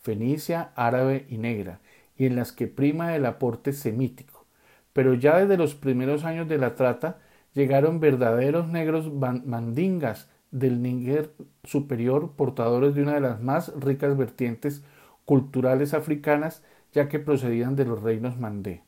fenicia, 0.00 0.72
árabe 0.74 1.26
y 1.28 1.38
negra, 1.38 1.80
y 2.16 2.26
en 2.26 2.36
las 2.36 2.52
que 2.52 2.66
prima 2.66 3.14
el 3.14 3.26
aporte 3.26 3.72
semítico. 3.72 4.46
Pero 4.92 5.14
ya 5.14 5.38
desde 5.38 5.56
los 5.56 5.74
primeros 5.74 6.24
años 6.24 6.48
de 6.48 6.58
la 6.58 6.74
trata 6.74 7.18
llegaron 7.54 8.00
verdaderos 8.00 8.68
negros 8.68 9.10
mandingas 9.12 10.28
del 10.50 10.82
Níger 10.82 11.32
superior, 11.64 12.32
portadores 12.36 12.94
de 12.94 13.02
una 13.02 13.14
de 13.14 13.20
las 13.20 13.40
más 13.40 13.72
ricas 13.78 14.16
vertientes 14.16 14.82
culturales 15.24 15.94
africanas, 15.94 16.62
ya 16.92 17.08
que 17.08 17.20
procedían 17.20 17.76
de 17.76 17.84
los 17.84 18.02
reinos 18.02 18.38
mandé. 18.38 18.82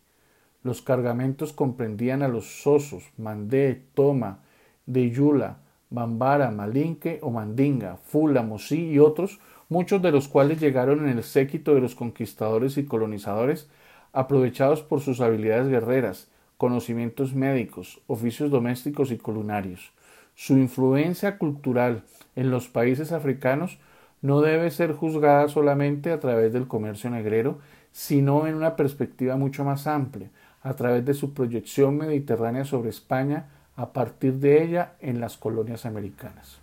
Los 0.63 0.83
cargamentos 0.83 1.53
comprendían 1.53 2.23
a 2.23 2.29
los 2.29 2.63
sosos, 2.63 3.05
mandé, 3.17 3.85
toma, 3.95 4.41
deyula, 4.87 5.59
bambara, 5.91 6.51
malinque 6.51 7.19
o 7.23 7.31
mandinga, 7.31 7.97
fula, 7.97 8.43
mosí 8.43 8.91
y 8.91 8.99
otros, 8.99 9.41
muchos 9.69 10.03
de 10.03 10.11
los 10.11 10.29
cuales 10.29 10.61
llegaron 10.61 11.09
en 11.09 11.19
el 11.19 11.25
séquito 11.25 11.75
de 11.75 11.81
los 11.81 11.95
conquistadores 11.95 12.77
y 12.77 12.85
colonizadores, 12.85 13.69
aprovechados 14.13 14.83
por 14.83 15.01
sus 15.01 15.21
habilidades 15.21 15.69
guerreras, 15.69 16.29
conocimientos 16.63 17.35
médicos, 17.35 18.01
oficios 18.07 18.49
domésticos 18.49 19.11
y 19.11 19.19
culinarios. 19.19 19.91
Su 20.37 20.53
influencia 20.57 21.37
cultural 21.37 22.05
en 22.37 22.53
los 22.53 22.69
países 22.69 23.11
africanos 23.11 23.81
no 24.21 24.43
debe 24.43 24.71
ser 24.71 24.93
juzgada 24.93 25.49
solamente 25.49 26.13
a 26.13 26.21
través 26.21 26.53
del 26.53 26.69
comercio 26.69 27.11
negrero, 27.11 27.59
sino 27.91 28.47
en 28.47 28.55
una 28.55 28.77
perspectiva 28.77 29.37
mucho 29.37 29.65
más 29.65 29.89
amplia, 29.89 30.31
a 30.63 30.75
través 30.75 31.05
de 31.05 31.15
su 31.15 31.35
proyección 31.35 31.97
mediterránea 31.97 32.65
sobre 32.65 32.91
España 32.91 33.47
a 33.75 33.93
partir 33.93 34.35
de 34.35 34.63
ella 34.63 34.93
en 35.01 35.19
las 35.19 35.37
colonias 35.37 35.85
americanas. 35.85 36.61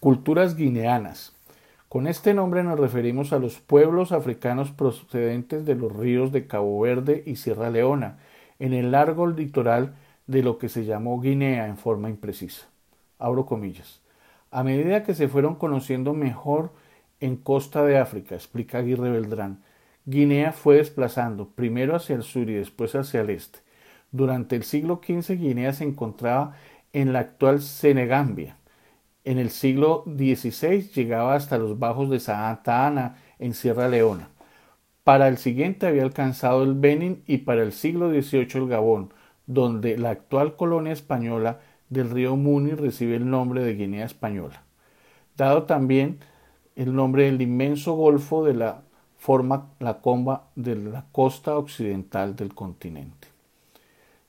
Culturas 0.00 0.54
guineanas. 0.54 1.32
Con 1.88 2.06
este 2.06 2.34
nombre 2.34 2.62
nos 2.62 2.78
referimos 2.78 3.32
a 3.32 3.38
los 3.38 3.58
pueblos 3.60 4.12
africanos 4.12 4.70
procedentes 4.70 5.64
de 5.64 5.76
los 5.76 5.96
ríos 5.96 6.30
de 6.30 6.46
Cabo 6.46 6.78
Verde 6.80 7.22
y 7.24 7.36
Sierra 7.36 7.70
Leona, 7.70 8.18
en 8.64 8.72
el 8.72 8.92
largo 8.92 9.26
litoral 9.26 9.94
de 10.26 10.42
lo 10.42 10.56
que 10.56 10.70
se 10.70 10.86
llamó 10.86 11.20
Guinea 11.20 11.66
en 11.66 11.76
forma 11.76 12.08
imprecisa. 12.08 12.66
Abro 13.18 13.44
comillas. 13.44 14.00
A 14.50 14.64
medida 14.64 15.02
que 15.02 15.14
se 15.14 15.28
fueron 15.28 15.56
conociendo 15.56 16.14
mejor 16.14 16.72
en 17.20 17.36
costa 17.36 17.84
de 17.84 17.98
África, 17.98 18.34
explica 18.34 18.78
Aguirre 18.78 19.10
Beltrán, 19.10 19.62
Guinea 20.06 20.52
fue 20.52 20.76
desplazando 20.76 21.50
primero 21.50 21.94
hacia 21.94 22.16
el 22.16 22.22
sur 22.22 22.48
y 22.48 22.54
después 22.54 22.94
hacia 22.94 23.20
el 23.20 23.28
este. 23.28 23.58
Durante 24.12 24.56
el 24.56 24.62
siglo 24.62 25.02
XV 25.06 25.36
Guinea 25.38 25.74
se 25.74 25.84
encontraba 25.84 26.56
en 26.94 27.12
la 27.12 27.18
actual 27.18 27.60
Senegambia. 27.60 28.56
En 29.24 29.36
el 29.36 29.50
siglo 29.50 30.04
XVI 30.06 30.88
llegaba 30.94 31.34
hasta 31.34 31.58
los 31.58 31.78
bajos 31.78 32.08
de 32.08 32.18
Santa 32.18 32.86
Ana 32.86 33.18
en 33.38 33.52
Sierra 33.52 33.88
Leona. 33.88 34.30
Para 35.04 35.28
el 35.28 35.36
siguiente 35.36 35.86
había 35.86 36.02
alcanzado 36.02 36.62
el 36.62 36.72
Benin 36.72 37.22
y 37.26 37.38
para 37.38 37.62
el 37.62 37.72
siglo 37.72 38.08
XVIII 38.08 38.48
el 38.54 38.68
Gabón, 38.68 39.12
donde 39.46 39.98
la 39.98 40.08
actual 40.08 40.56
colonia 40.56 40.94
española 40.94 41.60
del 41.90 42.08
río 42.08 42.36
Muni 42.36 42.70
recibe 42.70 43.16
el 43.16 43.28
nombre 43.28 43.62
de 43.62 43.74
Guinea 43.74 44.06
Española, 44.06 44.62
dado 45.36 45.64
también 45.64 46.20
el 46.74 46.94
nombre 46.94 47.24
del 47.24 47.42
inmenso 47.42 47.92
golfo 47.92 48.46
de 48.46 48.54
la 48.54 48.80
forma 49.18 49.68
la 49.78 50.00
comba 50.00 50.48
de 50.56 50.74
la 50.74 51.04
costa 51.12 51.58
occidental 51.58 52.34
del 52.34 52.54
continente. 52.54 53.28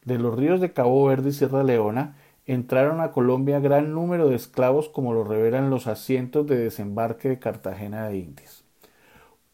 De 0.04 0.20
los 0.20 0.36
ríos 0.36 0.60
de 0.60 0.74
Cabo 0.74 1.06
Verde 1.06 1.30
y 1.30 1.32
Sierra 1.32 1.64
Leona 1.64 2.18
entraron 2.46 3.00
a 3.00 3.12
Colombia 3.12 3.62
gran 3.62 3.94
número 3.94 4.28
de 4.28 4.36
esclavos 4.36 4.90
como 4.90 5.14
lo 5.14 5.24
revelan 5.24 5.70
los 5.70 5.88
asientos 5.88 6.46
de 6.48 6.58
desembarque 6.58 7.30
de 7.30 7.40
Cartagena 7.40 8.10
de 8.10 8.18
Indias. 8.18 8.65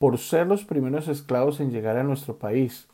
Por 0.02 0.18
ser 0.18 0.48
los 0.48 0.66
primeros 0.66 1.08
esclavos 1.08 1.60
en 1.60 1.70
llegar 1.70 1.96
a 1.96 2.04
nuestro 2.04 2.40
país, 2.40 2.88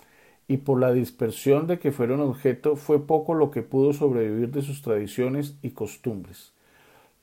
y 0.45 0.57
por 0.57 0.77
la 0.77 0.91
dispersión 0.91 1.65
de 1.65 1.79
que 1.79 1.93
fueron 1.93 2.19
objeto 2.19 2.75
fue 2.75 3.07
poco 3.07 3.33
lo 3.33 3.49
que 3.49 3.61
pudo 3.61 3.93
sobrevivir 3.93 4.51
de 4.51 4.61
sus 4.61 4.81
tradiciones 4.81 5.57
y 5.61 5.69
costumbres. 5.69 6.51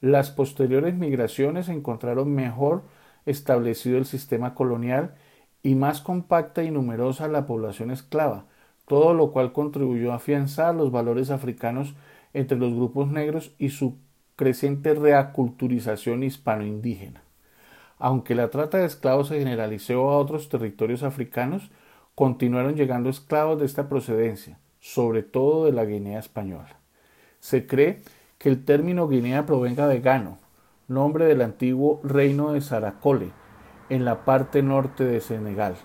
Las 0.00 0.30
posteriores 0.30 0.94
migraciones 0.94 1.68
encontraron 1.68 2.34
mejor 2.34 2.84
establecido 3.26 3.98
el 3.98 4.06
sistema 4.06 4.54
colonial 4.54 5.16
y 5.62 5.74
más 5.74 6.00
compacta 6.00 6.62
y 6.62 6.70
numerosa 6.70 7.28
la 7.28 7.46
población 7.46 7.90
esclava, 7.90 8.46
todo 8.88 9.12
lo 9.12 9.32
cual 9.32 9.52
contribuyó 9.52 10.12
a 10.12 10.16
afianzar 10.16 10.74
los 10.74 10.92
valores 10.92 11.28
africanos 11.28 11.94
entre 12.32 12.56
los 12.56 12.72
grupos 12.72 13.10
negros 13.10 13.52
y 13.58 13.68
su 13.68 13.98
creciente 14.34 14.94
reaculturización 14.94 16.22
hispano-indígena. 16.22 17.23
Aunque 17.98 18.34
la 18.34 18.50
trata 18.50 18.78
de 18.78 18.86
esclavos 18.86 19.28
se 19.28 19.38
generalizó 19.38 20.10
a 20.10 20.18
otros 20.18 20.48
territorios 20.48 21.02
africanos, 21.02 21.70
continuaron 22.14 22.74
llegando 22.74 23.08
esclavos 23.10 23.58
de 23.58 23.66
esta 23.66 23.88
procedencia, 23.88 24.58
sobre 24.80 25.22
todo 25.22 25.64
de 25.64 25.72
la 25.72 25.84
Guinea 25.84 26.18
española. 26.18 26.78
Se 27.40 27.66
cree 27.66 28.02
que 28.38 28.48
el 28.48 28.64
término 28.64 29.08
Guinea 29.08 29.46
provenga 29.46 29.86
de 29.86 30.00
Gano, 30.00 30.38
nombre 30.88 31.24
del 31.26 31.40
antiguo 31.40 32.00
reino 32.04 32.52
de 32.52 32.60
Saracole, 32.60 33.30
en 33.88 34.04
la 34.04 34.24
parte 34.24 34.62
norte 34.62 35.04
de 35.04 35.20
Senegal. 35.20 35.76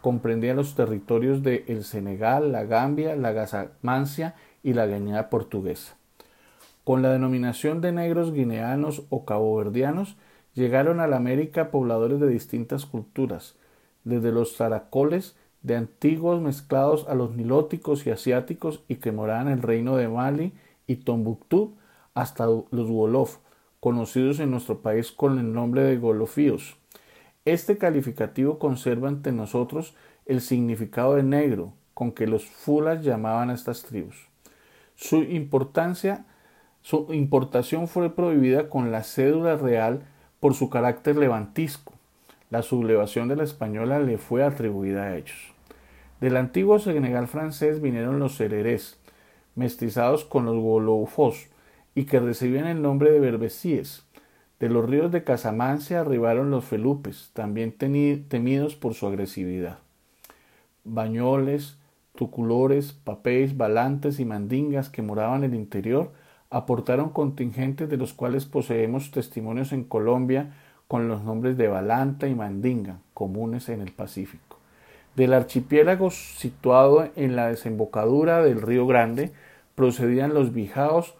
Comprendía 0.00 0.54
los 0.54 0.74
territorios 0.74 1.42
de 1.42 1.64
el 1.68 1.84
Senegal, 1.84 2.50
la 2.50 2.64
Gambia, 2.64 3.14
la 3.14 3.32
Gazamancia 3.32 4.34
y 4.62 4.72
la 4.74 4.86
Guinea 4.86 5.30
portuguesa. 5.30 5.96
Con 6.84 7.02
la 7.02 7.10
denominación 7.10 7.80
de 7.80 7.92
negros 7.92 8.32
guineanos 8.32 9.04
o 9.10 9.24
caboverdianos 9.24 10.16
llegaron 10.54 11.00
a 11.00 11.06
la 11.06 11.16
América 11.16 11.70
pobladores 11.70 12.20
de 12.20 12.28
distintas 12.28 12.86
culturas, 12.86 13.56
desde 14.04 14.32
los 14.32 14.56
Saracoles 14.56 15.36
de 15.62 15.76
antiguos 15.76 16.40
mezclados 16.40 17.06
a 17.08 17.14
los 17.14 17.34
nilóticos 17.36 18.06
y 18.06 18.10
asiáticos 18.10 18.82
y 18.88 18.96
que 18.96 19.12
moraban 19.12 19.46
en 19.46 19.54
el 19.54 19.62
reino 19.62 19.96
de 19.96 20.08
Mali 20.08 20.52
y 20.86 20.96
Tombuctú 20.96 21.76
hasta 22.14 22.46
los 22.46 22.90
Wolof, 22.90 23.38
conocidos 23.80 24.40
en 24.40 24.50
nuestro 24.50 24.82
país 24.82 25.12
con 25.12 25.38
el 25.38 25.52
nombre 25.52 25.82
de 25.82 25.96
Golofíos. 25.98 26.76
Este 27.44 27.78
calificativo 27.78 28.58
conserva 28.58 29.08
ante 29.08 29.32
nosotros 29.32 29.94
el 30.26 30.40
significado 30.40 31.14
de 31.14 31.22
negro 31.22 31.72
con 31.94 32.12
que 32.12 32.26
los 32.26 32.44
fulas 32.44 33.04
llamaban 33.04 33.50
a 33.50 33.54
estas 33.54 33.82
tribus. 33.82 34.28
Su 34.94 35.22
importancia, 35.22 36.26
su 36.80 37.08
importación 37.12 37.88
fue 37.88 38.14
prohibida 38.14 38.68
con 38.68 38.92
la 38.92 39.02
cédula 39.02 39.56
real 39.56 40.02
por 40.42 40.54
su 40.54 40.70
carácter 40.70 41.16
levantisco. 41.16 41.92
La 42.50 42.62
sublevación 42.62 43.28
de 43.28 43.36
la 43.36 43.44
española 43.44 44.00
le 44.00 44.18
fue 44.18 44.42
atribuida 44.42 45.04
a 45.04 45.16
ellos. 45.16 45.54
Del 46.20 46.36
antiguo 46.36 46.80
Senegal 46.80 47.28
francés 47.28 47.80
vinieron 47.80 48.18
los 48.18 48.34
sererés, 48.34 48.98
mestizados 49.54 50.24
con 50.24 50.44
los 50.44 50.56
golofos, 50.56 51.46
y 51.94 52.06
que 52.06 52.18
recibían 52.18 52.66
el 52.66 52.82
nombre 52.82 53.12
de 53.12 53.20
berbesíes. 53.20 54.04
De 54.58 54.68
los 54.68 54.84
ríos 54.84 55.12
de 55.12 55.22
Casamancia 55.22 56.00
arribaron 56.00 56.50
los 56.50 56.64
felupes, 56.64 57.30
también 57.34 57.70
temidos 57.70 58.74
por 58.74 58.94
su 58.94 59.06
agresividad. 59.06 59.78
Bañoles, 60.82 61.78
tuculores, 62.16 62.92
papéis, 62.92 63.56
balantes 63.56 64.18
y 64.18 64.24
mandingas 64.24 64.88
que 64.88 65.02
moraban 65.02 65.44
en 65.44 65.52
el 65.52 65.60
interior 65.60 66.10
aportaron 66.52 67.08
contingentes 67.08 67.88
de 67.88 67.96
los 67.96 68.12
cuales 68.12 68.44
poseemos 68.44 69.10
testimonios 69.10 69.72
en 69.72 69.84
Colombia 69.84 70.54
con 70.86 71.08
los 71.08 71.24
nombres 71.24 71.56
de 71.56 71.68
Balanta 71.68 72.28
y 72.28 72.34
Mandinga, 72.34 72.98
comunes 73.14 73.70
en 73.70 73.80
el 73.80 73.90
Pacífico. 73.92 74.58
Del 75.16 75.32
archipiélago 75.32 76.10
situado 76.10 77.08
en 77.16 77.36
la 77.36 77.48
desembocadura 77.48 78.42
del 78.42 78.60
río 78.60 78.86
Grande 78.86 79.32
procedían 79.74 80.34
los 80.34 80.52
bijaos 80.52 81.14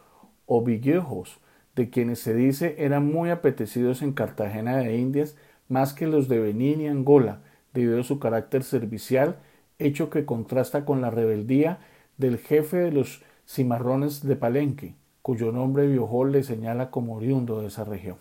o 0.44 0.62
villejos, 0.62 1.38
de 1.74 1.88
quienes 1.88 2.18
se 2.18 2.34
dice 2.34 2.76
eran 2.78 3.10
muy 3.10 3.30
apetecidos 3.30 4.02
en 4.02 4.12
Cartagena 4.12 4.76
de 4.76 4.96
Indias 4.98 5.36
más 5.68 5.94
que 5.94 6.06
los 6.06 6.28
de 6.28 6.38
Benín 6.38 6.82
y 6.82 6.88
Angola, 6.88 7.40
debido 7.72 8.00
a 8.00 8.04
su 8.04 8.18
carácter 8.18 8.62
servicial, 8.62 9.38
hecho 9.78 10.10
que 10.10 10.26
contrasta 10.26 10.84
con 10.84 11.00
la 11.00 11.08
rebeldía 11.08 11.78
del 12.18 12.36
jefe 12.36 12.76
de 12.76 12.92
los 12.92 13.22
cimarrones 13.46 14.22
de 14.22 14.36
Palenque, 14.36 14.94
cuyo 15.22 15.52
nombre 15.52 15.86
Biojol 15.86 16.32
le 16.32 16.42
señala 16.42 16.90
como 16.90 17.14
oriundo 17.14 17.60
de 17.60 17.68
esa 17.68 17.84
región. 17.84 18.16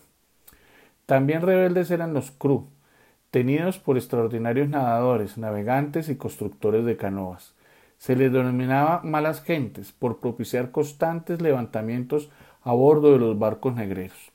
También 1.06 1.42
rebeldes 1.42 1.90
eran 1.90 2.14
los 2.14 2.30
Cru, 2.30 2.68
tenidos 3.30 3.78
por 3.78 3.96
extraordinarios 3.96 4.68
nadadores, 4.68 5.36
navegantes 5.36 6.08
y 6.08 6.16
constructores 6.16 6.84
de 6.84 6.96
canoas. 6.96 7.54
Se 7.98 8.16
les 8.16 8.32
denominaba 8.32 9.02
malas 9.02 9.42
gentes 9.42 9.92
por 9.92 10.20
propiciar 10.20 10.70
constantes 10.70 11.40
levantamientos 11.40 12.30
a 12.62 12.72
bordo 12.72 13.12
de 13.12 13.18
los 13.18 13.38
barcos 13.38 13.74
negreros. 13.74 14.32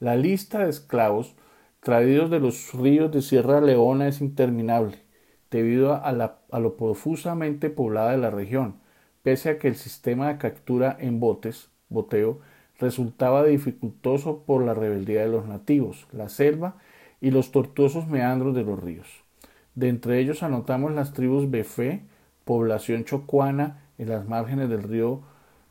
La 0.00 0.16
lista 0.16 0.60
de 0.64 0.70
esclavos 0.70 1.34
traídos 1.80 2.30
de 2.30 2.40
los 2.40 2.72
ríos 2.74 3.10
de 3.10 3.22
Sierra 3.22 3.60
Leona 3.60 4.06
es 4.08 4.20
interminable, 4.20 4.98
debido 5.50 5.94
a, 5.94 6.38
a 6.50 6.60
lo 6.60 6.76
profusamente 6.76 7.70
poblada 7.70 8.12
de 8.12 8.18
la 8.18 8.30
región, 8.30 8.76
pese 9.22 9.50
a 9.50 9.58
que 9.58 9.68
el 9.68 9.76
sistema 9.76 10.28
de 10.28 10.38
captura 10.38 10.96
en 10.98 11.20
botes, 11.20 11.71
boteo, 11.92 12.40
resultaba 12.78 13.44
dificultoso 13.44 14.42
por 14.46 14.64
la 14.64 14.74
rebeldía 14.74 15.22
de 15.22 15.28
los 15.28 15.46
nativos, 15.46 16.06
la 16.12 16.28
selva 16.28 16.74
y 17.20 17.30
los 17.30 17.52
tortuosos 17.52 18.08
meandros 18.08 18.54
de 18.54 18.64
los 18.64 18.82
ríos. 18.82 19.06
De 19.74 19.88
entre 19.88 20.18
ellos 20.18 20.42
anotamos 20.42 20.92
las 20.92 21.12
tribus 21.12 21.50
Befé, 21.50 22.02
población 22.44 23.04
chocuana 23.04 23.82
en 23.98 24.08
las 24.08 24.28
márgenes 24.28 24.68
del 24.68 24.82
río 24.82 25.20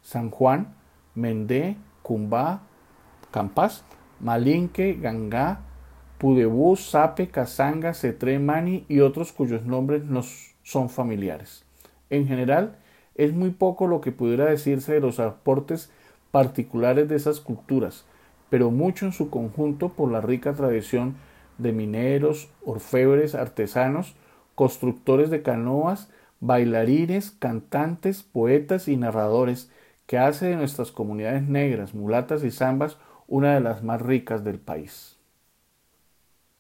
San 0.02 0.30
Juan, 0.32 0.74
Mendé, 1.14 1.76
Cumbá, 2.02 2.62
Campas, 3.32 3.84
Malinque, 4.20 4.94
Gangá, 4.94 5.62
Pudebú, 6.18 6.76
Sape, 6.76 7.28
Casanga, 7.28 7.94
Cetré, 7.94 8.40
Mani 8.40 8.86
y 8.88 9.02
otros 9.02 9.32
cuyos 9.32 9.66
nombres 9.66 10.06
nos 10.06 10.56
son 10.64 10.90
familiares. 10.90 11.64
En 12.10 12.28
general, 12.28 12.78
es 13.16 13.34
muy 13.34 13.52
poco 13.52 13.88
lo 13.88 14.02
que 14.02 14.12
pudiera 14.12 14.46
decirse 14.46 14.94
de 14.94 15.00
los 15.00 15.20
aportes 15.20 15.92
particulares 16.32 17.08
de 17.10 17.16
esas 17.16 17.40
culturas, 17.40 18.06
pero 18.50 18.72
mucho 18.72 19.06
en 19.06 19.14
su 19.14 19.30
conjunto 19.30 19.90
por 19.90 20.12
la 20.12 20.22
rica 20.22 20.54
tradición 20.54 21.16
de 21.58 21.74
mineros, 21.74 22.50
orfebres, 22.66 23.36
artesanos, 23.36 24.16
constructores 24.56 25.30
de 25.30 25.42
canoas, 25.42 26.10
bailarines, 26.40 27.32
cantantes, 27.32 28.24
poetas 28.24 28.88
y 28.88 28.98
narradores 28.98 29.72
que 30.08 30.18
hace 30.18 30.48
de 30.48 30.56
nuestras 30.56 30.92
comunidades 30.92 31.44
negras, 31.44 31.94
mulatas 31.94 32.44
y 32.44 32.52
zambas 32.52 32.98
una 33.28 33.54
de 33.54 33.62
las 33.62 33.84
más 33.84 34.02
ricas 34.02 34.44
del 34.44 34.60
país. 34.60 35.11